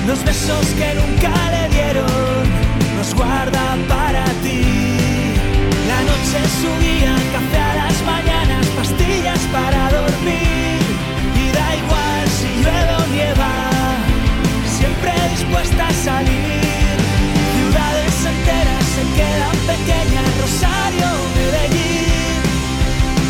Los 0.07 0.25
besos 0.25 0.67
que 0.79 0.95
nunca 1.01 1.33
le 1.55 1.69
dieron, 1.75 2.45
los 2.99 3.15
guarda 3.15 3.77
para 3.89 4.25
ti. 4.43 4.65
La 5.91 6.01
noche 6.11 6.37
es 6.45 6.53
su 6.63 6.71
guía, 6.83 7.15
café 7.33 7.61
a 7.71 7.75
las 7.83 7.97
mañanas, 8.03 8.67
pastillas 8.77 9.41
para 9.53 9.91
dormir. 9.91 10.68
cuesta 15.51 15.91
salir. 16.05 16.61
Ciudades 17.55 18.17
enteras 18.25 18.85
se 18.95 19.03
quedan 19.17 19.57
pequeñas, 19.67 20.29
Rosario, 20.41 21.09
Medellín. 21.37 22.41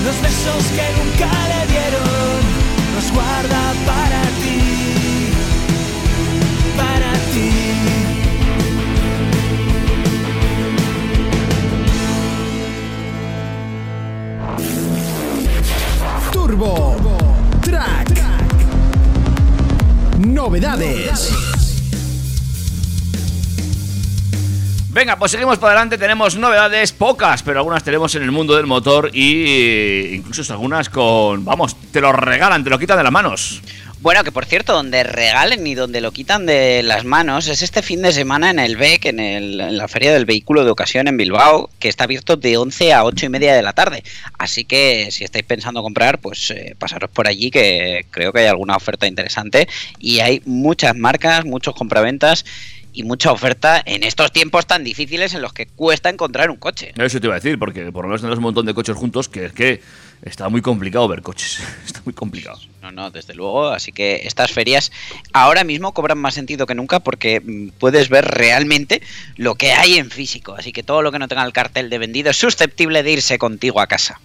Los 0.05 0.17
besos 0.23 0.65
que 0.77 0.87
nunca 0.99 1.31
le 1.53 1.61
dieron, 1.73 2.39
los 2.95 3.07
guarda 3.13 3.63
para 3.87 4.23
ti, 4.41 4.61
para 6.77 7.13
ti. 7.33 7.51
Turbo, 16.33 16.97
Turbo. 16.97 17.17
Track. 17.63 18.07
Track. 18.15 18.51
Novedades. 20.19 21.31
Novedades. 21.31 21.48
Venga, 24.99 25.17
pues 25.17 25.31
seguimos 25.31 25.59
para 25.59 25.75
adelante. 25.75 25.97
Tenemos 25.97 26.35
novedades, 26.35 26.91
pocas, 26.91 27.45
pero 27.45 27.61
algunas 27.61 27.85
tenemos 27.85 28.17
en 28.17 28.25
el 28.25 28.33
mundo 28.33 28.57
del 28.57 28.67
motor 28.67 29.13
y 29.15 29.45
eh, 29.47 30.15
incluso 30.17 30.53
algunas 30.53 30.89
con. 30.89 31.45
Vamos, 31.45 31.77
te 31.93 32.01
lo 32.01 32.11
regalan, 32.11 32.65
te 32.65 32.71
lo 32.71 32.81
quitan 32.81 32.97
de 32.97 33.05
las 33.05 33.13
manos. 33.13 33.63
Bueno, 34.01 34.25
que 34.25 34.33
por 34.33 34.45
cierto, 34.45 34.73
donde 34.73 35.05
regalen 35.05 35.65
y 35.69 35.77
donde 35.77 36.01
lo 36.01 36.11
quitan 36.11 36.47
de 36.47 36.83
las 36.83 37.05
manos 37.05 37.47
es 37.47 37.63
este 37.63 37.83
fin 37.83 38.03
de 38.03 38.13
semana 38.13 38.51
en 38.51 38.59
el 38.59 38.77
BEC, 38.77 39.07
en, 39.07 39.77
la 39.77 39.87
Feria 39.87 40.13
del 40.13 40.25
Vehículo 40.25 40.65
de 40.65 40.73
Ocasión 40.73 41.07
en 41.07 41.17
Bilbao, 41.17 41.71
que 41.79 41.89
está 41.89 42.03
abierto 42.03 42.37
de 42.37 42.57
11 42.57 42.93
a 42.93 43.05
8 43.05 43.27
y 43.27 43.29
media 43.29 43.55
de 43.55 43.63
la 43.63 43.75
tarde. 43.75 44.03
Así 44.37 44.65
que 44.65 45.13
si 45.13 45.23
estáis 45.23 45.45
pensando 45.45 45.81
comprar, 45.81 46.19
pues 46.19 46.51
eh, 46.51 46.75
pasaros 46.77 47.11
por 47.11 47.29
allí, 47.29 47.53
que 47.53 48.05
creo 48.11 48.33
que 48.33 48.41
hay 48.41 48.47
alguna 48.47 48.75
oferta 48.75 49.07
interesante 49.07 49.69
y 50.01 50.19
hay 50.19 50.43
muchas 50.45 50.97
marcas, 50.97 51.45
muchos 51.45 51.77
compraventas 51.77 52.45
y 52.93 53.03
mucha 53.03 53.33
oferta 53.33 53.83
en 53.85 54.03
estos 54.03 54.33
tiempos 54.33 54.67
tan 54.67 54.85
difíciles 54.85 55.35
en 55.35 55.43
los 55.43 55.53
que 55.53 55.67
cuesta 55.67 56.11
encontrar 56.11 56.51
un 56.51 56.57
coche. 56.57 56.93
Eso 56.97 57.21
te 57.21 57.27
iba 57.27 57.35
a 57.35 57.39
decir, 57.39 57.59
porque 57.59 57.93
por 57.93 58.05
lo 58.05 58.09
menos 58.09 58.21
tenemos 58.21 58.39
un 58.39 58.45
montón 58.45 58.67
de 58.67 58.75
coches 58.75 58.97
juntos 58.97 59.29
que 59.29 59.47
es 59.47 59.53
que 59.53 59.81
está 60.23 60.49
muy 60.49 60.63
complicado 60.63 61.07
ver 61.09 61.23
coches. 61.23 61.61
está 61.87 62.01
muy 62.05 62.15
complicado. 62.15 62.59
No, 62.83 62.91
no, 62.91 63.11
desde 63.11 63.35
luego. 63.35 63.69
Así 63.69 63.93
que 63.93 64.23
estas 64.25 64.51
ferias 64.53 64.93
ahora 65.33 65.65
mismo 65.65 65.93
cobran 65.93 66.19
más 66.19 66.35
sentido 66.35 66.67
que 66.67 66.75
nunca 66.75 67.01
porque 67.01 67.41
mm, 67.41 67.69
puedes 67.79 68.09
ver 68.09 68.25
realmente 68.25 69.03
lo 69.37 69.55
que 69.55 69.73
hay 69.73 69.99
en 69.99 70.11
físico. 70.11 70.55
Así 70.57 70.73
que 70.73 70.83
todo 70.83 71.03
lo 71.03 71.13
que 71.13 71.19
no 71.19 71.29
tenga 71.29 71.45
el 71.45 71.53
cartel 71.53 71.91
de 71.91 71.99
vendido 71.99 72.31
es 72.31 72.37
susceptible 72.37 73.03
de 73.03 73.13
irse 73.13 73.39
contigo 73.39 73.81
a 73.81 73.87
casa. 73.87 74.21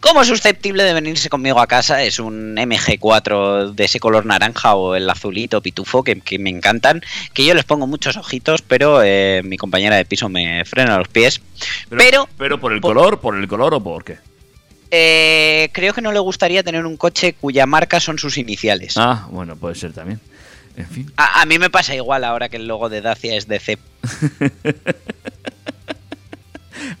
Como 0.00 0.24
susceptible 0.24 0.84
de 0.84 0.92
venirse 0.94 1.28
conmigo 1.28 1.58
a 1.60 1.66
casa 1.66 2.02
es 2.02 2.18
un 2.20 2.54
MG4 2.56 3.72
de 3.72 3.84
ese 3.84 3.98
color 3.98 4.24
naranja 4.24 4.74
o 4.76 4.94
el 4.94 5.08
azulito 5.10 5.60
pitufo 5.60 6.04
que, 6.04 6.20
que 6.20 6.38
me 6.38 6.50
encantan, 6.50 7.02
que 7.32 7.44
yo 7.44 7.54
les 7.54 7.64
pongo 7.64 7.86
muchos 7.88 8.16
ojitos, 8.16 8.62
pero 8.62 9.02
eh, 9.02 9.42
mi 9.44 9.56
compañera 9.56 9.96
de 9.96 10.04
piso 10.04 10.28
me 10.28 10.64
frena 10.64 10.98
los 10.98 11.08
pies. 11.08 11.40
Pero, 11.90 12.28
pero 12.38 12.60
por 12.60 12.72
el 12.72 12.80
por- 12.80 12.94
color, 12.94 13.20
por 13.20 13.36
el 13.36 13.48
color 13.48 13.74
o 13.74 13.82
por 13.82 14.04
qué. 14.04 14.18
eh, 14.92 15.70
creo 15.72 15.92
que 15.92 16.02
no 16.02 16.12
le 16.12 16.20
gustaría 16.20 16.62
tener 16.62 16.86
un 16.86 16.96
coche 16.96 17.32
cuya 17.32 17.66
marca 17.66 17.98
son 17.98 18.18
sus 18.18 18.38
iniciales. 18.38 18.94
Ah, 18.96 19.26
bueno, 19.30 19.56
puede 19.56 19.74
ser 19.74 19.92
también. 19.92 20.20
En 20.76 20.86
fin. 20.88 21.10
A, 21.16 21.40
a 21.40 21.46
mí 21.46 21.58
me 21.58 21.70
pasa 21.70 21.94
igual 21.96 22.22
ahora 22.22 22.48
que 22.48 22.58
el 22.58 22.68
logo 22.68 22.88
de 22.88 23.00
Dacia 23.00 23.34
es 23.34 23.48
DC. 23.48 23.78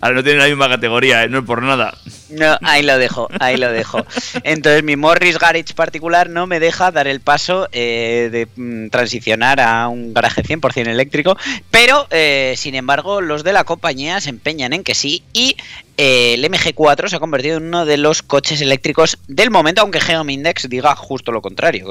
Ahora 0.00 0.16
no 0.16 0.22
tienen 0.22 0.40
la 0.42 0.48
misma 0.48 0.68
categoría, 0.68 1.22
¿eh? 1.24 1.28
no 1.28 1.38
es 1.40 1.44
por 1.44 1.62
nada. 1.62 1.96
No, 2.30 2.58
ahí 2.62 2.82
lo 2.82 2.98
dejo, 2.98 3.28
ahí 3.38 3.56
lo 3.56 3.70
dejo. 3.72 4.04
Entonces 4.42 4.82
mi 4.82 4.96
Morris 4.96 5.38
Garage 5.38 5.74
particular 5.74 6.28
no 6.28 6.46
me 6.46 6.58
deja 6.60 6.90
dar 6.90 7.06
el 7.06 7.20
paso 7.20 7.68
eh, 7.72 8.28
de 8.32 8.48
mm, 8.56 8.88
transicionar 8.90 9.60
a 9.60 9.88
un 9.88 10.12
garaje 10.12 10.42
100% 10.42 10.88
eléctrico, 10.88 11.36
pero 11.70 12.06
eh, 12.10 12.54
sin 12.56 12.74
embargo 12.74 13.20
los 13.20 13.44
de 13.44 13.52
la 13.52 13.64
compañía 13.64 14.20
se 14.20 14.30
empeñan 14.30 14.72
en 14.72 14.82
que 14.82 14.94
sí 14.94 15.22
y 15.32 15.56
eh, 15.98 16.34
el 16.34 16.44
MG4 16.44 17.08
se 17.08 17.16
ha 17.16 17.20
convertido 17.20 17.56
en 17.56 17.64
uno 17.68 17.86
de 17.86 17.96
los 17.96 18.22
coches 18.22 18.60
eléctricos 18.60 19.16
del 19.28 19.50
momento, 19.50 19.80
aunque 19.80 20.00
Geom 20.00 20.28
Index 20.28 20.68
diga 20.68 20.94
justo 20.94 21.32
lo 21.32 21.40
contrario, 21.40 21.86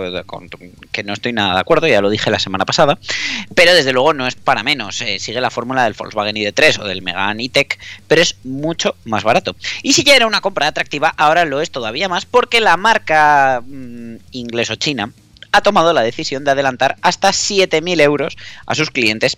que- 0.92 1.04
no 1.04 1.14
estoy 1.14 1.34
nada 1.34 1.56
de 1.56 1.60
acuerdo, 1.62 1.88
ya 1.88 2.02
lo 2.02 2.10
dije 2.10 2.30
la 2.30 2.40
semana 2.40 2.66
pasada, 2.66 3.00
pero 3.56 3.74
desde 3.74 3.94
luego 3.94 4.14
no 4.14 4.28
es 4.28 4.36
para 4.36 4.64
menos, 4.64 4.98
sigue 4.98 5.40
la 5.42 5.50
fórmula 5.50 5.84
del 5.86 5.94
Volkswagen 5.94 6.36
ID3 6.36 6.80
o 6.80 6.84
del 6.84 7.02
Megane 7.02 7.46
E-Tech, 7.46 7.80
pero 8.08 8.22
es 8.22 8.36
mucho 8.44 8.96
más 9.06 9.24
barato. 9.24 9.56
Y 9.82 9.94
si 9.94 10.04
ya 10.04 10.16
era 10.16 10.25
una 10.28 10.42
compra 10.42 10.68
atractiva, 10.68 11.14
ahora 11.18 11.46
lo 11.46 11.62
es 11.62 11.72
todavía 11.72 12.10
más 12.10 12.26
porque 12.26 12.62
la 12.62 12.78
marca 12.78 13.62
mm, 13.66 14.16
inglés 14.32 14.70
o 14.70 14.76
china 14.76 15.12
ha 15.52 15.62
tomado 15.62 15.94
la 15.94 16.02
decisión 16.02 16.44
de 16.44 16.52
adelantar 16.52 16.98
hasta 17.02 17.30
7.000 17.30 18.02
euros 18.02 18.36
a 18.66 18.76
sus 18.76 18.92
clientes 18.92 19.38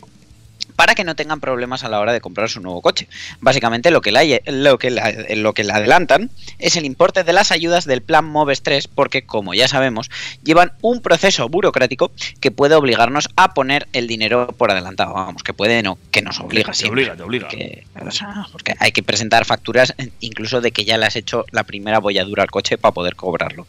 para 0.77 0.95
que 0.95 1.03
no 1.03 1.15
tengan 1.17 1.41
problemas 1.41 1.83
a 1.83 1.89
la 1.89 1.99
hora 1.99 2.13
de 2.13 2.21
comprar 2.21 2.49
su 2.49 2.61
nuevo 2.61 2.81
coche. 2.81 3.09
Básicamente 3.41 3.91
lo 3.91 3.99
que, 3.99 4.11
la, 4.13 4.21
lo, 4.45 4.77
que 4.77 4.89
la- 4.91 5.11
lo 5.35 5.53
que 5.53 5.65
le 5.65 5.73
adelantan 5.73 6.29
es 6.59 6.77
el 6.77 6.85
importe 6.85 7.25
de 7.25 7.33
las 7.33 7.51
ayudas 7.51 7.83
del 7.85 8.01
plan 8.01 8.23
Moves 8.23 8.61
3 8.61 8.87
porque, 8.87 9.23
como 9.25 9.53
ya 9.53 9.67
sabemos, 9.67 10.09
llevan 10.43 10.71
un 10.81 11.01
proceso 11.01 11.49
burocrático 11.49 12.11
que 12.39 12.51
puede 12.51 12.75
obligarnos 12.75 13.27
a 13.35 13.53
poner 13.53 13.87
el 13.91 14.07
dinero 14.07 14.47
por 14.57 14.71
adelantado. 14.71 15.13
Vamos, 15.13 15.43
que 15.43 15.53
puede 15.53 15.81
no, 15.83 15.97
que 16.11 16.21
nos 16.21 16.39
obliga 16.39 16.71
Te 16.71 16.77
siempre. 16.77 17.01
obliga, 17.09 17.17
te 17.17 17.23
obliga. 17.23 17.47
Que- 17.49 17.83
o 17.99 18.11
sea, 18.11 18.45
porque 18.51 18.73
hay 18.79 18.91
que 18.93 19.03
presentar 19.03 19.43
facturas 19.45 19.93
incluso 20.19 20.61
de 20.61 20.71
que 20.71 20.85
ya 20.85 20.97
le 20.97 21.07
has 21.07 21.15
hecho 21.15 21.45
la 21.51 21.63
primera 21.63 21.99
bolladura 21.99 22.43
al 22.43 22.51
coche 22.51 22.77
para 22.77 22.93
poder 22.93 23.15
cobrarlo. 23.15 23.65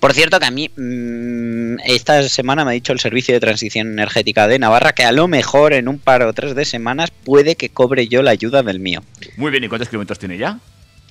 Por 0.00 0.14
cierto 0.14 0.40
que 0.40 0.46
a 0.46 0.50
mí 0.50 0.70
mm, 0.74 1.80
esta 1.84 2.26
semana 2.28 2.64
me 2.64 2.70
ha 2.70 2.74
dicho 2.74 2.92
el 2.92 3.00
Servicio 3.00 3.34
de 3.34 3.40
Transición 3.40 3.88
Energética 3.88 4.48
de 4.48 4.58
Navarra 4.58 4.94
que 4.94 5.04
a 5.04 5.12
lo 5.12 5.28
mejor 5.28 5.74
en 5.74 5.88
un 5.88 5.98
par 5.98 6.22
o 6.22 6.32
tres 6.32 6.54
de 6.54 6.64
semanas 6.64 7.10
puede 7.10 7.54
que 7.54 7.68
cobre 7.68 8.08
yo 8.08 8.22
la 8.22 8.30
ayuda 8.30 8.62
del 8.62 8.80
mío. 8.80 9.02
Muy 9.36 9.50
bien, 9.50 9.62
¿y 9.62 9.68
cuántos 9.68 9.90
kilómetros 9.90 10.18
tiene 10.18 10.38
ya? 10.38 10.58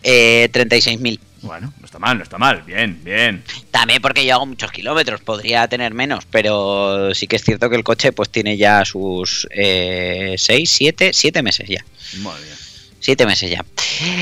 Eh, 0.01 0.49
36.000. 0.51 1.19
Bueno, 1.41 1.71
no 1.79 1.85
está 1.85 1.99
mal, 1.99 2.17
no 2.17 2.23
está 2.23 2.37
mal. 2.37 2.63
Bien, 2.63 2.99
bien. 3.03 3.43
También 3.69 4.01
porque 4.01 4.25
yo 4.25 4.35
hago 4.35 4.45
muchos 4.45 4.71
kilómetros, 4.71 5.21
podría 5.21 5.67
tener 5.67 5.93
menos, 5.93 6.25
pero 6.25 7.13
sí 7.13 7.27
que 7.27 7.35
es 7.35 7.43
cierto 7.43 7.69
que 7.69 7.75
el 7.75 7.83
coche 7.83 8.11
pues 8.11 8.29
tiene 8.29 8.57
ya 8.57 8.83
sus 8.85 9.47
6, 9.51 10.37
7, 10.65 11.11
7 11.13 11.43
meses 11.43 11.69
ya. 11.69 11.85
Madre 12.21 12.45
mía. 12.45 12.68
Siete 12.99 13.25
meses 13.25 13.49
ya. 13.49 13.65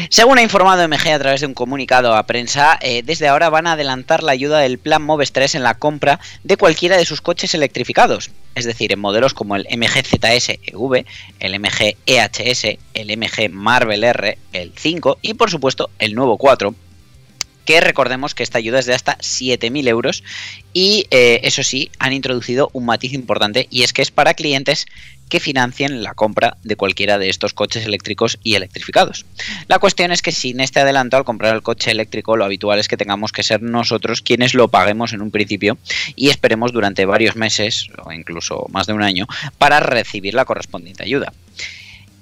Según 0.10 0.38
ha 0.38 0.44
informado 0.44 0.88
MG 0.88 1.12
a 1.12 1.20
través 1.20 1.42
de 1.42 1.48
un 1.48 1.54
comunicado 1.54 2.16
a 2.16 2.24
prensa, 2.24 2.78
eh, 2.82 3.02
desde 3.04 3.28
ahora 3.28 3.50
van 3.50 3.68
a 3.68 3.74
adelantar 3.74 4.24
la 4.24 4.32
ayuda 4.32 4.60
del 4.60 4.78
plan 4.78 5.04
Moves 5.04 5.32
3 5.32 5.56
en 5.56 5.64
la 5.64 5.76
compra 5.76 6.20
de 6.44 6.58
cualquiera 6.58 6.98
de 6.98 7.06
sus 7.06 7.22
coches 7.22 7.54
electrificados. 7.54 8.32
Es 8.56 8.66
decir, 8.66 8.92
en 8.92 9.00
modelos 9.00 9.34
como 9.34 9.56
el 9.56 9.68
MG 9.70 10.04
ZS 10.04 10.60
EV, 10.66 11.06
el 11.40 11.60
MG 11.60 11.96
EHS, 12.06 12.78
el 12.94 13.18
MG 13.18 13.50
Marvel 13.52 14.04
R, 14.04 14.38
el 14.54 14.74
5 14.76 15.20
y 15.22 15.34
por 15.36 15.52
supuesto 15.52 15.90
el 16.00 16.16
nuevo 16.16 16.38
4 16.38 16.74
que 17.68 17.82
recordemos 17.82 18.34
que 18.34 18.44
esta 18.44 18.60
ayuda 18.60 18.80
es 18.80 18.86
de 18.86 18.96
hasta 18.96 19.18
7.000 19.18 19.90
euros 19.90 20.24
y 20.72 21.06
eh, 21.12 21.42
eso 21.44 21.64
sí, 21.64 21.92
han 22.00 22.14
introducido 22.14 22.70
un 22.72 22.86
matiz 22.86 23.12
importante 23.12 23.68
y 23.70 23.84
es 23.84 23.92
que 23.92 24.02
es 24.02 24.10
para 24.10 24.36
clientes 24.36 24.86
que 25.28 25.42
financien 25.42 26.02
la 26.02 26.14
compra 26.14 26.56
de 26.64 26.78
cualquiera 26.78 27.18
de 27.18 27.28
estos 27.28 27.54
coches 27.54 27.86
eléctricos 27.86 28.40
y 28.42 28.56
electrificados. 28.56 29.26
La 29.68 29.80
cuestión 29.80 30.14
es 30.14 30.22
que 30.22 30.32
sin 30.32 30.62
este 30.62 30.80
adelanto 30.80 31.18
al 31.18 31.26
comprar 31.26 31.54
el 31.54 31.62
coche 31.62 31.92
eléctrico 31.92 32.38
lo 32.38 32.46
habitual 32.46 32.80
es 32.80 32.88
que 32.88 32.96
tengamos 32.96 33.34
que 33.34 33.44
ser 33.44 33.62
nosotros 33.62 34.22
quienes 34.22 34.54
lo 34.54 34.70
paguemos 34.70 35.12
en 35.12 35.22
un 35.22 35.30
principio 35.30 35.78
y 36.16 36.30
esperemos 36.30 36.72
durante 36.72 37.06
varios 37.06 37.36
meses 37.36 37.90
o 38.02 38.14
incluso 38.14 38.66
más 38.70 38.88
de 38.88 38.94
un 38.94 39.04
año 39.04 39.28
para 39.58 39.82
recibir 39.82 40.36
la 40.36 40.46
correspondiente 40.46 41.04
ayuda. 41.04 41.34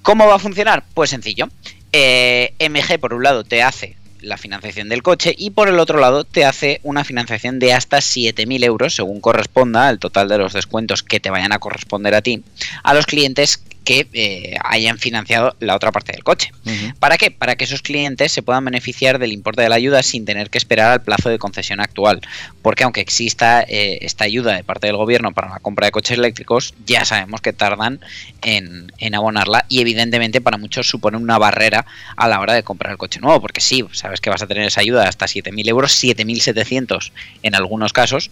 ¿Cómo 0.02 0.26
va 0.26 0.38
a 0.38 0.40
funcionar? 0.40 0.84
Pues 0.96 1.12
sencillo. 1.12 1.50
Eh, 1.92 2.56
MG 2.60 3.00
por 3.00 3.14
un 3.14 3.22
lado 3.22 3.44
te 3.44 3.62
hace 3.62 3.96
la 4.26 4.38
financiación 4.38 4.90
del 4.90 5.04
coche 5.04 5.34
y 5.38 5.52
por 5.52 5.70
el 5.70 5.80
otro 5.80 6.00
lado 6.00 6.24
te 6.24 6.46
hace 6.46 6.80
una 6.84 7.04
financiación 7.04 7.60
de 7.60 7.74
hasta 7.74 7.98
7.000 7.98 8.64
euros 8.64 8.96
según 8.96 9.22
corresponda 9.22 9.88
al 9.88 10.00
total 10.00 10.28
de 10.28 10.38
los 10.38 10.54
descuentos 10.54 11.04
que 11.04 11.20
te 11.20 11.30
vayan 11.30 11.54
a 11.54 11.60
corresponder 11.60 12.16
a 12.16 12.22
ti 12.22 12.44
a 12.84 12.94
los 12.94 13.06
clientes 13.06 13.64
que 13.86 14.08
eh, 14.14 14.58
hayan 14.64 14.98
financiado 14.98 15.56
la 15.60 15.76
otra 15.76 15.92
parte 15.92 16.12
del 16.12 16.24
coche. 16.24 16.52
¿Para 17.00 17.18
qué? 17.18 17.30
Para 17.30 17.56
que 17.56 17.66
esos 17.66 17.84
clientes 17.84 18.32
se 18.32 18.42
puedan 18.42 18.66
beneficiar 18.66 19.20
del 19.20 19.32
importe 19.32 19.62
de 19.62 19.70
la 19.70 19.76
ayuda 19.76 20.02
sin 20.02 20.26
tener 20.26 20.50
que 20.50 20.58
esperar 20.58 20.92
al 20.92 21.04
plazo 21.04 21.30
de 21.30 21.38
concesión 21.38 21.80
actual. 21.80 22.20
Porque 22.64 22.84
aunque 22.84 23.00
exista 23.00 23.62
eh, 23.62 24.00
esta 24.02 24.26
ayuda 24.26 24.56
de 24.56 24.64
parte 24.64 24.88
del 24.88 24.98
gobierno 24.98 25.34
para 25.34 25.50
la 25.50 25.60
compra 25.60 25.86
de 25.86 25.92
coches 25.92 26.18
eléctricos, 26.18 26.74
ya 26.86 27.06
sabemos 27.06 27.42
que 27.42 27.54
tardan 27.54 28.00
en, 28.42 28.92
en 28.98 29.16
abonarla 29.16 29.66
y 29.70 29.82
evidentemente 29.82 30.42
para 30.42 30.58
muchos 30.58 30.90
supone 30.90 31.18
una 31.18 31.38
barrera 31.38 31.86
a 32.18 32.28
la 32.28 32.40
hora 32.40 32.54
de 32.54 32.64
comprar 32.64 32.92
el 32.92 32.98
coche 32.98 33.20
nuevo. 33.20 33.40
Porque 33.40 33.62
sí, 33.62 33.86
sabes 33.92 34.20
que 34.20 34.32
vas 34.32 34.42
a 34.42 34.48
tener 34.48 34.66
esa 34.66 34.82
ayuda 34.82 35.04
de 35.04 35.10
hasta 35.10 35.28
7.000 35.28 35.70
euros, 35.70 36.04
7.700 36.04 37.12
en 37.44 37.54
algunos 37.54 37.94
casos, 37.94 38.32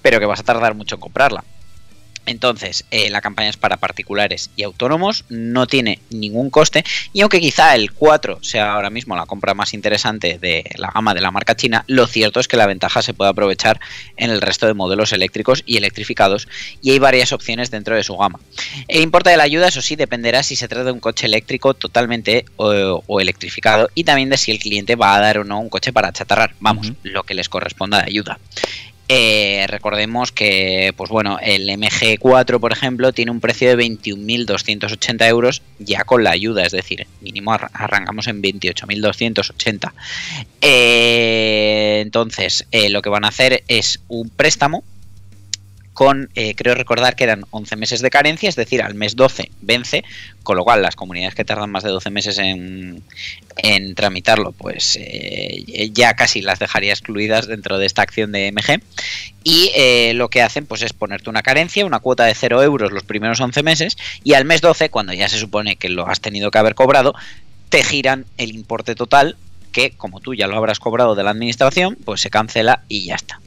pero 0.00 0.18
que 0.18 0.26
vas 0.26 0.40
a 0.40 0.44
tardar 0.44 0.74
mucho 0.74 0.94
en 0.94 1.02
comprarla. 1.02 1.44
Entonces, 2.26 2.84
eh, 2.90 3.10
la 3.10 3.20
campaña 3.20 3.48
es 3.48 3.56
para 3.56 3.76
particulares 3.78 4.50
y 4.56 4.62
autónomos, 4.62 5.24
no 5.28 5.66
tiene 5.66 6.00
ningún 6.10 6.50
coste 6.50 6.84
y 7.12 7.22
aunque 7.22 7.40
quizá 7.40 7.74
el 7.74 7.92
4 7.92 8.38
sea 8.42 8.72
ahora 8.72 8.90
mismo 8.90 9.16
la 9.16 9.26
compra 9.26 9.54
más 9.54 9.74
interesante 9.74 10.38
de 10.38 10.64
la 10.76 10.90
gama 10.90 11.14
de 11.14 11.20
la 11.20 11.30
marca 11.30 11.56
china, 11.56 11.84
lo 11.86 12.06
cierto 12.06 12.40
es 12.40 12.48
que 12.48 12.56
la 12.56 12.66
ventaja 12.66 13.02
se 13.02 13.14
puede 13.14 13.30
aprovechar 13.30 13.80
en 14.16 14.30
el 14.30 14.40
resto 14.40 14.66
de 14.66 14.74
modelos 14.74 15.12
eléctricos 15.12 15.62
y 15.66 15.76
electrificados 15.76 16.48
y 16.82 16.90
hay 16.90 16.98
varias 16.98 17.32
opciones 17.32 17.70
dentro 17.70 17.96
de 17.96 18.04
su 18.04 18.16
gama. 18.16 18.38
El 18.86 19.02
importe 19.02 19.30
de 19.30 19.36
la 19.36 19.44
ayuda, 19.44 19.68
eso 19.68 19.82
sí, 19.82 19.96
dependerá 19.96 20.42
si 20.42 20.56
se 20.56 20.68
trata 20.68 20.84
de 20.84 20.92
un 20.92 21.00
coche 21.00 21.26
eléctrico 21.26 21.74
totalmente 21.74 22.44
o, 22.56 23.02
o 23.06 23.20
electrificado 23.20 23.88
y 23.94 24.04
también 24.04 24.28
de 24.30 24.36
si 24.36 24.50
el 24.50 24.58
cliente 24.58 24.96
va 24.96 25.16
a 25.16 25.20
dar 25.20 25.38
o 25.38 25.44
no 25.44 25.58
un 25.60 25.68
coche 25.68 25.92
para 25.92 26.12
chatarrar, 26.12 26.54
vamos, 26.60 26.92
lo 27.02 27.22
que 27.22 27.34
les 27.34 27.48
corresponda 27.48 27.98
de 27.98 28.04
ayuda. 28.04 28.38
Eh, 29.12 29.66
recordemos 29.66 30.30
que, 30.30 30.92
pues 30.96 31.10
bueno, 31.10 31.40
el 31.42 31.68
MG4, 31.68 32.60
por 32.60 32.70
ejemplo, 32.72 33.12
tiene 33.12 33.32
un 33.32 33.40
precio 33.40 33.68
de 33.68 33.76
21.280 33.84 35.26
euros 35.26 35.62
ya 35.80 36.04
con 36.04 36.22
la 36.22 36.30
ayuda, 36.30 36.62
es 36.64 36.70
decir, 36.70 37.08
mínimo 37.20 37.52
arra- 37.52 37.72
arrancamos 37.74 38.28
en 38.28 38.40
28.280. 38.40 39.92
Eh, 40.60 41.98
entonces, 42.02 42.66
eh, 42.70 42.88
lo 42.88 43.02
que 43.02 43.08
van 43.08 43.24
a 43.24 43.28
hacer 43.28 43.64
es 43.66 43.98
un 44.06 44.30
préstamo 44.30 44.84
con, 46.00 46.30
eh, 46.34 46.54
creo 46.54 46.74
recordar 46.74 47.14
que 47.14 47.24
eran 47.24 47.44
11 47.50 47.76
meses 47.76 48.00
de 48.00 48.08
carencia, 48.08 48.48
es 48.48 48.56
decir, 48.56 48.80
al 48.80 48.94
mes 48.94 49.16
12 49.16 49.50
vence, 49.60 50.02
con 50.42 50.56
lo 50.56 50.64
cual 50.64 50.80
las 50.80 50.96
comunidades 50.96 51.34
que 51.34 51.44
tardan 51.44 51.70
más 51.70 51.82
de 51.82 51.90
12 51.90 52.08
meses 52.08 52.38
en, 52.38 53.02
en 53.58 53.94
tramitarlo, 53.94 54.52
pues 54.52 54.96
eh, 54.98 55.90
ya 55.92 56.14
casi 56.14 56.40
las 56.40 56.58
dejaría 56.58 56.94
excluidas 56.94 57.48
dentro 57.48 57.76
de 57.76 57.84
esta 57.84 58.00
acción 58.00 58.32
de 58.32 58.50
MG. 58.50 58.80
Y 59.44 59.72
eh, 59.76 60.14
lo 60.14 60.30
que 60.30 60.40
hacen 60.40 60.64
pues 60.64 60.80
es 60.80 60.94
ponerte 60.94 61.28
una 61.28 61.42
carencia, 61.42 61.84
una 61.84 61.98
cuota 61.98 62.24
de 62.24 62.34
0 62.34 62.62
euros 62.62 62.92
los 62.92 63.02
primeros 63.02 63.38
11 63.38 63.62
meses, 63.62 63.98
y 64.24 64.32
al 64.32 64.46
mes 64.46 64.62
12, 64.62 64.88
cuando 64.88 65.12
ya 65.12 65.28
se 65.28 65.38
supone 65.38 65.76
que 65.76 65.90
lo 65.90 66.08
has 66.08 66.22
tenido 66.22 66.50
que 66.50 66.56
haber 66.56 66.74
cobrado, 66.74 67.14
te 67.68 67.84
giran 67.84 68.24
el 68.38 68.52
importe 68.54 68.94
total 68.94 69.36
que, 69.70 69.90
como 69.90 70.20
tú 70.20 70.32
ya 70.32 70.46
lo 70.46 70.56
habrás 70.56 70.78
cobrado 70.78 71.14
de 71.14 71.24
la 71.24 71.32
administración, 71.32 71.98
pues 72.02 72.22
se 72.22 72.30
cancela 72.30 72.84
y 72.88 73.04
ya 73.04 73.16
está. 73.16 73.38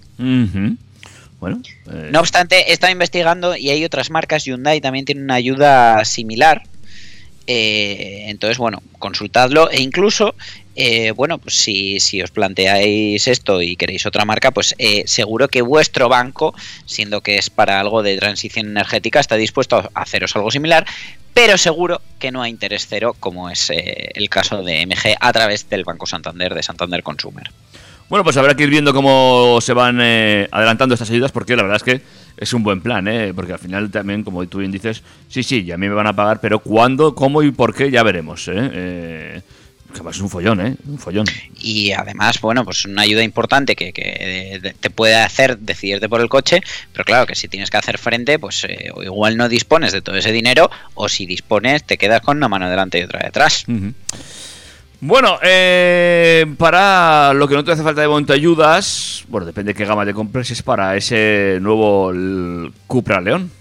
Bueno, 1.43 1.61
eh, 1.91 2.07
No 2.09 2.21
obstante, 2.21 2.69
he 2.69 2.71
estado 2.71 2.93
investigando 2.93 3.57
y 3.57 3.69
hay 3.69 3.83
otras 3.83 4.09
marcas. 4.09 4.45
Hyundai 4.45 4.79
también 4.79 5.03
tiene 5.03 5.21
una 5.21 5.35
ayuda 5.35 6.05
similar. 6.05 6.63
Eh, 7.47 8.27
entonces, 8.27 8.57
bueno, 8.57 8.81
consultadlo. 8.97 9.69
E 9.69 9.81
incluso, 9.81 10.35
eh, 10.77 11.11
bueno, 11.11 11.39
pues 11.39 11.55
si, 11.55 11.99
si 11.99 12.21
os 12.21 12.31
planteáis 12.31 13.27
esto 13.27 13.61
y 13.61 13.75
queréis 13.75 14.05
otra 14.05 14.23
marca, 14.23 14.51
pues 14.51 14.73
eh, 14.77 15.03
seguro 15.05 15.49
que 15.49 15.61
vuestro 15.61 16.07
banco, 16.07 16.55
siendo 16.85 17.19
que 17.19 17.37
es 17.37 17.49
para 17.49 17.81
algo 17.81 18.03
de 18.03 18.15
transición 18.17 18.67
energética, 18.67 19.19
está 19.19 19.35
dispuesto 19.35 19.75
a 19.75 20.01
haceros 20.01 20.33
algo 20.37 20.49
similar. 20.49 20.85
Pero 21.33 21.57
seguro 21.57 22.01
que 22.19 22.31
no 22.31 22.41
a 22.41 22.47
interés 22.47 22.87
cero, 22.87 23.17
como 23.19 23.49
es 23.49 23.69
eh, 23.69 24.11
el 24.13 24.29
caso 24.29 24.63
de 24.63 24.85
MG 24.85 25.17
a 25.19 25.33
través 25.33 25.67
del 25.69 25.83
Banco 25.83 26.05
Santander 26.05 26.53
de 26.53 26.63
Santander 26.63 27.03
Consumer. 27.03 27.51
Bueno, 28.09 28.23
pues 28.23 28.37
habrá 28.37 28.55
que 28.55 28.63
ir 28.63 28.69
viendo 28.69 28.93
cómo 28.93 29.59
se 29.61 29.73
van 29.73 29.99
eh, 30.01 30.47
adelantando 30.51 30.93
estas 30.93 31.09
ayudas, 31.09 31.31
porque 31.31 31.55
la 31.55 31.63
verdad 31.63 31.77
es 31.77 31.83
que 31.83 32.01
es 32.37 32.53
un 32.53 32.63
buen 32.63 32.81
plan, 32.81 33.07
¿eh? 33.07 33.33
Porque 33.33 33.53
al 33.53 33.59
final 33.59 33.89
también, 33.89 34.23
como 34.23 34.45
tú 34.47 34.59
bien 34.59 34.71
dices, 34.71 35.03
sí, 35.29 35.43
sí, 35.43 35.63
ya 35.63 35.75
a 35.75 35.77
mí 35.77 35.87
me 35.87 35.95
van 35.95 36.07
a 36.07 36.15
pagar, 36.15 36.39
pero 36.39 36.59
cuándo, 36.59 37.15
cómo 37.15 37.41
y 37.41 37.51
por 37.51 37.73
qué 37.73 37.89
ya 37.89 38.03
veremos, 38.03 38.47
¿eh? 38.47 38.53
eh 38.55 39.41
es 40.09 40.19
un 40.19 40.29
follón, 40.29 40.65
¿eh? 40.65 40.75
Un 40.87 40.97
follón. 40.97 41.25
y 41.59 41.91
además, 41.91 42.41
bueno, 42.41 42.65
pues 42.65 42.85
una 42.85 43.03
ayuda 43.03 43.23
importante 43.23 43.75
que, 43.75 43.93
que 43.93 44.59
de- 44.61 44.73
te 44.73 44.89
puede 44.89 45.15
hacer 45.15 45.57
decidirte 45.59 46.09
por 46.09 46.21
el 46.21 46.29
coche, 46.29 46.61
pero 46.91 47.05
claro 47.05 47.25
que 47.27 47.35
si 47.35 47.47
tienes 47.47 47.69
que 47.69 47.77
hacer 47.77 47.97
frente, 47.97 48.39
pues 48.39 48.63
eh, 48.67 48.89
o 48.93 49.03
igual 49.03 49.37
no 49.37 49.47
dispones 49.49 49.91
de 49.91 50.01
todo 50.01 50.15
ese 50.15 50.31
dinero, 50.31 50.69
o 50.95 51.09
si 51.09 51.25
dispones, 51.25 51.83
te 51.83 51.97
quedas 51.97 52.21
con 52.21 52.37
una 52.37 52.47
mano 52.47 52.69
delante 52.69 52.99
y 52.99 53.03
otra 53.03 53.19
detrás. 53.23 53.65
Bueno, 55.05 55.37
eh, 55.41 56.45
para 56.57 57.33
lo 57.33 57.45
que 57.49 57.55
no 57.55 57.65
te 57.65 57.73
hace 57.73 57.83
falta 57.83 57.99
de 57.99 58.07
montaayudas, 58.07 59.25
bueno, 59.27 59.45
depende 59.45 59.73
de 59.73 59.77
qué 59.77 59.83
gama 59.83 60.05
te 60.05 60.13
compres, 60.13 60.49
es 60.49 60.63
para 60.63 60.95
ese 60.95 61.57
nuevo 61.59 62.13
Cupra 62.87 63.19
León. 63.19 63.51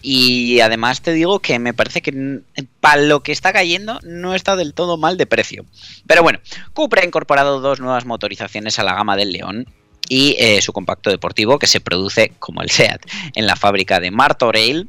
Y 0.00 0.60
además 0.60 1.02
te 1.02 1.12
digo 1.12 1.40
que 1.40 1.58
me 1.58 1.74
parece 1.74 2.00
que 2.00 2.40
para 2.80 3.02
lo 3.02 3.20
que 3.20 3.32
está 3.32 3.52
cayendo 3.52 4.00
no 4.04 4.34
está 4.34 4.56
del 4.56 4.72
todo 4.72 4.96
mal 4.96 5.18
de 5.18 5.26
precio. 5.26 5.66
Pero 6.06 6.22
bueno, 6.22 6.38
Cupra 6.72 7.02
ha 7.02 7.06
incorporado 7.06 7.60
dos 7.60 7.80
nuevas 7.80 8.06
motorizaciones 8.06 8.78
a 8.78 8.84
la 8.84 8.94
gama 8.94 9.16
del 9.16 9.32
León 9.32 9.66
y 10.08 10.34
eh, 10.38 10.62
su 10.62 10.72
compacto 10.72 11.10
deportivo 11.10 11.58
que 11.58 11.66
se 11.66 11.82
produce 11.82 12.32
como 12.38 12.62
el 12.62 12.70
SEAT 12.70 13.04
en 13.34 13.46
la 13.46 13.56
fábrica 13.56 14.00
de 14.00 14.10
Martorell. 14.10 14.88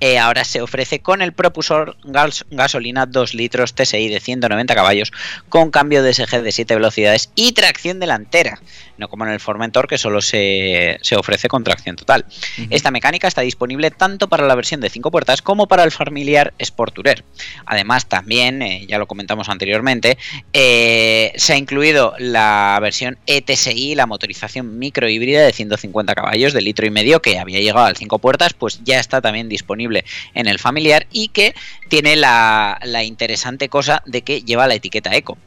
Eh, 0.00 0.18
ahora 0.18 0.44
se 0.44 0.60
ofrece 0.60 1.00
con 1.00 1.22
el 1.22 1.32
propulsor 1.32 1.96
gas- 2.04 2.44
gasolina 2.50 3.06
2 3.06 3.34
litros 3.34 3.74
TSI 3.74 4.08
de 4.08 4.20
190 4.20 4.74
caballos 4.74 5.12
con 5.48 5.70
cambio 5.70 6.02
de 6.02 6.12
SG 6.12 6.42
de 6.42 6.52
7 6.52 6.74
velocidades 6.74 7.30
y 7.34 7.52
tracción 7.52 7.98
delantera, 8.00 8.60
no 8.98 9.08
como 9.08 9.24
en 9.24 9.32
el 9.32 9.40
Formentor 9.40 9.88
que 9.88 9.96
solo 9.98 10.20
se, 10.20 10.98
se 11.02 11.16
ofrece 11.16 11.48
con 11.48 11.64
tracción 11.64 11.96
total. 11.96 12.26
Esta 12.70 12.90
mecánica 12.90 13.26
está 13.28 13.40
disponible 13.40 13.90
tanto 13.90 14.28
para 14.28 14.46
la 14.46 14.54
versión 14.54 14.80
de 14.80 14.90
5 14.90 15.10
puertas 15.10 15.40
como 15.40 15.66
para 15.66 15.84
el 15.84 15.90
familiar 15.92 16.52
Sport 16.58 16.94
Tourer. 16.94 17.24
Además, 17.64 18.06
también, 18.06 18.60
eh, 18.62 18.84
ya 18.86 18.98
lo 18.98 19.06
comentamos 19.06 19.48
anteriormente, 19.48 20.18
eh, 20.52 21.32
se 21.36 21.52
ha 21.54 21.56
incluido 21.56 22.14
la 22.18 22.78
versión 22.82 23.18
ETSI, 23.26 23.94
la 23.94 24.06
motorización 24.06 24.78
microhíbrida 24.78 25.42
de 25.42 25.52
150 25.52 26.14
caballos 26.14 26.52
de 26.52 26.60
litro 26.60 26.86
y 26.86 26.90
medio 26.90 27.22
que 27.22 27.38
había 27.38 27.60
llegado 27.60 27.86
al 27.86 27.96
5 27.96 28.18
puertas, 28.18 28.52
pues 28.52 28.80
ya 28.84 28.98
está 28.98 29.20
también 29.20 29.48
disponible 29.48 29.85
en 30.34 30.46
el 30.46 30.58
familiar 30.58 31.06
y 31.12 31.28
que 31.28 31.54
tiene 31.88 32.16
la, 32.16 32.78
la 32.84 33.04
interesante 33.04 33.68
cosa 33.68 34.02
de 34.06 34.22
que 34.22 34.42
lleva 34.42 34.66
la 34.66 34.74
etiqueta 34.74 35.14
Eco. 35.14 35.38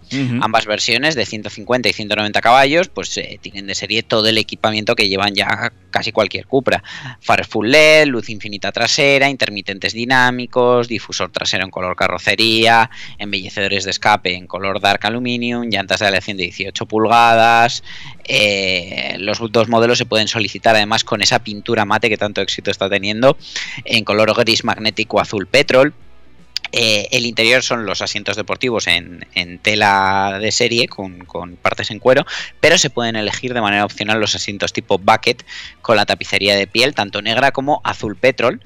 Ambas 0.42 0.66
versiones 0.66 1.14
de 1.14 1.26
150 1.26 1.88
y 1.88 1.94
190 1.94 2.42
caballos 2.42 2.90
pues 2.90 3.16
eh, 3.18 3.38
tienen 3.42 3.68
de 3.68 3.76
serie 3.76 4.02
todo 4.02 4.28
el 4.28 4.40
equipamiento 4.40 4.96
que 4.96 5.08
llevan 5.08 5.36
ya 5.36 5.72
casi 5.92 6.12
cualquier 6.12 6.48
Cupra. 6.48 6.84
Faros 7.22 7.48
full 7.48 7.68
LED, 7.68 8.08
luz 8.08 8.30
infinita 8.30 8.72
trasera, 8.72 9.30
intermitentes 9.30 9.94
dinámicos, 9.94 10.88
difusor 10.88 11.32
trasero 11.32 11.64
en 11.64 11.72
color 11.72 11.96
carrocería, 11.96 12.90
embellecedores 13.18 13.86
de 13.86 13.92
escape 13.92 14.34
en 14.36 14.48
color 14.48 14.82
dark 14.82 15.06
aluminium, 15.06 15.70
llantas 15.70 16.00
de 16.00 16.08
aleación 16.08 16.38
de 16.38 16.44
18 16.44 16.86
pulgadas. 16.86 17.84
Eh, 18.32 19.16
los 19.18 19.40
dos 19.52 19.68
modelos 19.70 19.98
se 19.98 20.06
pueden 20.06 20.28
solicitar 20.28 20.76
además 20.76 21.04
con 21.04 21.24
esa 21.24 21.40
pintura 21.40 21.84
mate 21.84 22.10
que 22.10 22.18
tanto 22.18 22.42
éxito 22.42 22.70
está 22.70 22.88
teniendo 22.88 23.38
en 23.86 24.06
color 24.06 24.34
gris 24.36 24.64
magnético 24.64 25.20
azul 25.20 25.48
petrol. 25.48 25.94
Eh, 26.72 27.08
el 27.12 27.26
interior 27.26 27.64
son 27.64 27.86
los 27.86 28.02
asientos 28.02 28.36
deportivos 28.36 28.88
en, 28.88 29.26
en 29.36 29.60
tela 29.60 30.38
de 30.40 30.52
serie 30.52 30.88
con, 30.88 31.20
con 31.26 31.56
partes 31.56 31.92
en 31.92 32.00
cuero, 32.00 32.26
pero 32.60 32.78
se 32.78 32.90
pueden 32.90 33.16
elegir 33.16 33.54
de 33.54 33.62
manera 33.62 33.86
opcional 33.86 34.20
los 34.20 34.36
asientos 34.36 34.74
tipo 34.74 34.98
bucket 34.98 35.46
con 35.82 35.96
la 35.96 36.06
tapicería 36.06 36.56
de 36.56 36.68
piel, 36.68 36.94
tanto 36.94 37.22
negra 37.22 37.52
como 37.52 37.82
azul 37.84 38.16
petrol. 38.16 38.62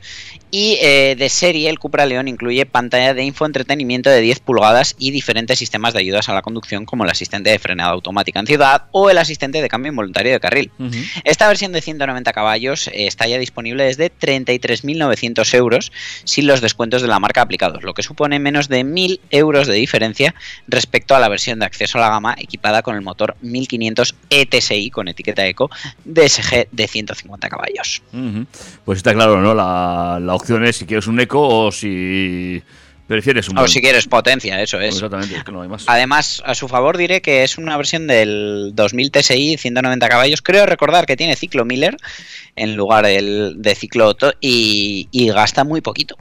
Y 0.56 0.78
eh, 0.84 1.16
de 1.18 1.30
serie, 1.30 1.68
el 1.68 1.80
Cupra 1.80 2.06
León 2.06 2.28
incluye 2.28 2.68
pantalla 2.68 3.16
de 3.16 3.24
infoentretenimiento 3.24 4.12
de 4.12 4.22
10 4.22 4.40
pulgadas 4.42 4.96
y 5.00 5.10
diferentes 5.10 5.58
sistemas 5.58 5.96
de 5.96 6.02
ayudas 6.02 6.30
a 6.30 6.34
la 6.36 6.44
conducción, 6.44 6.86
como 6.86 7.06
el 7.06 7.10
asistente 7.10 7.50
de 7.50 7.58
frenada 7.58 7.90
automática 7.90 8.40
en 8.40 8.46
ciudad 8.46 8.84
o 8.92 9.10
el 9.10 9.18
asistente 9.18 9.64
de 9.64 9.68
cambio 9.68 9.90
involuntario 9.90 10.32
de 10.32 10.40
carril. 10.40 10.72
Esta 11.24 11.48
versión 11.48 11.72
de 11.72 11.82
190 11.82 12.32
caballos 12.34 12.88
eh, 12.90 13.08
está 13.08 13.26
ya 13.28 13.40
disponible 13.40 13.84
desde 13.84 14.12
33.900 14.12 15.54
euros 15.56 15.92
sin 16.24 16.46
los 16.46 16.62
descuentos 16.62 17.02
de 17.02 17.08
la 17.08 17.20
marca 17.20 17.42
aplicados, 17.42 17.84
lo 17.94 17.96
que 17.96 18.02
supone 18.02 18.40
menos 18.40 18.70
de 18.70 18.84
1.000 18.84 19.20
euros 19.30 19.68
de 19.68 19.76
diferencia 19.76 20.34
respecto 20.68 21.16
a 21.16 21.20
la 21.20 21.30
versión 21.30 21.60
de 21.60 21.66
acceso 21.66 22.00
a 22.00 22.02
la 22.02 22.10
gama 22.10 22.36
equipada 22.40 22.82
con 22.82 22.96
el 22.96 23.02
motor 23.02 23.36
1500 23.42 24.16
ETSI 24.32 24.90
con 24.90 25.08
etiqueta 25.08 25.46
Eco 25.46 25.70
DSG 26.06 26.70
de 26.72 26.88
150 26.88 27.50
caballos. 27.50 28.02
Pues 28.84 28.98
está 28.98 29.14
claro, 29.14 29.40
¿no? 29.42 29.54
La, 29.54 30.18
la 30.20 30.34
opción 30.34 30.66
es 30.66 30.78
si 30.78 30.88
quieres 30.88 31.06
un 31.06 31.20
eco 31.20 31.48
o 31.48 31.72
si 31.72 32.64
prefieres 33.06 33.48
un 33.50 33.60
O 33.60 33.68
si 33.68 33.80
quieres 33.80 34.08
potencia, 34.08 34.60
eso 34.60 34.80
es. 34.80 34.96
Exactamente, 34.96 35.38
es 35.38 35.44
que 35.44 35.52
no 35.52 35.62
hay 35.62 35.70
más. 35.70 35.84
Además, 35.86 36.42
a 36.46 36.56
su 36.56 36.68
favor 36.68 36.98
diré 36.98 37.22
que 37.22 37.44
es 37.44 37.60
una 37.60 37.78
versión 37.78 38.08
del 38.08 38.72
2000 38.74 39.12
TSI 39.12 39.58
190 39.58 40.10
caballos. 40.10 40.42
Creo 40.42 40.66
recordar 40.66 41.06
que 41.06 41.16
tiene 41.16 41.36
ciclo 41.36 41.64
Miller 41.64 41.96
en 42.56 42.76
lugar 42.76 43.06
del, 43.06 43.56
de 43.58 43.76
ciclo 43.76 44.08
Otto 44.08 44.34
y, 44.42 45.10
y 45.12 45.30
gasta 45.30 45.64
muy 45.64 45.82
poquito. 45.82 46.18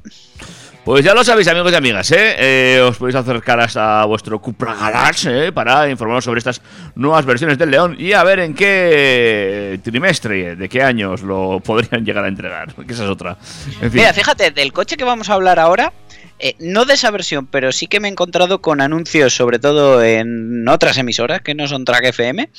Pues 0.85 1.05
ya 1.05 1.15
lo 1.15 1.23
sabéis, 1.23 1.47
amigos 1.47 1.71
y 1.71 1.77
amigas, 1.77 2.11
¿eh? 2.11 2.35
Eh, 2.39 2.81
os 2.81 2.97
podéis 2.97 3.15
acercar 3.15 3.61
hasta 3.61 4.05
vuestro 4.05 4.41
Cupra 4.41 4.75
Garage 4.75 5.47
¿eh? 5.47 5.53
para 5.53 5.89
informaros 5.89 6.25
sobre 6.25 6.39
estas 6.39 6.61
nuevas 6.97 7.25
versiones 7.25 7.57
del 7.57 7.71
León 7.71 7.95
y 7.97 8.15
a 8.15 8.25
ver 8.25 8.41
en 8.41 8.53
qué 8.53 9.79
trimestre, 9.85 10.57
de 10.57 10.69
qué 10.69 10.83
años 10.83 11.23
lo 11.23 11.61
podrían 11.65 12.05
llegar 12.05 12.25
a 12.25 12.29
entregar. 12.29 12.75
Que 12.75 12.95
esa 12.95 13.05
es 13.05 13.11
otra. 13.11 13.37
En 13.81 13.93
fin. 13.93 14.01
Mira, 14.01 14.13
fíjate, 14.13 14.51
del 14.51 14.73
coche 14.73 14.97
que 14.97 15.05
vamos 15.05 15.31
a 15.31 15.35
hablar 15.35 15.61
ahora, 15.61 15.93
eh, 16.43 16.57
no 16.59 16.85
de 16.85 16.95
esa 16.95 17.11
versión, 17.11 17.47
pero 17.47 17.73
sí 17.73 17.87
que 17.87 18.01
me 18.01 18.09
he 18.09 18.11
encontrado 18.11 18.61
con 18.61 18.81
anuncios, 18.81 19.35
sobre 19.35 19.59
todo 19.59 20.03
en 20.03 20.67
otras 20.69 20.99
emisoras 20.99 21.41
que 21.41 21.55
no 21.55 21.67
son 21.69 21.85
Track 21.85 22.05
FM, 22.07 22.51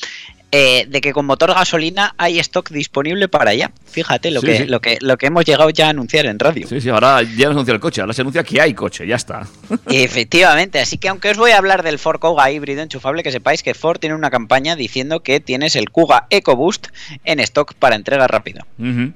eh, 0.56 0.86
de 0.88 1.02
que 1.02 1.14
con 1.14 1.26
motor 1.26 1.54
gasolina 1.54 2.14
hay 2.18 2.40
stock 2.40 2.70
disponible 2.70 3.28
para 3.28 3.52
allá. 3.52 3.72
Fíjate 3.86 4.30
lo, 4.32 4.40
Sí, 4.40 4.46
que, 4.48 4.58
sí. 4.60 4.66
lo, 4.68 4.80
que, 4.82 4.98
lo 5.02 5.18
que 5.18 5.26
hemos 5.26 5.44
llegado 5.46 5.70
ya 5.72 5.88
a 5.88 5.90
anunciar 5.90 6.28
en 6.28 6.38
radio. 6.40 6.68
Sí, 6.68 6.80
sí, 6.80 6.90
ahora 6.90 7.24
ya 7.24 7.28
no 7.28 7.36
se 7.36 7.46
anuncia 7.56 7.74
el 7.74 7.80
coche, 7.80 8.02
ahora 8.02 8.14
se 8.14 8.22
anuncia 8.22 8.44
que 8.44 8.62
hay 8.62 8.74
coche, 8.74 9.06
ya 9.08 9.16
está. 9.16 9.48
Efectivamente, 9.90 10.80
así 10.80 10.98
que 10.98 11.10
aunque 11.10 11.32
os 11.32 11.38
voy 11.38 11.52
a 11.52 11.58
hablar 11.58 11.82
del 11.84 11.98
Ford 12.00 12.20
Kuga 12.20 12.52
híbrido 12.52 12.84
enchufable, 12.84 13.24
que 13.24 13.32
sepáis 13.32 13.64
que 13.64 13.74
Ford 13.74 13.98
tiene 14.00 14.16
una 14.16 14.30
campaña 14.30 14.76
diciendo 14.76 15.22
que 15.24 15.40
tienes 15.40 15.76
el 15.76 15.90
Kuga 15.90 16.28
EcoBoost 16.30 16.88
en 17.26 17.40
stock 17.40 17.74
para 17.74 17.96
entrega 17.96 18.28
rápida. 18.28 18.66
Ujú. 18.78 19.12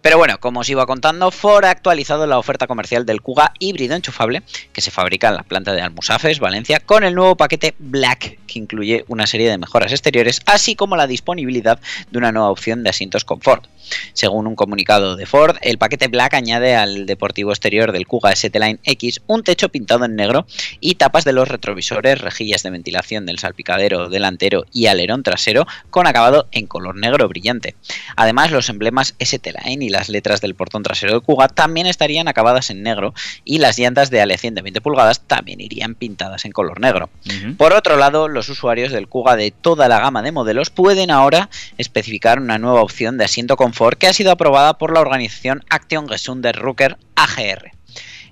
Pero 0.00 0.16
bueno, 0.16 0.38
como 0.38 0.60
os 0.60 0.68
iba 0.68 0.86
contando, 0.86 1.30
Ford 1.32 1.64
ha 1.64 1.70
actualizado 1.70 2.26
la 2.26 2.38
oferta 2.38 2.68
comercial 2.68 3.04
del 3.04 3.20
Kuga 3.20 3.52
híbrido 3.58 3.96
enchufable 3.96 4.42
que 4.72 4.80
se 4.80 4.92
fabrica 4.92 5.28
en 5.28 5.34
la 5.34 5.42
planta 5.42 5.72
de 5.72 5.82
Almusafes, 5.82 6.38
Valencia, 6.38 6.80
con 6.80 7.02
el 7.02 7.14
nuevo 7.14 7.36
paquete 7.36 7.74
Black, 7.78 8.38
que 8.46 8.58
incluye 8.58 9.04
una 9.08 9.26
serie 9.26 9.50
de 9.50 9.58
mejoras 9.58 9.90
exteriores, 9.90 10.40
así 10.46 10.76
como 10.76 10.96
la 10.96 11.08
disponibilidad 11.08 11.80
de 12.10 12.18
una 12.18 12.30
nueva 12.30 12.50
opción 12.50 12.84
de 12.84 12.90
asientos 12.90 13.24
confort. 13.24 13.66
Según 14.12 14.46
un 14.46 14.54
comunicado 14.54 15.16
de 15.16 15.26
Ford, 15.26 15.56
el 15.62 15.78
paquete 15.78 16.08
Black 16.08 16.34
añade 16.34 16.76
al 16.76 17.06
deportivo 17.06 17.50
exterior 17.50 17.92
del 17.92 18.06
Kuga 18.06 18.32
ST-Line 18.32 18.80
X 18.84 19.22
un 19.26 19.42
techo 19.42 19.68
pintado 19.68 20.04
en 20.04 20.14
negro 20.14 20.46
y 20.80 20.96
tapas 20.96 21.24
de 21.24 21.32
los 21.32 21.48
retrovisores, 21.48 22.20
rejillas 22.20 22.62
de 22.62 22.70
ventilación 22.70 23.26
del 23.26 23.38
salpicadero 23.38 24.08
delantero 24.08 24.66
y 24.72 24.86
alerón 24.86 25.22
trasero 25.22 25.66
con 25.90 26.06
acabado 26.06 26.48
en 26.52 26.66
color 26.66 26.96
negro 26.96 27.28
brillante. 27.28 27.74
Además, 28.16 28.50
los 28.50 28.68
emblemas 28.68 29.14
ST-Line 29.18 29.87
y 29.88 29.90
las 29.90 30.08
letras 30.08 30.40
del 30.40 30.54
portón 30.54 30.82
trasero 30.82 31.14
de 31.14 31.20
Kuga 31.20 31.48
también 31.48 31.86
estarían 31.86 32.28
acabadas 32.28 32.70
en 32.70 32.82
negro 32.82 33.14
y 33.44 33.58
las 33.58 33.78
llantas 33.78 34.10
de 34.10 34.20
ale 34.20 34.38
100 34.38 34.54
de 34.54 34.62
20 34.62 34.80
pulgadas 34.80 35.20
también 35.20 35.60
irían 35.60 35.94
pintadas 35.94 36.44
en 36.44 36.52
color 36.52 36.78
negro. 36.80 37.10
Por 37.56 37.72
otro 37.72 37.96
lado, 37.96 38.28
los 38.28 38.48
usuarios 38.48 38.92
del 38.92 39.08
Kuga 39.08 39.36
de 39.36 39.50
toda 39.50 39.88
la 39.88 39.98
gama 39.98 40.22
de 40.22 40.32
modelos 40.32 40.70
pueden 40.70 41.10
ahora 41.10 41.48
especificar 41.78 42.38
una 42.38 42.58
nueva 42.58 42.82
opción 42.82 43.18
de 43.18 43.24
asiento 43.24 43.56
confort 43.56 43.98
que 43.98 44.06
ha 44.06 44.12
sido 44.12 44.30
aprobada 44.30 44.78
por 44.78 44.92
la 44.92 45.00
organización 45.00 45.64
Action 45.70 46.08
Gesunder 46.08 46.56
Rucker 46.56 46.98
AGR. 47.16 47.77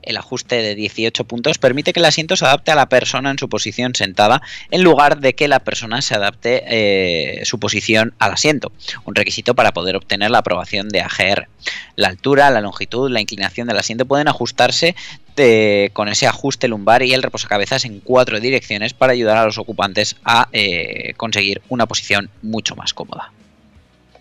El 0.07 0.17
ajuste 0.17 0.57
de 0.63 0.75
18 0.75 1.25
puntos 1.25 1.59
permite 1.59 1.93
que 1.93 2.01
el 2.01 2.07
asiento 2.07 2.37
se 2.37 2.45
adapte 2.47 2.71
a 2.71 2.75
la 2.75 2.89
persona 2.89 3.31
en 3.31 3.39
su 3.39 3.49
posición 3.49 3.95
sentada 3.95 4.41
en 4.71 4.83
lugar 4.83 5.19
de 5.19 5.35
que 5.35 5.49
la 5.49 5.59
persona 5.61 6.01
se 6.01 6.15
adapte 6.15 6.63
eh, 6.67 7.45
su 7.45 7.59
posición 7.59 8.15
al 8.19 8.33
asiento, 8.33 8.73
un 9.05 9.15
requisito 9.15 9.55
para 9.55 9.73
poder 9.73 9.97
obtener 9.97 10.31
la 10.31 10.39
aprobación 10.39 10.89
de 10.89 11.03
AGR. 11.03 11.49
La 11.97 12.09
altura, 12.09 12.51
la 12.51 12.61
longitud, 12.61 13.11
la 13.11 13.21
inclinación 13.21 13.67
del 13.69 13.79
asiento 13.79 14.07
pueden 14.07 14.29
ajustarse 14.29 14.95
de- 15.35 15.91
con 15.93 16.09
ese 16.09 16.27
ajuste 16.27 16.69
lumbar 16.69 17.03
y 17.03 17.13
el 17.13 17.23
reposacabezas 17.23 17.85
en 17.85 18.01
cuatro 18.01 18.41
direcciones 18.41 18.95
para 18.95 19.13
ayudar 19.13 19.37
a 19.37 19.45
los 19.45 19.59
ocupantes 19.59 20.17
a 20.25 20.49
eh, 20.53 21.13
conseguir 21.17 21.61
una 21.69 21.87
posición 21.87 22.31
mucho 22.43 22.75
más 22.77 22.95
cómoda. 22.95 23.33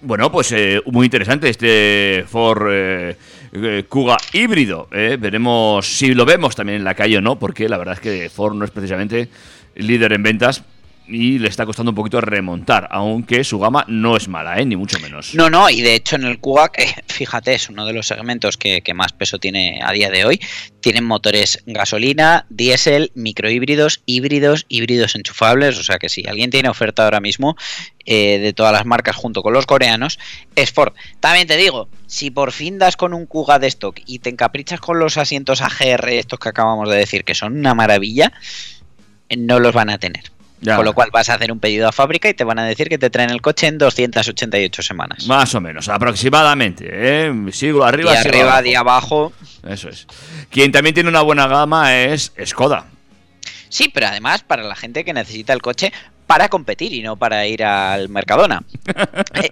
Bueno, 0.02 0.32
pues 0.32 0.52
eh, 0.52 0.82
muy 0.86 1.06
interesante 1.06 1.50
este 1.50 2.26
Ford 2.28 2.68
eh, 2.70 3.10
eh, 3.12 3.16
Kuga 3.90 4.18
híbrido. 4.34 4.88
eh. 4.92 5.18
Veremos 5.20 5.86
si 5.86 6.14
lo 6.14 6.26
vemos 6.26 6.56
también 6.56 6.78
en 6.80 6.84
la 6.84 6.96
calle 6.96 7.18
o 7.18 7.22
no, 7.22 7.38
porque 7.40 7.70
la 7.70 7.78
verdad 7.78 7.96
es 7.96 8.00
que 8.00 8.30
Ford 8.30 8.56
no 8.56 8.66
es 8.66 8.72
precisamente 8.72 9.30
líder 9.76 10.14
en 10.14 10.24
ventas 10.24 10.64
y 11.08 11.40
le 11.40 11.48
está 11.48 11.66
costando 11.66 11.92
un 11.92 11.96
poquito 11.96 12.20
remontar, 12.22 12.88
aunque 12.92 13.44
su 13.44 13.60
gama 13.60 13.86
no 13.88 14.18
es 14.18 14.28
mala, 14.28 14.60
eh, 14.60 14.66
ni 14.66 14.76
mucho 14.76 15.00
menos. 15.00 15.36
No, 15.36 15.50
no, 15.50 15.70
y 15.70 15.82
de 15.82 15.96
hecho 15.96 16.16
en 16.16 16.24
el 16.24 16.40
Kuga, 16.40 16.70
que, 16.70 16.88
fíjate, 17.08 17.54
es 17.54 17.70
uno 17.70 17.86
de 17.86 17.94
los 17.94 18.08
segmentos 18.08 18.58
que, 18.58 18.82
que 18.82 18.94
más 18.94 19.14
peso 19.14 19.40
tiene 19.40 19.80
a 19.84 19.92
día 19.92 20.10
de 20.10 20.26
hoy. 20.26 20.40
Tienen 20.82 21.04
motores 21.04 21.64
gasolina, 21.66 22.46
diésel, 22.50 23.12
microhíbridos, 23.16 24.02
híbridos, 24.06 24.66
híbridos 24.70 25.16
enchufables. 25.16 25.80
O 25.80 25.84
sea 25.84 25.98
que 25.98 26.10
si 26.10 26.28
alguien 26.28 26.50
tiene 26.50 26.70
oferta 26.70 27.04
ahora 27.04 27.22
mismo 27.22 27.56
eh, 28.06 28.38
de 28.40 28.54
todas 28.54 28.72
las 28.72 28.86
marcas 28.86 29.16
junto 29.16 29.42
con 29.42 29.54
los 29.54 29.66
coreanos, 29.66 30.20
es 30.56 30.72
Ford. 30.72 30.94
También 31.20 31.48
te 31.48 31.58
digo, 31.58 31.90
si 32.06 32.30
por 32.30 32.52
fin 32.52 32.78
das 32.78 32.98
con 32.98 33.14
un 33.14 33.26
Kuga 33.26 33.58
de 33.58 33.68
stock 33.68 34.00
y 34.06 34.20
te 34.20 34.30
encaprichas 34.30 34.80
con 34.80 35.00
los 35.00 35.18
asientos 35.18 35.62
AGR, 35.62 36.10
estos 36.10 36.40
que 36.40 36.50
acabamos 36.50 36.90
de 36.90 36.98
decir, 36.98 37.24
que 37.24 37.34
son 37.34 37.58
una 37.58 37.74
maravilla, 37.74 38.32
eh, 39.30 39.38
no 39.38 39.60
los 39.60 39.74
van 39.74 39.90
a 39.90 39.98
tener. 39.98 40.35
Ya. 40.66 40.76
Con 40.78 40.86
lo 40.86 40.94
cual 40.94 41.10
vas 41.12 41.30
a 41.30 41.36
hacer 41.36 41.52
un 41.52 41.60
pedido 41.60 41.88
a 41.88 41.92
fábrica 41.92 42.28
y 42.28 42.34
te 42.34 42.44
van 42.44 42.58
a 42.60 42.66
decir 42.66 42.90
que 42.90 42.98
te 42.98 43.10
traen 43.10 43.30
el 43.30 43.42
coche 43.42 43.68
en 43.68 43.78
288 43.78 44.82
semanas. 44.82 45.28
Más 45.28 45.54
o 45.54 45.62
menos, 45.62 45.88
aproximadamente. 45.90 46.86
¿eh? 46.90 47.34
Siglo 47.52 47.86
arriba, 47.86 48.12
Día 48.12 48.22
siglo 48.24 48.38
arriba, 48.38 48.50
abajo. 48.52 48.64
día 48.64 48.80
abajo. 48.80 49.34
Eso 49.68 49.90
es. 49.90 50.08
Quien 50.50 50.72
también 50.72 50.94
tiene 50.96 51.10
una 51.10 51.22
buena 51.22 51.48
gama 51.48 51.96
es 51.96 52.32
Skoda. 52.46 52.86
Sí, 53.70 53.90
pero 53.94 54.08
además 54.08 54.42
para 54.44 54.64
la 54.64 54.76
gente 54.76 55.04
que 55.06 55.14
necesita 55.14 55.54
el 55.54 55.62
coche 55.62 55.92
para 56.28 56.50
competir 56.50 56.92
y 56.94 57.04
no 57.04 57.18
para 57.18 57.46
ir 57.46 57.64
al 57.64 58.10
Mercadona. 58.10 58.64
Eh, 59.36 59.52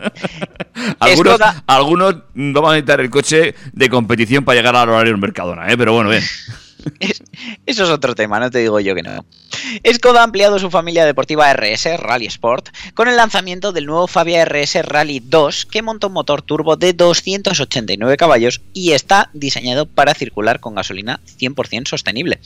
Algunos, 1.00 1.36
Skoda- 1.40 1.64
algunos 1.68 2.16
vamos 2.34 2.70
a 2.72 2.74
necesitar 2.74 3.00
el 3.02 3.10
coche 3.12 3.54
de 3.74 3.90
competición 3.90 4.44
para 4.44 4.56
llegar 4.58 4.76
al 4.76 4.90
horario 4.90 5.12
del 5.14 5.22
Mercadona, 5.22 5.68
¿eh? 5.72 5.78
pero 5.78 5.94
bueno, 5.94 6.10
bien. 6.10 6.24
Es- 7.00 7.22
eso 7.66 7.84
es 7.84 7.90
otro 7.90 8.16
tema, 8.16 8.40
no 8.40 8.50
te 8.52 8.60
digo 8.60 8.80
yo 8.80 8.96
que 8.96 9.04
no. 9.04 9.26
Skoda 9.94 10.22
ha 10.22 10.24
ampliado 10.24 10.60
su 10.60 10.70
familia 10.70 11.06
deportiva 11.06 11.50
RS 11.52 11.98
Rally 11.98 12.26
Sport 12.28 12.70
con 12.94 13.08
el 13.08 13.16
lanzamiento 13.16 13.72
del 13.72 13.86
nuevo 13.86 14.08
Fabia 14.08 14.42
RS 14.46 14.82
Rally 14.84 15.20
2 15.20 15.66
que 15.66 15.82
monta 15.82 16.08
un 16.08 16.14
motor 16.14 16.42
turbo 16.42 16.76
de 16.76 16.94
289 16.94 18.18
caballos 18.18 18.62
y 18.74 18.92
está 18.92 19.30
diseñado 19.34 19.86
para 19.86 20.14
circular 20.14 20.60
con 20.60 20.76
gasolina 20.76 21.20
100% 21.40 21.88
sostenible. 21.88 22.40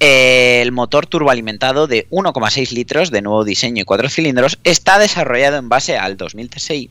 El 0.00 0.72
motor 0.72 1.06
turboalimentado 1.06 1.86
de 1.86 2.06
1,6 2.10 2.72
litros 2.72 3.10
de 3.10 3.22
nuevo 3.22 3.44
diseño 3.44 3.82
y 3.82 3.84
4 3.84 4.08
cilindros 4.08 4.58
está 4.64 4.98
desarrollado 4.98 5.58
en 5.58 5.68
base 5.68 5.96
al 5.96 6.16
2000 6.16 6.50
TSI 6.50 6.90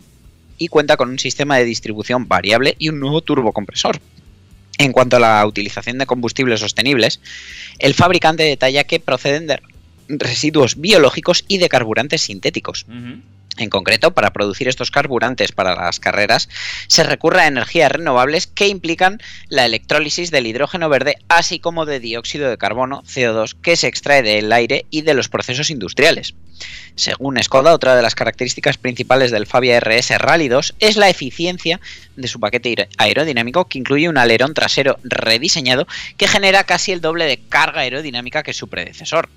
y 0.57 0.67
cuenta 0.69 0.97
con 0.97 1.09
un 1.09 1.19
sistema 1.19 1.57
de 1.57 1.65
distribución 1.65 2.27
variable 2.27 2.75
y 2.79 2.89
un 2.89 2.99
nuevo 2.99 3.21
turbocompresor. 3.21 3.99
En 4.77 4.91
cuanto 4.91 5.17
a 5.17 5.19
la 5.19 5.45
utilización 5.45 5.97
de 5.97 6.05
combustibles 6.05 6.59
sostenibles, 6.59 7.19
el 7.79 7.93
fabricante 7.93 8.43
detalla 8.43 8.83
que 8.83 8.99
proceden 8.99 9.47
de 9.47 9.59
residuos 10.07 10.79
biológicos 10.79 11.43
y 11.47 11.57
de 11.57 11.69
carburantes 11.69 12.21
sintéticos. 12.21 12.85
En 13.57 13.69
concreto, 13.69 14.11
para 14.11 14.31
producir 14.33 14.67
estos 14.67 14.91
carburantes 14.91 15.51
para 15.51 15.75
las 15.75 15.99
carreras, 15.99 16.47
se 16.87 17.03
recurre 17.03 17.41
a 17.41 17.47
energías 17.47 17.91
renovables 17.91 18.45
que 18.47 18.67
implican 18.67 19.19
la 19.49 19.65
electrólisis 19.65 20.29
del 20.29 20.45
hidrógeno 20.45 20.89
verde, 20.89 21.17
así 21.27 21.59
como 21.59 21.85
de 21.85 21.99
dióxido 21.99 22.49
de 22.49 22.57
carbono, 22.57 23.01
CO2, 23.03 23.55
que 23.61 23.75
se 23.75 23.87
extrae 23.87 24.21
del 24.21 24.51
aire 24.53 24.85
y 24.91 25.01
de 25.01 25.15
los 25.15 25.27
procesos 25.27 25.69
industriales. 25.71 26.35
Según 26.95 27.41
Skoda, 27.41 27.73
otra 27.73 27.95
de 27.95 28.01
las 28.01 28.15
características 28.15 28.77
principales 28.77 29.31
del 29.31 29.45
Fabia 29.47 29.79
RS 29.79 30.17
Rally 30.17 30.47
2 30.49 30.75
es 30.79 30.95
la 30.97 31.09
eficiencia 31.09 31.79
de 32.15 32.27
su 32.27 32.39
paquete 32.39 32.69
aer- 32.69 32.89
aerodinámico, 32.97 33.65
que 33.65 33.77
incluye 33.79 34.09
un 34.09 34.17
alerón 34.17 34.53
trasero 34.53 34.97
rediseñado 35.03 35.87
que 36.17 36.27
genera 36.27 36.63
casi 36.63 36.91
el 36.91 37.01
doble 37.01 37.25
de 37.25 37.39
carga 37.39 37.81
aerodinámica 37.81 38.43
que 38.43 38.53
su 38.53 38.67
predecesor. 38.67 39.29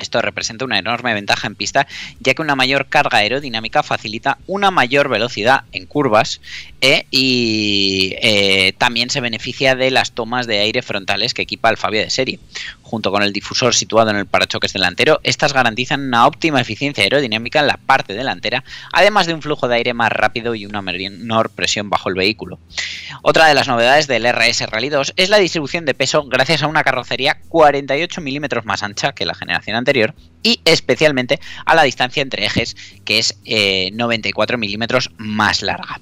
Esto 0.00 0.20
representa 0.22 0.64
una 0.64 0.78
enorme 0.78 1.14
ventaja 1.14 1.46
en 1.46 1.54
pista, 1.54 1.86
ya 2.20 2.34
que 2.34 2.42
una 2.42 2.56
mayor 2.56 2.86
carga 2.86 3.18
aerodinámica 3.18 3.82
facilita 3.82 4.38
una 4.46 4.70
mayor 4.70 5.08
velocidad 5.08 5.64
en 5.72 5.86
curvas 5.86 6.40
eh, 6.80 7.06
y 7.10 8.14
eh, 8.22 8.72
también 8.78 9.10
se 9.10 9.20
beneficia 9.20 9.74
de 9.74 9.90
las 9.90 10.12
tomas 10.12 10.46
de 10.46 10.58
aire 10.60 10.82
frontales 10.82 11.34
que 11.34 11.42
equipa 11.42 11.70
el 11.70 11.76
Fabia 11.76 12.02
de 12.02 12.10
serie. 12.10 12.40
Junto 12.90 13.12
con 13.12 13.22
el 13.22 13.32
difusor 13.32 13.72
situado 13.72 14.10
en 14.10 14.16
el 14.16 14.26
parachoques 14.26 14.72
delantero, 14.72 15.20
estas 15.22 15.52
garantizan 15.52 16.00
una 16.00 16.26
óptima 16.26 16.60
eficiencia 16.60 17.04
aerodinámica 17.04 17.60
en 17.60 17.68
la 17.68 17.76
parte 17.76 18.14
delantera, 18.14 18.64
además 18.92 19.28
de 19.28 19.34
un 19.34 19.42
flujo 19.42 19.68
de 19.68 19.76
aire 19.76 19.94
más 19.94 20.10
rápido 20.10 20.56
y 20.56 20.66
una 20.66 20.82
menor 20.82 21.50
presión 21.50 21.88
bajo 21.88 22.08
el 22.08 22.16
vehículo. 22.16 22.58
Otra 23.22 23.46
de 23.46 23.54
las 23.54 23.68
novedades 23.68 24.08
del 24.08 24.26
RS 24.26 24.68
Rally 24.68 24.88
2 24.88 25.12
es 25.14 25.28
la 25.28 25.38
distribución 25.38 25.84
de 25.84 25.94
peso 25.94 26.24
gracias 26.24 26.64
a 26.64 26.66
una 26.66 26.82
carrocería 26.82 27.38
48 27.48 28.20
milímetros 28.22 28.64
más 28.64 28.82
ancha 28.82 29.12
que 29.12 29.24
la 29.24 29.36
generación 29.36 29.76
anterior 29.76 30.12
y 30.42 30.60
especialmente 30.64 31.38
a 31.66 31.76
la 31.76 31.84
distancia 31.84 32.22
entre 32.22 32.44
ejes 32.44 32.74
que 33.04 33.20
es 33.20 33.38
eh, 33.44 33.90
94 33.92 34.58
milímetros 34.58 35.12
más 35.16 35.62
larga. 35.62 36.00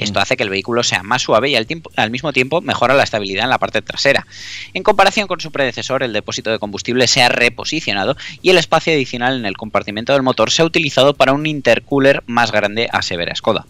Esto 0.00 0.18
hace 0.18 0.36
que 0.36 0.42
el 0.42 0.50
vehículo 0.50 0.82
sea 0.82 1.02
más 1.02 1.22
suave 1.22 1.50
y 1.50 1.56
al, 1.56 2.10
mismo 2.10 2.32
tiempo 2.32 2.60
mejora 2.60 2.94
la 2.94 3.02
estabilidad 3.02 3.44
en 3.44 3.50
la 3.50 3.58
parte 3.58 3.82
trasera. 3.82 4.26
En 4.74 4.82
comparación 4.82 5.28
con 5.28 5.40
su 5.40 5.52
predecesor, 5.52 6.02
el 6.02 6.12
depósito 6.12 6.50
de 6.50 6.58
combustible 6.58 7.06
se 7.06 7.22
ha 7.22 7.28
reposicionado 7.28 8.16
y 8.42 8.50
el 8.50 8.58
espacio 8.58 8.92
adicional 8.92 9.38
en 9.38 9.46
el 9.46 9.56
compartimento 9.56 10.12
del 10.12 10.22
motor 10.22 10.50
se 10.50 10.62
ha 10.62 10.64
utilizado 10.64 11.14
para 11.14 11.32
un 11.32 11.46
intercooler 11.46 12.22
más 12.26 12.50
grande 12.50 12.88
a 12.90 13.02
severa 13.02 13.34
Skoda. 13.34 13.66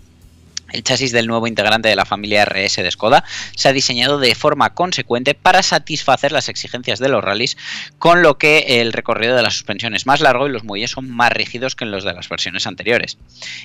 El 0.73 0.83
chasis 0.83 1.13
del 1.13 1.27
nuevo 1.27 1.47
integrante 1.47 1.89
de 1.89 1.97
la 1.97 2.05
familia 2.05 2.45
RS 2.45 2.77
de 2.77 2.91
Skoda 2.91 3.25
se 3.57 3.69
ha 3.69 3.73
diseñado 3.73 4.19
de 4.19 4.35
forma 4.35 4.75
consecuente 4.75 5.35
para 5.35 5.63
satisfacer 5.63 6.33
las 6.33 6.49
exigencias 6.49 6.99
de 6.99 7.09
los 7.09 7.23
rallies, 7.23 7.57
con 7.99 8.23
lo 8.23 8.39
que 8.39 8.81
el 8.81 8.93
recorrido 8.93 9.37
de 9.37 9.43
la 9.43 9.51
suspensión 9.51 9.95
es 9.95 10.07
más 10.07 10.21
largo 10.21 10.47
y 10.47 10.53
los 10.53 10.65
muelles 10.65 10.91
son 10.91 11.11
más 11.11 11.33
rígidos 11.33 11.75
que 11.75 11.85
en 11.85 11.91
los 11.91 12.05
de 12.05 12.13
las 12.13 12.29
versiones 12.29 12.67
anteriores. 12.67 13.19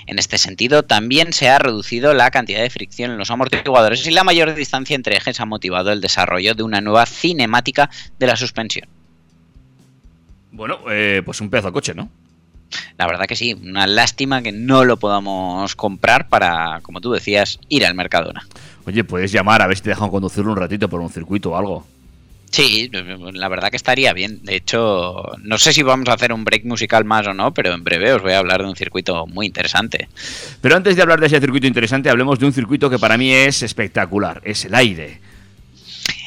En 0.07 0.19
este 0.19 0.37
sentido, 0.37 0.83
también 0.83 1.33
se 1.33 1.49
ha 1.49 1.59
reducido 1.59 2.13
la 2.13 2.31
cantidad 2.31 2.61
de 2.61 2.69
fricción 2.69 3.11
en 3.11 3.17
los 3.17 3.31
amortiguadores 3.31 4.05
y 4.05 4.11
la 4.11 4.23
mayor 4.23 4.55
distancia 4.55 4.95
entre 4.95 5.17
ejes 5.17 5.39
ha 5.39 5.45
motivado 5.45 5.91
el 5.91 6.01
desarrollo 6.01 6.55
de 6.55 6.63
una 6.63 6.81
nueva 6.81 7.05
cinemática 7.05 7.89
de 8.19 8.27
la 8.27 8.35
suspensión. 8.35 8.87
Bueno, 10.51 10.79
eh, 10.89 11.21
pues 11.25 11.41
un 11.41 11.49
pedazo 11.49 11.67
de 11.67 11.73
coche, 11.73 11.93
¿no? 11.93 12.09
La 12.97 13.07
verdad 13.07 13.25
que 13.25 13.35
sí, 13.35 13.53
una 13.53 13.87
lástima 13.87 14.41
que 14.41 14.51
no 14.51 14.83
lo 14.85 14.97
podamos 14.97 15.75
comprar 15.75 16.27
para, 16.29 16.79
como 16.81 17.01
tú 17.01 17.11
decías, 17.11 17.59
ir 17.69 17.85
al 17.85 17.93
Mercadona. 17.95 18.45
Oye, 18.85 19.03
puedes 19.03 19.31
llamar 19.31 19.61
a 19.61 19.67
ver 19.67 19.77
si 19.77 19.83
te 19.83 19.89
dejan 19.89 20.09
conducirlo 20.09 20.51
un 20.51 20.57
ratito 20.57 20.89
por 20.89 21.01
un 21.01 21.09
circuito 21.09 21.51
o 21.51 21.57
algo. 21.57 21.87
Sí, 22.51 22.89
la 23.33 23.49
verdad 23.49 23.69
que 23.69 23.75
estaría 23.75 24.13
bien. 24.13 24.39
De 24.43 24.55
hecho, 24.55 25.15
no 25.41 25.57
sé 25.57 25.73
si 25.73 25.83
vamos 25.83 26.07
a 26.07 26.13
hacer 26.13 26.31
un 26.31 26.45
break 26.45 26.63
musical 26.63 27.03
más 27.03 27.27
o 27.27 27.33
no, 27.33 27.53
pero 27.53 27.73
en 27.73 27.83
breve 27.83 28.13
os 28.13 28.21
voy 28.21 28.31
a 28.33 28.37
hablar 28.39 28.61
de 28.61 28.67
un 28.69 28.75
circuito 28.77 29.25
muy 29.27 29.45
interesante. 29.47 30.07
Pero 30.61 30.77
antes 30.77 30.95
de 30.95 31.01
hablar 31.01 31.19
de 31.19 31.27
ese 31.27 31.41
circuito 31.41 31.67
interesante, 31.67 32.09
hablemos 32.09 32.39
de 32.39 32.45
un 32.45 32.53
circuito 32.53 32.89
que 32.89 32.99
para 32.99 33.17
mí 33.17 33.31
es 33.31 33.61
espectacular, 33.61 34.41
es 34.45 34.63
el 34.65 34.75
aire. 34.75 35.19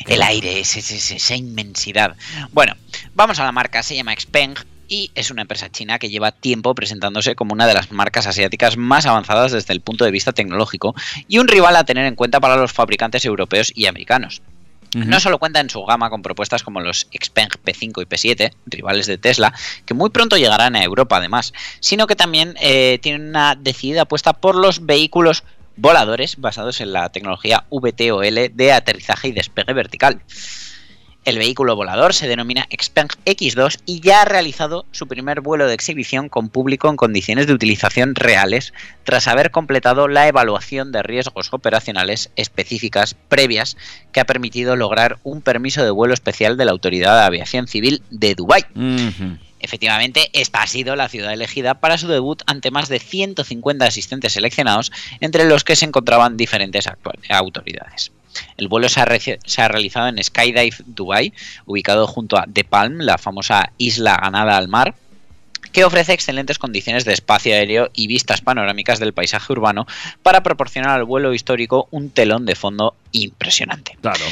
El 0.06 0.20
aire, 0.22 0.60
es, 0.60 0.76
es- 0.76 0.90
es- 0.90 1.10
esa 1.12 1.34
inmensidad. 1.36 2.14
Bueno, 2.52 2.74
vamos 3.14 3.38
a 3.38 3.44
la 3.44 3.52
marca, 3.52 3.82
se 3.82 3.94
llama 3.96 4.12
Xpeng 4.18 4.54
y 4.88 5.10
es 5.14 5.30
una 5.30 5.42
empresa 5.42 5.70
china 5.70 5.98
que 5.98 6.08
lleva 6.08 6.32
tiempo 6.32 6.74
presentándose 6.74 7.34
como 7.34 7.52
una 7.52 7.66
de 7.66 7.74
las 7.74 7.92
marcas 7.92 8.26
asiáticas 8.26 8.76
más 8.76 9.06
avanzadas 9.06 9.52
desde 9.52 9.74
el 9.74 9.80
punto 9.80 10.04
de 10.04 10.10
vista 10.10 10.32
tecnológico 10.32 10.94
y 11.28 11.38
un 11.38 11.48
rival 11.48 11.76
a 11.76 11.84
tener 11.84 12.06
en 12.06 12.14
cuenta 12.14 12.40
para 12.40 12.56
los 12.56 12.72
fabricantes 12.72 13.24
europeos 13.24 13.72
y 13.74 13.86
americanos. 13.86 14.42
No 14.94 15.20
solo 15.20 15.38
cuenta 15.38 15.60
en 15.60 15.68
su 15.68 15.84
gama 15.84 16.08
con 16.08 16.22
propuestas 16.22 16.62
como 16.62 16.80
los 16.80 17.08
Xpeng 17.12 17.50
P5 17.62 18.02
y 18.02 18.06
P7, 18.06 18.52
rivales 18.66 19.06
de 19.06 19.18
Tesla, 19.18 19.52
que 19.84 19.92
muy 19.92 20.08
pronto 20.08 20.38
llegarán 20.38 20.76
a 20.76 20.82
Europa 20.82 21.18
además, 21.18 21.52
sino 21.80 22.06
que 22.06 22.16
también 22.16 22.54
eh, 22.58 22.98
tiene 23.02 23.28
una 23.28 23.54
decidida 23.54 24.02
apuesta 24.02 24.32
por 24.32 24.54
los 24.54 24.86
vehículos 24.86 25.44
voladores 25.76 26.36
basados 26.38 26.80
en 26.80 26.92
la 26.92 27.10
tecnología 27.10 27.64
VTOL 27.70 28.50
de 28.54 28.72
aterrizaje 28.72 29.28
y 29.28 29.32
despegue 29.32 29.74
vertical. 29.74 30.22
El 31.24 31.38
vehículo 31.38 31.76
volador 31.76 32.14
se 32.14 32.26
denomina 32.26 32.66
Xpeng 32.70 33.08
X2 33.26 33.80
y 33.84 34.00
ya 34.00 34.22
ha 34.22 34.24
realizado 34.24 34.86
su 34.92 35.06
primer 35.06 35.42
vuelo 35.42 35.66
de 35.66 35.74
exhibición 35.74 36.30
con 36.30 36.48
público 36.48 36.88
en 36.88 36.96
condiciones 36.96 37.46
de 37.46 37.52
utilización 37.52 38.14
reales, 38.14 38.72
tras 39.04 39.28
haber 39.28 39.50
completado 39.50 40.08
la 40.08 40.26
evaluación 40.26 40.90
de 40.90 41.02
riesgos 41.02 41.52
operacionales 41.52 42.30
específicas 42.36 43.14
previas 43.14 43.76
que 44.12 44.20
ha 44.20 44.26
permitido 44.26 44.74
lograr 44.74 45.18
un 45.22 45.42
permiso 45.42 45.84
de 45.84 45.90
vuelo 45.90 46.14
especial 46.14 46.56
de 46.56 46.64
la 46.64 46.72
Autoridad 46.72 47.18
de 47.18 47.26
Aviación 47.26 47.68
Civil 47.68 48.02
de 48.10 48.34
Dubái. 48.34 48.64
Efectivamente, 49.60 50.30
esta 50.32 50.62
ha 50.62 50.66
sido 50.66 50.96
la 50.96 51.08
ciudad 51.08 51.32
elegida 51.32 51.74
para 51.74 51.98
su 51.98 52.08
debut 52.08 52.42
ante 52.46 52.70
más 52.70 52.88
de 52.88 53.00
150 53.00 53.84
asistentes 53.84 54.32
seleccionados, 54.32 54.92
entre 55.20 55.44
los 55.44 55.64
que 55.64 55.76
se 55.76 55.84
encontraban 55.84 56.36
diferentes 56.36 56.88
autoridades. 57.28 58.12
El 58.56 58.68
vuelo 58.68 58.88
se 58.88 59.00
ha, 59.00 59.68
realizado 59.68 60.08
en 60.08 60.22
Skydive 60.22 60.76
Dubai, 60.86 61.32
ubicado 61.66 62.06
junto 62.06 62.36
a 62.36 62.46
The 62.52 62.64
Palm, 62.64 62.98
la 62.98 63.18
famosa 63.18 63.72
isla 63.78 64.16
ganada 64.16 64.56
al 64.56 64.68
mar, 64.68 64.94
que 65.72 65.84
ofrece 65.84 66.12
excelentes 66.12 66.58
condiciones 66.58 67.04
de 67.04 67.12
espacio 67.12 67.54
aéreo 67.54 67.90
y 67.94 68.06
vistas 68.06 68.40
panorámicas 68.40 68.98
del 68.98 69.12
paisaje 69.12 69.52
urbano 69.52 69.86
para 70.22 70.42
proporcionar 70.42 70.90
al 70.90 71.04
vuelo 71.04 71.34
histórico 71.34 71.88
un 71.90 72.10
telón 72.10 72.46
de 72.46 72.54
fondo 72.54 72.94
impresionante. 73.12 73.96
Claro. 74.00 74.24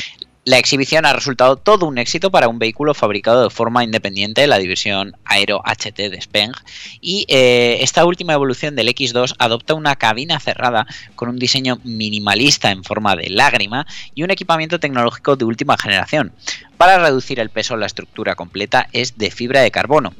La 0.46 0.58
exhibición 0.58 1.04
ha 1.06 1.12
resultado 1.12 1.56
todo 1.56 1.86
un 1.86 1.98
éxito 1.98 2.30
para 2.30 2.46
un 2.46 2.60
vehículo 2.60 2.94
fabricado 2.94 3.42
de 3.42 3.50
forma 3.50 3.82
independiente, 3.82 4.46
la 4.46 4.58
división 4.58 5.16
Aero 5.24 5.60
HT 5.64 5.96
de 5.96 6.20
Speng, 6.22 6.52
y 7.00 7.26
eh, 7.26 7.78
esta 7.80 8.04
última 8.04 8.32
evolución 8.32 8.76
del 8.76 8.86
X2 8.86 9.34
adopta 9.40 9.74
una 9.74 9.96
cabina 9.96 10.38
cerrada 10.38 10.86
con 11.16 11.30
un 11.30 11.40
diseño 11.40 11.80
minimalista 11.82 12.70
en 12.70 12.84
forma 12.84 13.16
de 13.16 13.28
lágrima 13.28 13.88
y 14.14 14.22
un 14.22 14.30
equipamiento 14.30 14.78
tecnológico 14.78 15.34
de 15.34 15.46
última 15.46 15.76
generación. 15.76 16.32
Para 16.76 17.00
reducir 17.00 17.40
el 17.40 17.50
peso, 17.50 17.76
la 17.76 17.86
estructura 17.86 18.36
completa 18.36 18.88
es 18.92 19.18
de 19.18 19.32
fibra 19.32 19.62
de 19.62 19.72
carbono. 19.72 20.14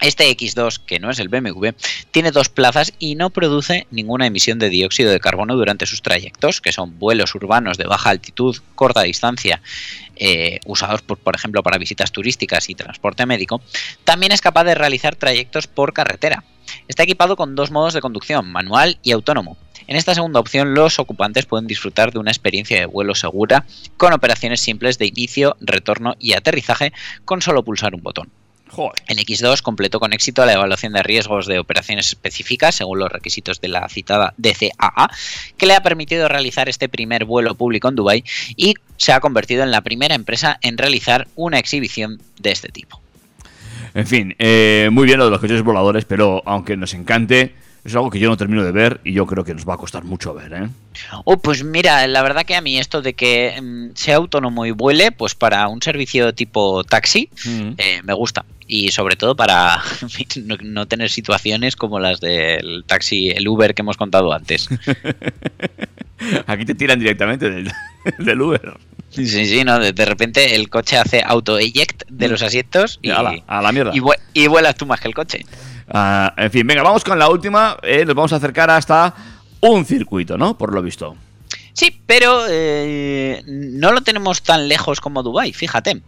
Este 0.00 0.30
X2, 0.36 0.80
que 0.84 0.98
no 0.98 1.10
es 1.10 1.18
el 1.18 1.28
BMW, 1.28 1.68
tiene 2.10 2.32
dos 2.32 2.48
plazas 2.48 2.92
y 2.98 3.14
no 3.14 3.30
produce 3.30 3.86
ninguna 3.90 4.26
emisión 4.26 4.58
de 4.58 4.68
dióxido 4.68 5.10
de 5.10 5.20
carbono 5.20 5.54
durante 5.56 5.86
sus 5.86 6.02
trayectos, 6.02 6.60
que 6.60 6.72
son 6.72 6.98
vuelos 6.98 7.34
urbanos 7.34 7.78
de 7.78 7.84
baja 7.84 8.10
altitud, 8.10 8.56
corta 8.74 9.02
distancia, 9.02 9.62
eh, 10.16 10.58
usados 10.66 11.02
por, 11.02 11.18
por 11.18 11.36
ejemplo 11.36 11.62
para 11.62 11.78
visitas 11.78 12.12
turísticas 12.12 12.68
y 12.68 12.74
transporte 12.74 13.26
médico. 13.26 13.60
También 14.04 14.32
es 14.32 14.40
capaz 14.40 14.64
de 14.64 14.74
realizar 14.74 15.16
trayectos 15.16 15.66
por 15.66 15.92
carretera. 15.92 16.44
Está 16.88 17.04
equipado 17.04 17.36
con 17.36 17.54
dos 17.54 17.70
modos 17.70 17.94
de 17.94 18.00
conducción, 18.00 18.50
manual 18.50 18.98
y 19.02 19.12
autónomo. 19.12 19.56
En 19.86 19.96
esta 19.96 20.14
segunda 20.14 20.40
opción, 20.40 20.74
los 20.74 20.98
ocupantes 20.98 21.46
pueden 21.46 21.66
disfrutar 21.66 22.12
de 22.12 22.18
una 22.18 22.30
experiencia 22.30 22.78
de 22.78 22.86
vuelo 22.86 23.14
segura 23.14 23.66
con 23.96 24.12
operaciones 24.12 24.60
simples 24.60 24.98
de 24.98 25.06
inicio, 25.06 25.56
retorno 25.60 26.14
y 26.18 26.34
aterrizaje 26.34 26.92
con 27.24 27.42
solo 27.42 27.64
pulsar 27.64 27.94
un 27.94 28.02
botón. 28.02 28.30
Joder. 28.72 29.02
En 29.06 29.18
X2 29.18 29.60
completó 29.60 30.00
con 30.00 30.14
éxito 30.14 30.46
la 30.46 30.54
evaluación 30.54 30.94
de 30.94 31.02
riesgos 31.02 31.46
de 31.46 31.58
operaciones 31.58 32.08
específicas 32.08 32.74
según 32.74 33.00
los 33.00 33.12
requisitos 33.12 33.60
de 33.60 33.68
la 33.68 33.86
citada 33.90 34.32
DCAA, 34.38 35.10
que 35.58 35.66
le 35.66 35.74
ha 35.74 35.82
permitido 35.82 36.26
realizar 36.26 36.70
este 36.70 36.88
primer 36.88 37.26
vuelo 37.26 37.54
público 37.54 37.88
en 37.88 37.96
Dubái 37.96 38.24
y 38.56 38.74
se 38.96 39.12
ha 39.12 39.20
convertido 39.20 39.62
en 39.62 39.72
la 39.72 39.82
primera 39.82 40.14
empresa 40.14 40.58
en 40.62 40.78
realizar 40.78 41.28
una 41.36 41.58
exhibición 41.58 42.22
de 42.38 42.52
este 42.52 42.70
tipo. 42.70 42.98
En 43.92 44.06
fin, 44.06 44.34
eh, 44.38 44.88
muy 44.90 45.04
bien 45.04 45.18
lo 45.18 45.26
de 45.26 45.32
los 45.32 45.40
coches 45.40 45.62
voladores, 45.62 46.06
pero 46.06 46.42
aunque 46.46 46.78
nos 46.78 46.94
encante, 46.94 47.54
es 47.84 47.94
algo 47.96 48.10
que 48.10 48.18
yo 48.20 48.28
no 48.28 48.36
termino 48.36 48.62
de 48.64 48.70
ver 48.72 49.00
y 49.04 49.12
yo 49.12 49.26
creo 49.26 49.44
que 49.44 49.54
nos 49.54 49.68
va 49.68 49.74
a 49.74 49.76
costar 49.76 50.04
mucho 50.04 50.32
ver, 50.34 50.52
¿eh? 50.52 50.68
Oh, 51.24 51.36
pues 51.38 51.64
mira, 51.64 52.06
la 52.06 52.22
verdad 52.22 52.44
que 52.46 52.54
a 52.54 52.60
mí 52.60 52.78
esto 52.78 53.02
de 53.02 53.14
que 53.14 53.58
mm, 53.60 53.96
sea 53.96 54.16
autónomo 54.16 54.66
y 54.66 54.70
vuele, 54.70 55.10
pues 55.10 55.34
para 55.34 55.66
un 55.68 55.82
servicio 55.82 56.32
tipo 56.34 56.84
taxi, 56.84 57.28
Mm. 57.44 57.70
eh, 57.78 58.00
me 58.04 58.12
gusta. 58.14 58.44
Y 58.68 58.90
sobre 58.92 59.16
todo 59.16 59.34
para 59.36 59.82
no, 60.44 60.56
no 60.62 60.86
tener 60.86 61.10
situaciones 61.10 61.74
como 61.76 61.98
las 61.98 62.20
del 62.20 62.84
taxi, 62.86 63.30
el 63.30 63.48
Uber 63.48 63.74
que 63.74 63.82
hemos 63.82 63.96
contado 63.96 64.32
antes. 64.32 64.68
Aquí 66.46 66.64
te 66.64 66.74
tiran 66.74 66.98
directamente 67.00 67.50
del, 67.50 67.70
del 68.18 68.40
Uber. 68.40 68.74
Sí, 69.10 69.26
sí, 69.26 69.62
no, 69.64 69.78
de, 69.78 69.92
de 69.92 70.04
repente 70.06 70.54
el 70.54 70.70
coche 70.70 70.96
hace 70.96 71.22
auto-eject 71.22 72.04
de 72.08 72.28
los 72.28 72.40
asientos 72.42 72.98
y, 73.02 73.08
Y 73.08 73.10
ala, 73.10 73.34
a 73.46 73.60
la 73.60 73.72
mierda. 73.72 73.92
y 74.32 74.46
vuelas 74.46 74.74
tú 74.76 74.86
más 74.86 75.00
que 75.00 75.08
el 75.08 75.14
coche. 75.14 75.44
Ah, 75.92 76.32
en 76.38 76.50
fin, 76.50 76.66
venga, 76.66 76.82
vamos 76.82 77.04
con 77.04 77.18
la 77.18 77.28
última. 77.28 77.76
eh, 77.82 78.04
nos 78.06 78.14
vamos 78.14 78.32
a 78.32 78.36
acercar 78.36 78.70
hasta 78.70 79.14
un 79.60 79.84
circuito, 79.84 80.38
¿no? 80.38 80.56
Por 80.56 80.72
lo 80.72 80.82
visto. 80.82 81.16
Sí, 81.74 82.00
pero 82.06 82.44
eh, 82.48 83.42
no 83.46 83.92
lo 83.92 84.00
tenemos 84.00 84.42
tan 84.42 84.68
lejos 84.68 85.00
como 85.00 85.22
Dubai, 85.22 85.52
fíjate. 85.52 86.00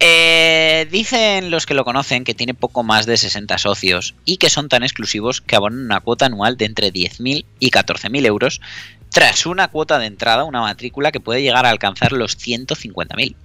Eh, 0.00 0.88
dicen 0.90 1.50
los 1.50 1.66
que 1.66 1.74
lo 1.74 1.84
conocen 1.84 2.24
que 2.24 2.34
tiene 2.34 2.52
poco 2.52 2.82
más 2.82 3.06
de 3.06 3.16
60 3.16 3.56
socios 3.58 4.14
y 4.24 4.38
que 4.38 4.50
son 4.50 4.68
tan 4.68 4.82
exclusivos 4.82 5.40
que 5.40 5.56
abonan 5.56 5.84
una 5.84 6.00
cuota 6.00 6.26
anual 6.26 6.56
de 6.56 6.66
entre 6.66 6.92
10.000 6.92 7.44
y 7.58 7.70
14.000 7.70 8.26
euros 8.26 8.60
tras 9.14 9.46
una 9.46 9.68
cuota 9.68 10.00
de 10.00 10.06
entrada, 10.06 10.42
una 10.42 10.60
matrícula 10.60 11.12
que 11.12 11.20
puede 11.20 11.40
llegar 11.40 11.66
a 11.66 11.70
alcanzar 11.70 12.10
los 12.10 12.36
150.000. 12.36 13.36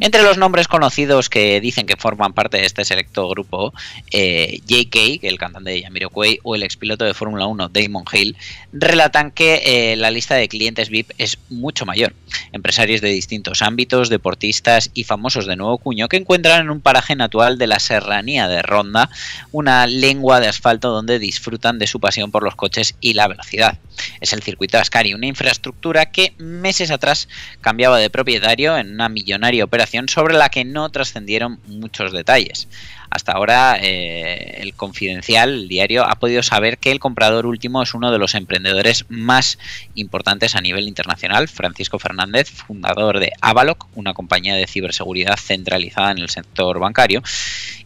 Entre 0.00 0.22
los 0.22 0.36
nombres 0.36 0.68
conocidos 0.68 1.30
que 1.30 1.58
dicen 1.62 1.86
que 1.86 1.96
forman 1.96 2.34
parte 2.34 2.58
de 2.58 2.66
este 2.66 2.84
selecto 2.84 3.26
grupo, 3.26 3.72
eh, 4.10 4.60
JK, 4.66 5.24
el 5.24 5.38
cantante 5.38 5.70
de 5.70 5.82
Jamiroquai, 5.82 6.40
o 6.42 6.54
el 6.54 6.62
expiloto 6.62 7.06
de 7.06 7.14
Fórmula 7.14 7.46
1, 7.46 7.70
Damon 7.70 8.04
Hill, 8.12 8.36
relatan 8.74 9.30
que 9.30 9.62
eh, 9.64 9.96
la 9.96 10.10
lista 10.10 10.34
de 10.34 10.48
clientes 10.48 10.90
VIP 10.90 11.12
es 11.16 11.38
mucho 11.48 11.86
mayor. 11.86 12.12
Empresarios 12.52 13.00
de 13.00 13.08
distintos 13.08 13.62
ámbitos, 13.62 14.10
deportistas 14.10 14.90
y 14.92 15.04
famosos 15.04 15.46
de 15.46 15.56
nuevo 15.56 15.78
cuño 15.78 16.08
que 16.08 16.18
encuentran 16.18 16.60
en 16.60 16.68
un 16.68 16.82
paraje 16.82 17.16
natural 17.16 17.56
de 17.56 17.68
la 17.68 17.78
serranía 17.78 18.48
de 18.48 18.60
Ronda 18.60 19.08
una 19.50 19.86
lengua 19.86 20.40
de 20.40 20.48
asfalto 20.48 20.90
donde 20.90 21.18
disfrutan 21.18 21.78
de 21.78 21.86
su 21.86 22.00
pasión 22.00 22.30
por 22.30 22.42
los 22.42 22.54
coches 22.54 22.96
y 23.00 23.14
la 23.14 23.28
velocidad. 23.28 23.78
Es 24.20 24.32
el 24.32 24.42
circuito 24.42 24.78
Ascari, 24.78 25.14
una 25.14 25.26
infraestructura 25.26 26.06
que 26.06 26.34
meses 26.38 26.90
atrás 26.90 27.28
cambiaba 27.60 27.98
de 27.98 28.10
propietario 28.10 28.76
en 28.76 28.92
una 28.92 29.08
millonaria 29.08 29.64
operación 29.64 30.08
sobre 30.08 30.34
la 30.34 30.48
que 30.48 30.64
no 30.64 30.88
trascendieron 30.90 31.60
muchos 31.66 32.12
detalles. 32.12 32.68
Hasta 33.10 33.32
ahora, 33.32 33.78
eh, 33.80 34.58
el 34.60 34.74
Confidencial, 34.74 35.50
el 35.50 35.68
diario, 35.68 36.04
ha 36.04 36.16
podido 36.16 36.42
saber 36.42 36.78
que 36.78 36.90
el 36.90 37.00
comprador 37.00 37.46
último 37.46 37.82
es 37.82 37.94
uno 37.94 38.10
de 38.10 38.18
los 38.18 38.34
emprendedores 38.34 39.06
más 39.08 39.58
importantes 39.94 40.54
a 40.54 40.60
nivel 40.60 40.88
internacional, 40.88 41.48
Francisco 41.48 41.98
Fernández, 41.98 42.50
fundador 42.50 43.20
de 43.20 43.32
Avaloc, 43.40 43.86
una 43.94 44.12
compañía 44.12 44.54
de 44.54 44.66
ciberseguridad 44.66 45.38
centralizada 45.38 46.10
en 46.10 46.18
el 46.18 46.28
sector 46.28 46.78
bancario. 46.78 47.22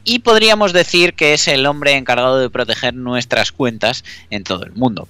Y 0.05 0.21
podríamos 0.21 0.73
decir 0.73 1.15
que 1.15 1.35
es 1.35 1.47
el 1.49 1.67
hombre 1.67 1.97
encargado 1.97 2.41
de 2.41 2.51
proteger 2.51 2.95
nuestras 2.95 3.53
cuentas 3.53 4.05
en 4.31 4.45
todo 4.45 4.65
el 4.65 4.73
mundo. 4.73 5.07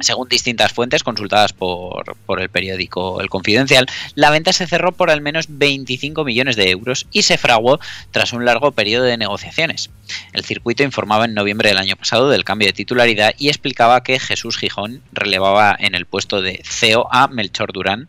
Según 0.00 0.28
distintas 0.28 0.72
fuentes 0.72 1.02
consultadas 1.02 1.52
por, 1.52 2.16
por 2.26 2.40
el 2.40 2.48
periódico 2.48 3.20
El 3.20 3.28
Confidencial, 3.28 3.86
la 4.14 4.30
venta 4.30 4.52
se 4.52 4.66
cerró 4.66 4.92
por 4.92 5.10
al 5.10 5.20
menos 5.20 5.46
25 5.48 6.24
millones 6.24 6.56
de 6.56 6.70
euros 6.70 7.06
y 7.12 7.22
se 7.22 7.38
fraguó 7.38 7.78
tras 8.10 8.32
un 8.32 8.44
largo 8.44 8.72
periodo 8.72 9.04
de 9.04 9.16
negociaciones. 9.16 9.90
El 10.32 10.44
circuito 10.44 10.82
informaba 10.82 11.24
en 11.24 11.34
noviembre 11.34 11.68
del 11.68 11.78
año 11.78 11.96
pasado 11.96 12.30
del 12.30 12.44
cambio 12.44 12.68
de 12.68 12.72
titularidad 12.72 13.34
y 13.38 13.48
explicaba 13.48 14.02
que 14.02 14.18
Jesús 14.18 14.56
Gijón 14.56 15.02
relevaba 15.12 15.76
en 15.78 15.94
el 15.94 16.06
puesto 16.06 16.42
de 16.42 16.62
CEO 16.64 17.08
a 17.12 17.28
Melchor 17.28 17.72
Durán 17.72 18.08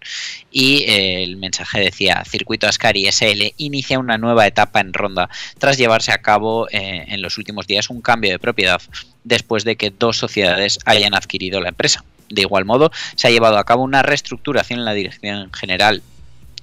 y 0.52 0.84
eh, 0.84 1.24
el 1.24 1.38
mensaje 1.38 1.80
decía 1.80 2.24
Circuito 2.26 2.68
Ascari 2.68 3.12
SL 3.12 3.54
inicia 3.58 4.00
una 4.00 4.18
nueva 4.18 4.48
etapa 4.48 4.80
en 4.80 4.94
ronda 4.94 5.30
tras 5.58 5.78
llevarse 5.78 6.12
a 6.12 6.22
cabo 6.22 6.68
eh, 6.70 7.06
en 7.08 7.22
los 7.22 7.38
últimos 7.38 7.68
días 7.68 7.90
un 7.90 8.02
cambio 8.02 8.32
de 8.32 8.40
propiedad 8.40 8.82
después 9.24 9.64
de 9.64 9.76
que 9.76 9.92
dos 9.92 10.18
sociedades 10.18 10.80
hayan 10.86 11.16
adquirido 11.16 11.62
la 11.62 11.70
empresa. 11.70 12.04
De 12.30 12.42
igual 12.42 12.66
modo, 12.66 12.92
se 13.16 13.28
ha 13.28 13.32
llevado 13.32 13.58
a 13.58 13.66
cabo 13.66 13.84
una 13.84 14.04
reestructuración 14.04 14.80
en 14.80 14.86
la 14.86 14.94
dirección 14.94 15.52
general 15.52 16.02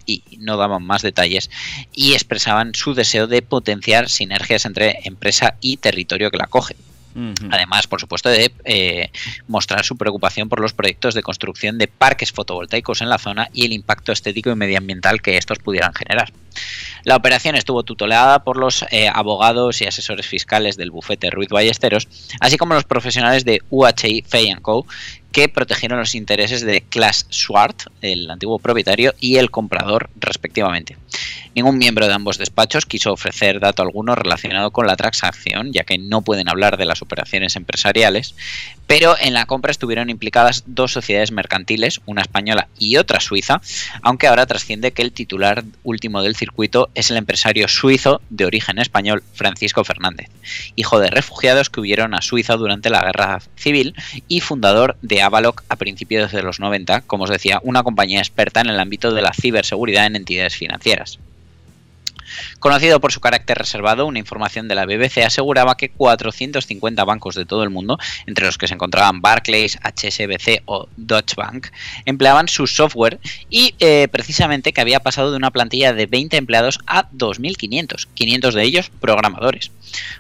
y 0.06 0.22
no 0.38 0.56
daban 0.56 0.82
más 0.82 1.02
detalles 1.02 1.50
y 1.92 2.14
expresaban 2.14 2.74
su 2.74 2.94
deseo 2.94 3.26
de 3.26 3.42
potenciar 3.42 4.09
sinergias 4.09 4.64
entre 4.64 5.00
empresa 5.04 5.56
y 5.61 5.76
territorio 5.76 6.30
que 6.30 6.38
la 6.38 6.44
acoge. 6.44 6.76
Además, 7.50 7.88
por 7.88 8.00
supuesto, 8.00 8.28
de 8.28 8.52
eh, 8.64 9.11
mostrar 9.48 9.84
su 9.84 9.96
preocupación 9.96 10.48
por 10.48 10.61
los 10.61 10.72
proyectos 10.72 11.14
de 11.14 11.22
construcción 11.22 11.76
de 11.76 11.88
parques 11.88 12.30
fotovoltaicos 12.30 13.00
en 13.00 13.09
la 13.09 13.18
zona 13.18 13.48
y 13.52 13.64
el 13.64 13.72
impacto 13.72 14.12
estético 14.12 14.50
y 14.50 14.54
medioambiental 14.54 15.20
que 15.20 15.36
estos 15.36 15.59
pudieran 15.59 15.92
generar. 15.94 16.32
La 17.04 17.16
operación 17.16 17.54
estuvo 17.54 17.84
tutelada 17.84 18.44
por 18.44 18.56
los 18.56 18.84
eh, 18.90 19.09
abogados 19.09 19.80
y 19.80 19.86
asesores 19.86 20.26
fiscales 20.26 20.76
del 20.76 20.90
bufete 20.90 21.30
Ruiz 21.30 21.48
Ballesteros, 21.48 22.09
así 22.40 22.56
como 22.56 22.74
los 22.74 22.84
profesionales 22.84 23.44
de 23.44 23.62
UHI 23.70 24.24
Fay 24.26 24.54
Co., 24.61 24.86
que 25.32 25.48
protegieron 25.48 25.98
los 25.98 26.14
intereses 26.14 26.62
de 26.62 26.80
Klaas 26.80 27.26
Swart, 27.28 27.82
el 28.00 28.30
antiguo 28.30 28.59
propietario, 28.59 29.14
y 29.20 29.36
el 29.36 29.50
comprador, 29.50 30.11
respectivamente. 30.16 30.96
Ningún 31.54 31.78
miembro 31.78 32.06
de 32.06 32.14
ambos 32.14 32.38
despachos 32.38 32.86
quiso 32.86 33.12
ofrecer 33.12 33.61
dato 33.61 33.82
alguno 33.82 34.14
relacionado 34.14 34.70
con 34.70 34.86
la 34.86 34.96
transacción, 34.96 35.72
ya 35.72 35.84
que 35.84 35.98
no 35.98 36.22
pueden 36.22 36.48
hablar 36.48 36.76
de 36.76 36.86
las 36.86 37.02
operaciones 37.02 37.56
empresariales, 37.56 38.34
pero 38.89 39.16
en 39.20 39.34
la 39.34 39.45
compra 39.45 39.70
estuvieron 39.70 40.09
implicadas 40.09 40.64
dos 40.66 40.93
sociedades 40.93 41.30
mercantiles, 41.30 42.01
una 42.07 42.22
española 42.22 42.68
y 42.78 42.97
otra 42.97 43.20
suiza, 43.20 43.61
aunque 44.03 44.26
ahora 44.26 44.47
trasciende 44.47 44.93
que 44.93 45.03
el 45.03 45.12
titular 45.12 45.62
último 45.84 46.22
del 46.22 46.34
circuito 46.34 46.89
es 46.95 47.11
el 47.11 47.18
empresario 47.18 47.68
suizo 47.68 48.22
de 48.30 48.47
origen 48.47 48.78
español 48.78 49.22
Francisco 49.34 49.84
Fernández, 49.84 50.30
hijo 50.74 50.99
de 51.01 51.11
refugiados 51.11 51.68
que 51.68 51.80
huyeron 51.80 52.14
a 52.14 52.22
Suiza 52.22 52.57
durante 52.57 52.89
la 52.89 53.05
guerra 53.05 53.43
civil 53.57 53.95
y 54.26 54.41
fundador 54.41 54.97
de 55.03 55.20
Avaloc 55.20 55.64
a 55.68 55.76
principios 55.76 56.32
de 56.32 56.43
los 56.43 56.59
90, 56.59 57.03
como 57.03 57.24
os 57.24 57.30
decía, 57.30 57.61
una 57.62 57.82
compañía 57.82 58.20
experta 58.20 58.62
en 58.62 58.68
el 58.68 58.80
ámbito 58.80 59.12
de 59.12 59.20
la 59.20 59.34
ciberseguridad 59.34 60.07
en 60.07 60.16
entidades 60.16 60.57
financieras. 60.57 61.18
Conocido 62.59 63.00
por 63.00 63.12
su 63.12 63.20
carácter 63.20 63.56
reservado, 63.56 64.06
una 64.06 64.18
información 64.18 64.66
de 64.66 64.74
la 64.74 64.84
BBC 64.84 65.18
aseguraba 65.18 65.76
que 65.76 65.90
450 65.90 67.04
bancos 67.04 67.36
de 67.36 67.44
todo 67.44 67.62
el 67.62 67.70
mundo, 67.70 67.98
entre 68.26 68.46
los 68.46 68.59
que 68.59 68.66
se 68.66 68.74
encontraban 68.74 69.20
Barclays, 69.20 69.78
HSBC 69.82 70.62
o 70.64 70.88
Deutsche 70.96 71.36
Bank, 71.36 71.68
empleaban 72.04 72.48
su 72.48 72.66
software 72.66 73.20
y 73.48 73.74
eh, 73.78 74.09
precisamente 74.11 74.72
que 74.72 74.80
había 74.80 75.00
pasado 75.00 75.30
de 75.30 75.36
una 75.36 75.52
plantilla 75.52 75.92
de 75.92 76.06
20 76.06 76.36
empleados 76.36 76.80
a 76.86 77.09
2.500, 77.11 78.09
500 78.14 78.54
de 78.54 78.62
ellos 78.64 78.90
programadores. 79.00 79.70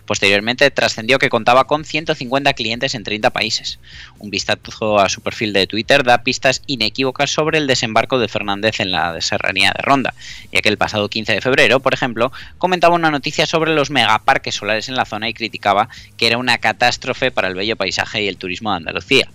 Posteriormente 0.06 0.70
trascendió 0.70 1.18
que 1.18 1.28
contaba 1.28 1.64
con 1.64 1.84
150 1.84 2.52
clientes 2.54 2.94
en 2.94 3.04
30 3.04 3.30
países. 3.30 3.78
Un 4.18 4.30
vistazo 4.30 4.98
a 4.98 5.08
su 5.08 5.20
perfil 5.20 5.52
de 5.52 5.66
Twitter 5.66 6.04
da 6.04 6.22
pistas 6.22 6.62
inequívocas 6.66 7.30
sobre 7.30 7.58
el 7.58 7.66
desembarco 7.66 8.18
de 8.18 8.28
Fernández 8.28 8.80
en 8.80 8.92
la 8.92 9.20
serranía 9.20 9.72
de 9.76 9.82
Ronda, 9.82 10.14
ya 10.52 10.62
que 10.62 10.68
el 10.68 10.78
pasado 10.78 11.08
15 11.08 11.34
de 11.34 11.40
febrero, 11.40 11.80
por 11.80 11.94
ejemplo, 11.94 12.27
comentaba 12.58 12.94
una 12.94 13.10
noticia 13.10 13.46
sobre 13.46 13.74
los 13.74 13.90
megaparques 13.90 14.54
solares 14.54 14.88
en 14.88 14.96
la 14.96 15.04
zona 15.04 15.28
y 15.28 15.34
criticaba 15.34 15.88
que 16.16 16.26
era 16.26 16.38
una 16.38 16.58
catástrofe 16.58 17.30
para 17.30 17.48
el 17.48 17.54
bello 17.54 17.76
paisaje 17.76 18.22
y 18.22 18.28
el 18.28 18.36
turismo 18.36 18.70
de 18.70 18.76
Andalucía, 18.78 19.28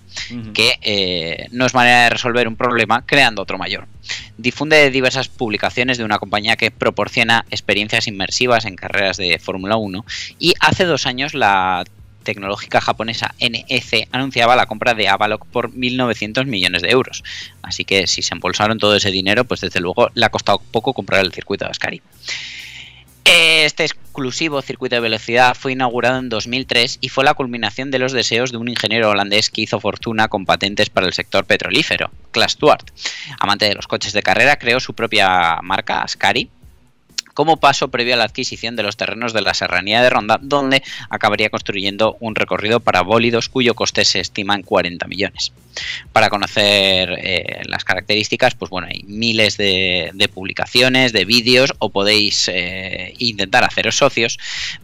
que 0.53 0.73
eh, 0.81 1.47
no 1.51 1.65
es 1.65 1.73
manera 1.73 2.03
de 2.03 2.09
resolver 2.11 2.47
un 2.47 2.55
problema 2.55 3.03
creando 3.05 3.41
otro 3.41 3.57
mayor. 3.57 3.87
Difunde 4.37 4.89
diversas 4.91 5.29
publicaciones 5.29 5.97
de 5.97 6.03
una 6.03 6.19
compañía 6.19 6.55
que 6.55 6.71
proporciona 6.71 7.45
experiencias 7.49 8.07
inmersivas 8.07 8.65
en 8.65 8.75
carreras 8.75 9.17
de 9.17 9.39
Fórmula 9.39 9.77
1 9.77 10.05
y 10.39 10.53
hace 10.59 10.85
dos 10.85 11.05
años 11.05 11.33
la 11.33 11.83
tecnológica 12.23 12.81
japonesa 12.81 13.35
NEC 13.39 14.07
anunciaba 14.11 14.55
la 14.55 14.65
compra 14.65 14.93
de 14.93 15.07
Avaloc 15.07 15.45
por 15.45 15.71
1.900 15.71 16.45
millones 16.45 16.81
de 16.81 16.89
euros. 16.89 17.23
Así 17.61 17.85
que 17.85 18.07
si 18.07 18.21
se 18.21 18.33
embolsaron 18.33 18.79
todo 18.79 18.95
ese 18.95 19.11
dinero, 19.11 19.45
pues 19.45 19.61
desde 19.61 19.79
luego 19.79 20.09
le 20.15 20.25
ha 20.25 20.29
costado 20.29 20.59
poco 20.59 20.93
comprar 20.93 21.23
el 21.23 21.33
circuito 21.33 21.65
de 21.65 21.71
Ascari. 21.71 22.01
Este 23.25 23.85
exclusivo 23.85 24.61
circuito 24.61 24.95
de 24.95 25.01
velocidad 25.01 25.55
fue 25.55 25.71
inaugurado 25.71 26.19
en 26.19 26.29
2003 26.29 26.97
y 26.99 27.09
fue 27.09 27.23
la 27.23 27.33
culminación 27.33 27.89
de 27.89 27.99
los 27.99 28.11
deseos 28.11 28.51
de 28.51 28.57
un 28.57 28.67
ingeniero 28.67 29.09
holandés 29.09 29.49
que 29.49 29.61
hizo 29.61 29.79
fortuna 29.79 30.27
con 30.27 30.45
patentes 30.45 30.89
para 30.89 31.07
el 31.07 31.13
sector 31.13 31.45
petrolífero, 31.45 32.11
Klaas 32.31 32.51
Stuart. 32.51 32.91
Amante 33.39 33.65
de 33.65 33.75
los 33.75 33.87
coches 33.87 34.11
de 34.11 34.23
carrera, 34.23 34.57
creó 34.57 34.79
su 34.79 34.93
propia 34.93 35.59
marca, 35.63 36.01
Ascari, 36.01 36.49
como 37.33 37.57
paso 37.57 37.89
previo 37.89 38.13
a 38.13 38.17
la 38.17 38.25
adquisición 38.25 38.75
de 38.75 38.83
los 38.83 38.97
terrenos 38.97 39.33
de 39.33 39.41
la 39.41 39.53
serranía 39.53 40.01
de 40.01 40.09
Ronda, 40.09 40.39
donde 40.41 40.83
acabaría 41.09 41.49
construyendo 41.49 42.17
un 42.19 42.35
recorrido 42.35 42.79
para 42.79 43.01
bólidos 43.01 43.49
cuyo 43.49 43.73
coste 43.75 44.05
se 44.05 44.19
estima 44.19 44.55
en 44.55 44.63
40 44.63 45.07
millones. 45.07 45.51
Para 46.11 46.29
conocer 46.29 47.17
eh, 47.17 47.63
las 47.65 47.83
características, 47.83 48.53
pues 48.55 48.69
bueno, 48.69 48.87
hay 48.89 49.03
miles 49.07 49.57
de, 49.57 50.29
publicaciones, 50.33 51.13
de 51.13 51.25
vídeos, 51.25 51.73
o 51.79 51.89
podéis 51.89 52.47
eh, 52.47 53.13
intentar 53.17 53.63
haceros 53.63 53.97
socios 53.97 54.37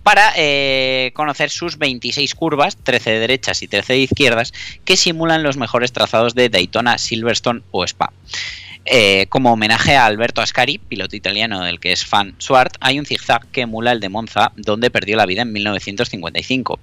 para 0.03 0.33
eh, 0.35 1.11
conocer 1.13 1.49
sus 1.49 1.77
26 1.77 2.33
curvas, 2.35 2.77
13 2.77 3.11
de 3.11 3.19
derechas 3.19 3.61
y 3.61 3.67
13 3.67 3.93
de 3.93 3.99
izquierdas, 3.99 4.53
que 4.85 4.97
simulan 4.97 5.43
los 5.43 5.57
mejores 5.57 5.91
trazados 5.91 6.33
de 6.33 6.49
Daytona, 6.49 6.97
Silverstone 6.97 7.61
o 7.71 7.83
Spa. 7.83 8.11
Eh, 8.85 9.27
como 9.29 9.53
homenaje 9.53 9.95
a 9.95 10.05
Alberto 10.05 10.41
Ascari, 10.41 10.79
piloto 10.79 11.15
italiano 11.15 11.63
del 11.63 11.79
que 11.79 11.91
es 11.91 12.05
fan 12.05 12.33
Swart, 12.39 12.75
hay 12.79 12.97
un 12.97 13.05
zigzag 13.05 13.45
que 13.51 13.61
emula 13.61 13.91
el 13.91 13.99
de 13.99 14.09
Monza, 14.09 14.51
donde 14.55 14.89
perdió 14.89 15.15
la 15.15 15.25
vida 15.25 15.43
en 15.43 15.53
1955. 15.53 16.79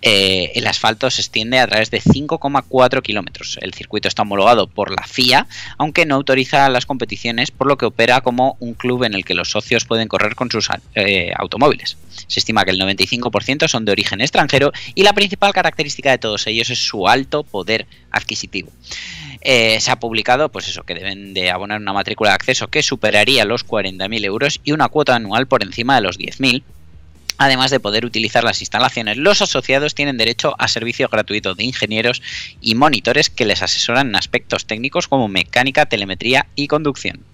Eh, 0.00 0.52
el 0.54 0.66
asfalto 0.66 1.10
se 1.10 1.22
extiende 1.22 1.58
a 1.58 1.66
través 1.66 1.90
de 1.90 2.00
5,4 2.00 3.02
kilómetros. 3.02 3.58
El 3.60 3.74
circuito 3.74 4.08
está 4.08 4.22
homologado 4.22 4.68
por 4.68 4.90
la 4.90 5.06
FIA, 5.06 5.46
aunque 5.76 6.06
no 6.06 6.14
autoriza 6.14 6.68
las 6.68 6.86
competiciones, 6.86 7.50
por 7.50 7.66
lo 7.66 7.76
que 7.76 7.86
opera 7.86 8.20
como 8.20 8.56
un 8.60 8.74
club 8.74 9.04
en 9.04 9.14
el 9.14 9.24
que 9.24 9.34
los 9.34 9.50
socios 9.50 9.84
pueden 9.84 10.08
correr 10.08 10.34
con 10.36 10.50
sus 10.50 10.68
eh, 10.94 11.32
automóviles. 11.36 11.96
Se 12.26 12.40
estima 12.40 12.64
que 12.64 12.70
el 12.70 12.80
95% 12.80 13.68
son 13.68 13.84
de 13.84 13.92
origen 13.92 14.20
extranjero 14.20 14.72
y 14.94 15.02
la 15.02 15.12
principal 15.12 15.52
característica 15.52 16.10
de 16.10 16.18
todos 16.18 16.46
ellos 16.46 16.70
es 16.70 16.78
su 16.78 17.08
alto 17.08 17.42
poder 17.42 17.86
adquisitivo. 18.10 18.70
Eh, 19.46 19.78
se 19.78 19.90
ha 19.90 20.00
publicado, 20.00 20.48
pues 20.48 20.68
eso, 20.68 20.84
que 20.84 20.94
deben 20.94 21.34
de 21.34 21.50
abonar 21.50 21.78
una 21.78 21.92
matrícula 21.92 22.30
de 22.30 22.36
acceso 22.36 22.68
que 22.68 22.82
superaría 22.82 23.44
los 23.44 23.66
40.000 23.66 24.24
euros 24.24 24.60
y 24.64 24.72
una 24.72 24.88
cuota 24.88 25.14
anual 25.14 25.46
por 25.46 25.62
encima 25.62 25.96
de 25.96 26.00
los 26.00 26.18
10.000. 26.18 26.62
Además 27.36 27.70
de 27.70 27.80
poder 27.80 28.06
utilizar 28.06 28.42
las 28.42 28.60
instalaciones, 28.60 29.18
los 29.18 29.42
asociados 29.42 29.94
tienen 29.94 30.16
derecho 30.16 30.54
a 30.58 30.68
servicio 30.68 31.08
gratuito 31.08 31.54
de 31.54 31.64
ingenieros 31.64 32.22
y 32.60 32.74
monitores 32.74 33.28
que 33.28 33.44
les 33.44 33.60
asesoran 33.60 34.08
en 34.08 34.16
aspectos 34.16 34.66
técnicos 34.66 35.08
como 35.08 35.28
mecánica, 35.28 35.86
telemetría 35.86 36.46
y 36.54 36.68
conducción. 36.68 37.33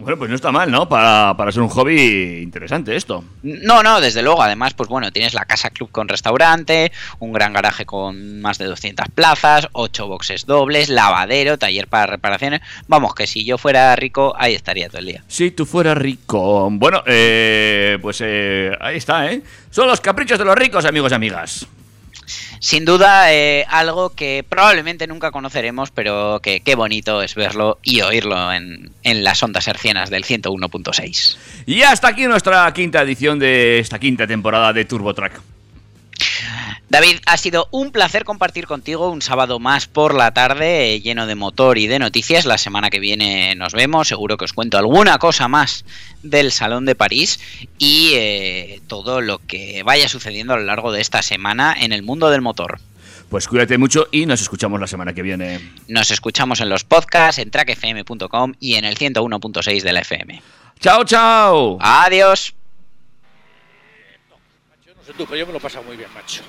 Bueno, 0.00 0.16
pues 0.16 0.30
no 0.30 0.36
está 0.36 0.50
mal, 0.50 0.70
¿no? 0.70 0.88
Para, 0.88 1.34
para, 1.36 1.52
ser 1.52 1.62
un 1.62 1.68
hobby 1.68 2.40
interesante 2.42 2.96
esto. 2.96 3.22
No, 3.42 3.82
no, 3.82 4.00
desde 4.00 4.22
luego. 4.22 4.42
Además, 4.42 4.74
pues 4.74 4.88
bueno, 4.88 5.12
tienes 5.12 5.34
la 5.34 5.44
casa 5.44 5.70
club 5.70 5.90
con 5.90 6.08
restaurante, 6.08 6.90
un 7.18 7.32
gran 7.32 7.52
garaje 7.52 7.84
con 7.84 8.40
más 8.40 8.58
de 8.58 8.64
200 8.64 9.08
plazas, 9.14 9.68
8 9.72 10.08
boxes 10.08 10.46
dobles, 10.46 10.88
lavadero, 10.88 11.58
taller 11.58 11.86
para 11.86 12.06
reparaciones. 12.06 12.60
Vamos, 12.88 13.14
que 13.14 13.26
si 13.26 13.44
yo 13.44 13.58
fuera 13.58 13.94
rico, 13.96 14.34
ahí 14.38 14.54
estaría 14.54 14.88
todo 14.88 15.00
el 15.00 15.06
día. 15.06 15.24
Si 15.28 15.50
tú 15.50 15.66
fueras 15.66 15.98
rico. 15.98 16.68
Bueno, 16.70 17.02
eh, 17.06 17.98
pues 18.00 18.22
eh, 18.24 18.76
ahí 18.80 18.96
está, 18.96 19.30
¿eh? 19.30 19.42
Son 19.70 19.86
los 19.86 20.00
caprichos 20.00 20.38
de 20.38 20.44
los 20.44 20.56
ricos, 20.56 20.84
amigos 20.84 21.12
y 21.12 21.14
amigas 21.14 21.66
sin 22.58 22.84
duda 22.84 23.32
eh, 23.32 23.64
algo 23.68 24.10
que 24.10 24.44
probablemente 24.48 25.06
nunca 25.06 25.30
conoceremos, 25.30 25.90
pero 25.90 26.40
que 26.42 26.60
qué 26.60 26.74
bonito 26.74 27.22
es 27.22 27.34
verlo 27.34 27.78
y 27.82 28.00
oírlo 28.02 28.52
en, 28.52 28.92
las 29.02 29.42
ondas 29.42 29.66
hercianas 29.68 30.10
del 30.10 30.24
101.6. 30.24 31.36
Y 31.66 31.82
hasta 31.82 32.08
aquí 32.08 32.26
nuestra 32.26 32.72
quinta 32.72 33.02
edición 33.02 33.38
de 33.38 33.78
esta 33.78 33.98
quinta 33.98 34.26
temporada 34.26 34.72
de 34.72 34.84
Turbo 34.84 35.14
Track. 35.14 35.40
David, 36.88 37.18
ha 37.26 37.36
sido 37.36 37.68
un 37.70 37.92
placer 37.92 38.24
compartir 38.24 38.66
contigo 38.66 39.10
un 39.10 39.22
sábado 39.22 39.58
más 39.58 39.86
por 39.86 40.14
la 40.14 40.32
tarde 40.32 41.00
lleno 41.00 41.26
de 41.26 41.34
motor 41.34 41.78
y 41.78 41.86
de 41.86 41.98
noticias. 41.98 42.46
La 42.46 42.58
semana 42.58 42.90
que 42.90 42.98
viene 42.98 43.54
nos 43.54 43.72
vemos, 43.72 44.08
seguro 44.08 44.36
que 44.36 44.44
os 44.44 44.52
cuento 44.52 44.78
alguna 44.78 45.18
cosa 45.18 45.48
más 45.48 45.84
del 46.22 46.52
Salón 46.52 46.84
de 46.84 46.94
París 46.94 47.38
y 47.78 48.12
eh, 48.14 48.80
todo 48.88 49.20
lo 49.20 49.38
que 49.38 49.82
vaya 49.84 50.08
sucediendo 50.08 50.54
a 50.54 50.56
lo 50.56 50.64
largo 50.64 50.92
de 50.92 51.00
esta 51.00 51.22
semana 51.22 51.76
en 51.78 51.92
el 51.92 52.02
mundo 52.02 52.30
del 52.30 52.40
motor. 52.40 52.80
Pues 53.28 53.46
cuídate 53.46 53.78
mucho 53.78 54.08
y 54.10 54.26
nos 54.26 54.42
escuchamos 54.42 54.80
la 54.80 54.88
semana 54.88 55.12
que 55.12 55.22
viene. 55.22 55.60
Nos 55.86 56.10
escuchamos 56.10 56.60
en 56.60 56.68
los 56.68 56.82
podcasts, 56.82 57.38
en 57.38 57.52
trackfm.com 57.52 58.54
y 58.58 58.74
en 58.74 58.84
el 58.84 58.98
101.6 58.98 59.82
de 59.82 59.92
la 59.92 60.00
FM. 60.00 60.42
Chao, 60.80 61.04
chao. 61.04 61.78
Adiós. 61.80 62.54
Yo 65.18 65.26
me 65.46 65.52
lo 65.52 65.58
he 65.58 65.60
pasado 65.60 65.84
muy 65.84 65.96
bien, 65.96 66.08
macho. 66.14 66.42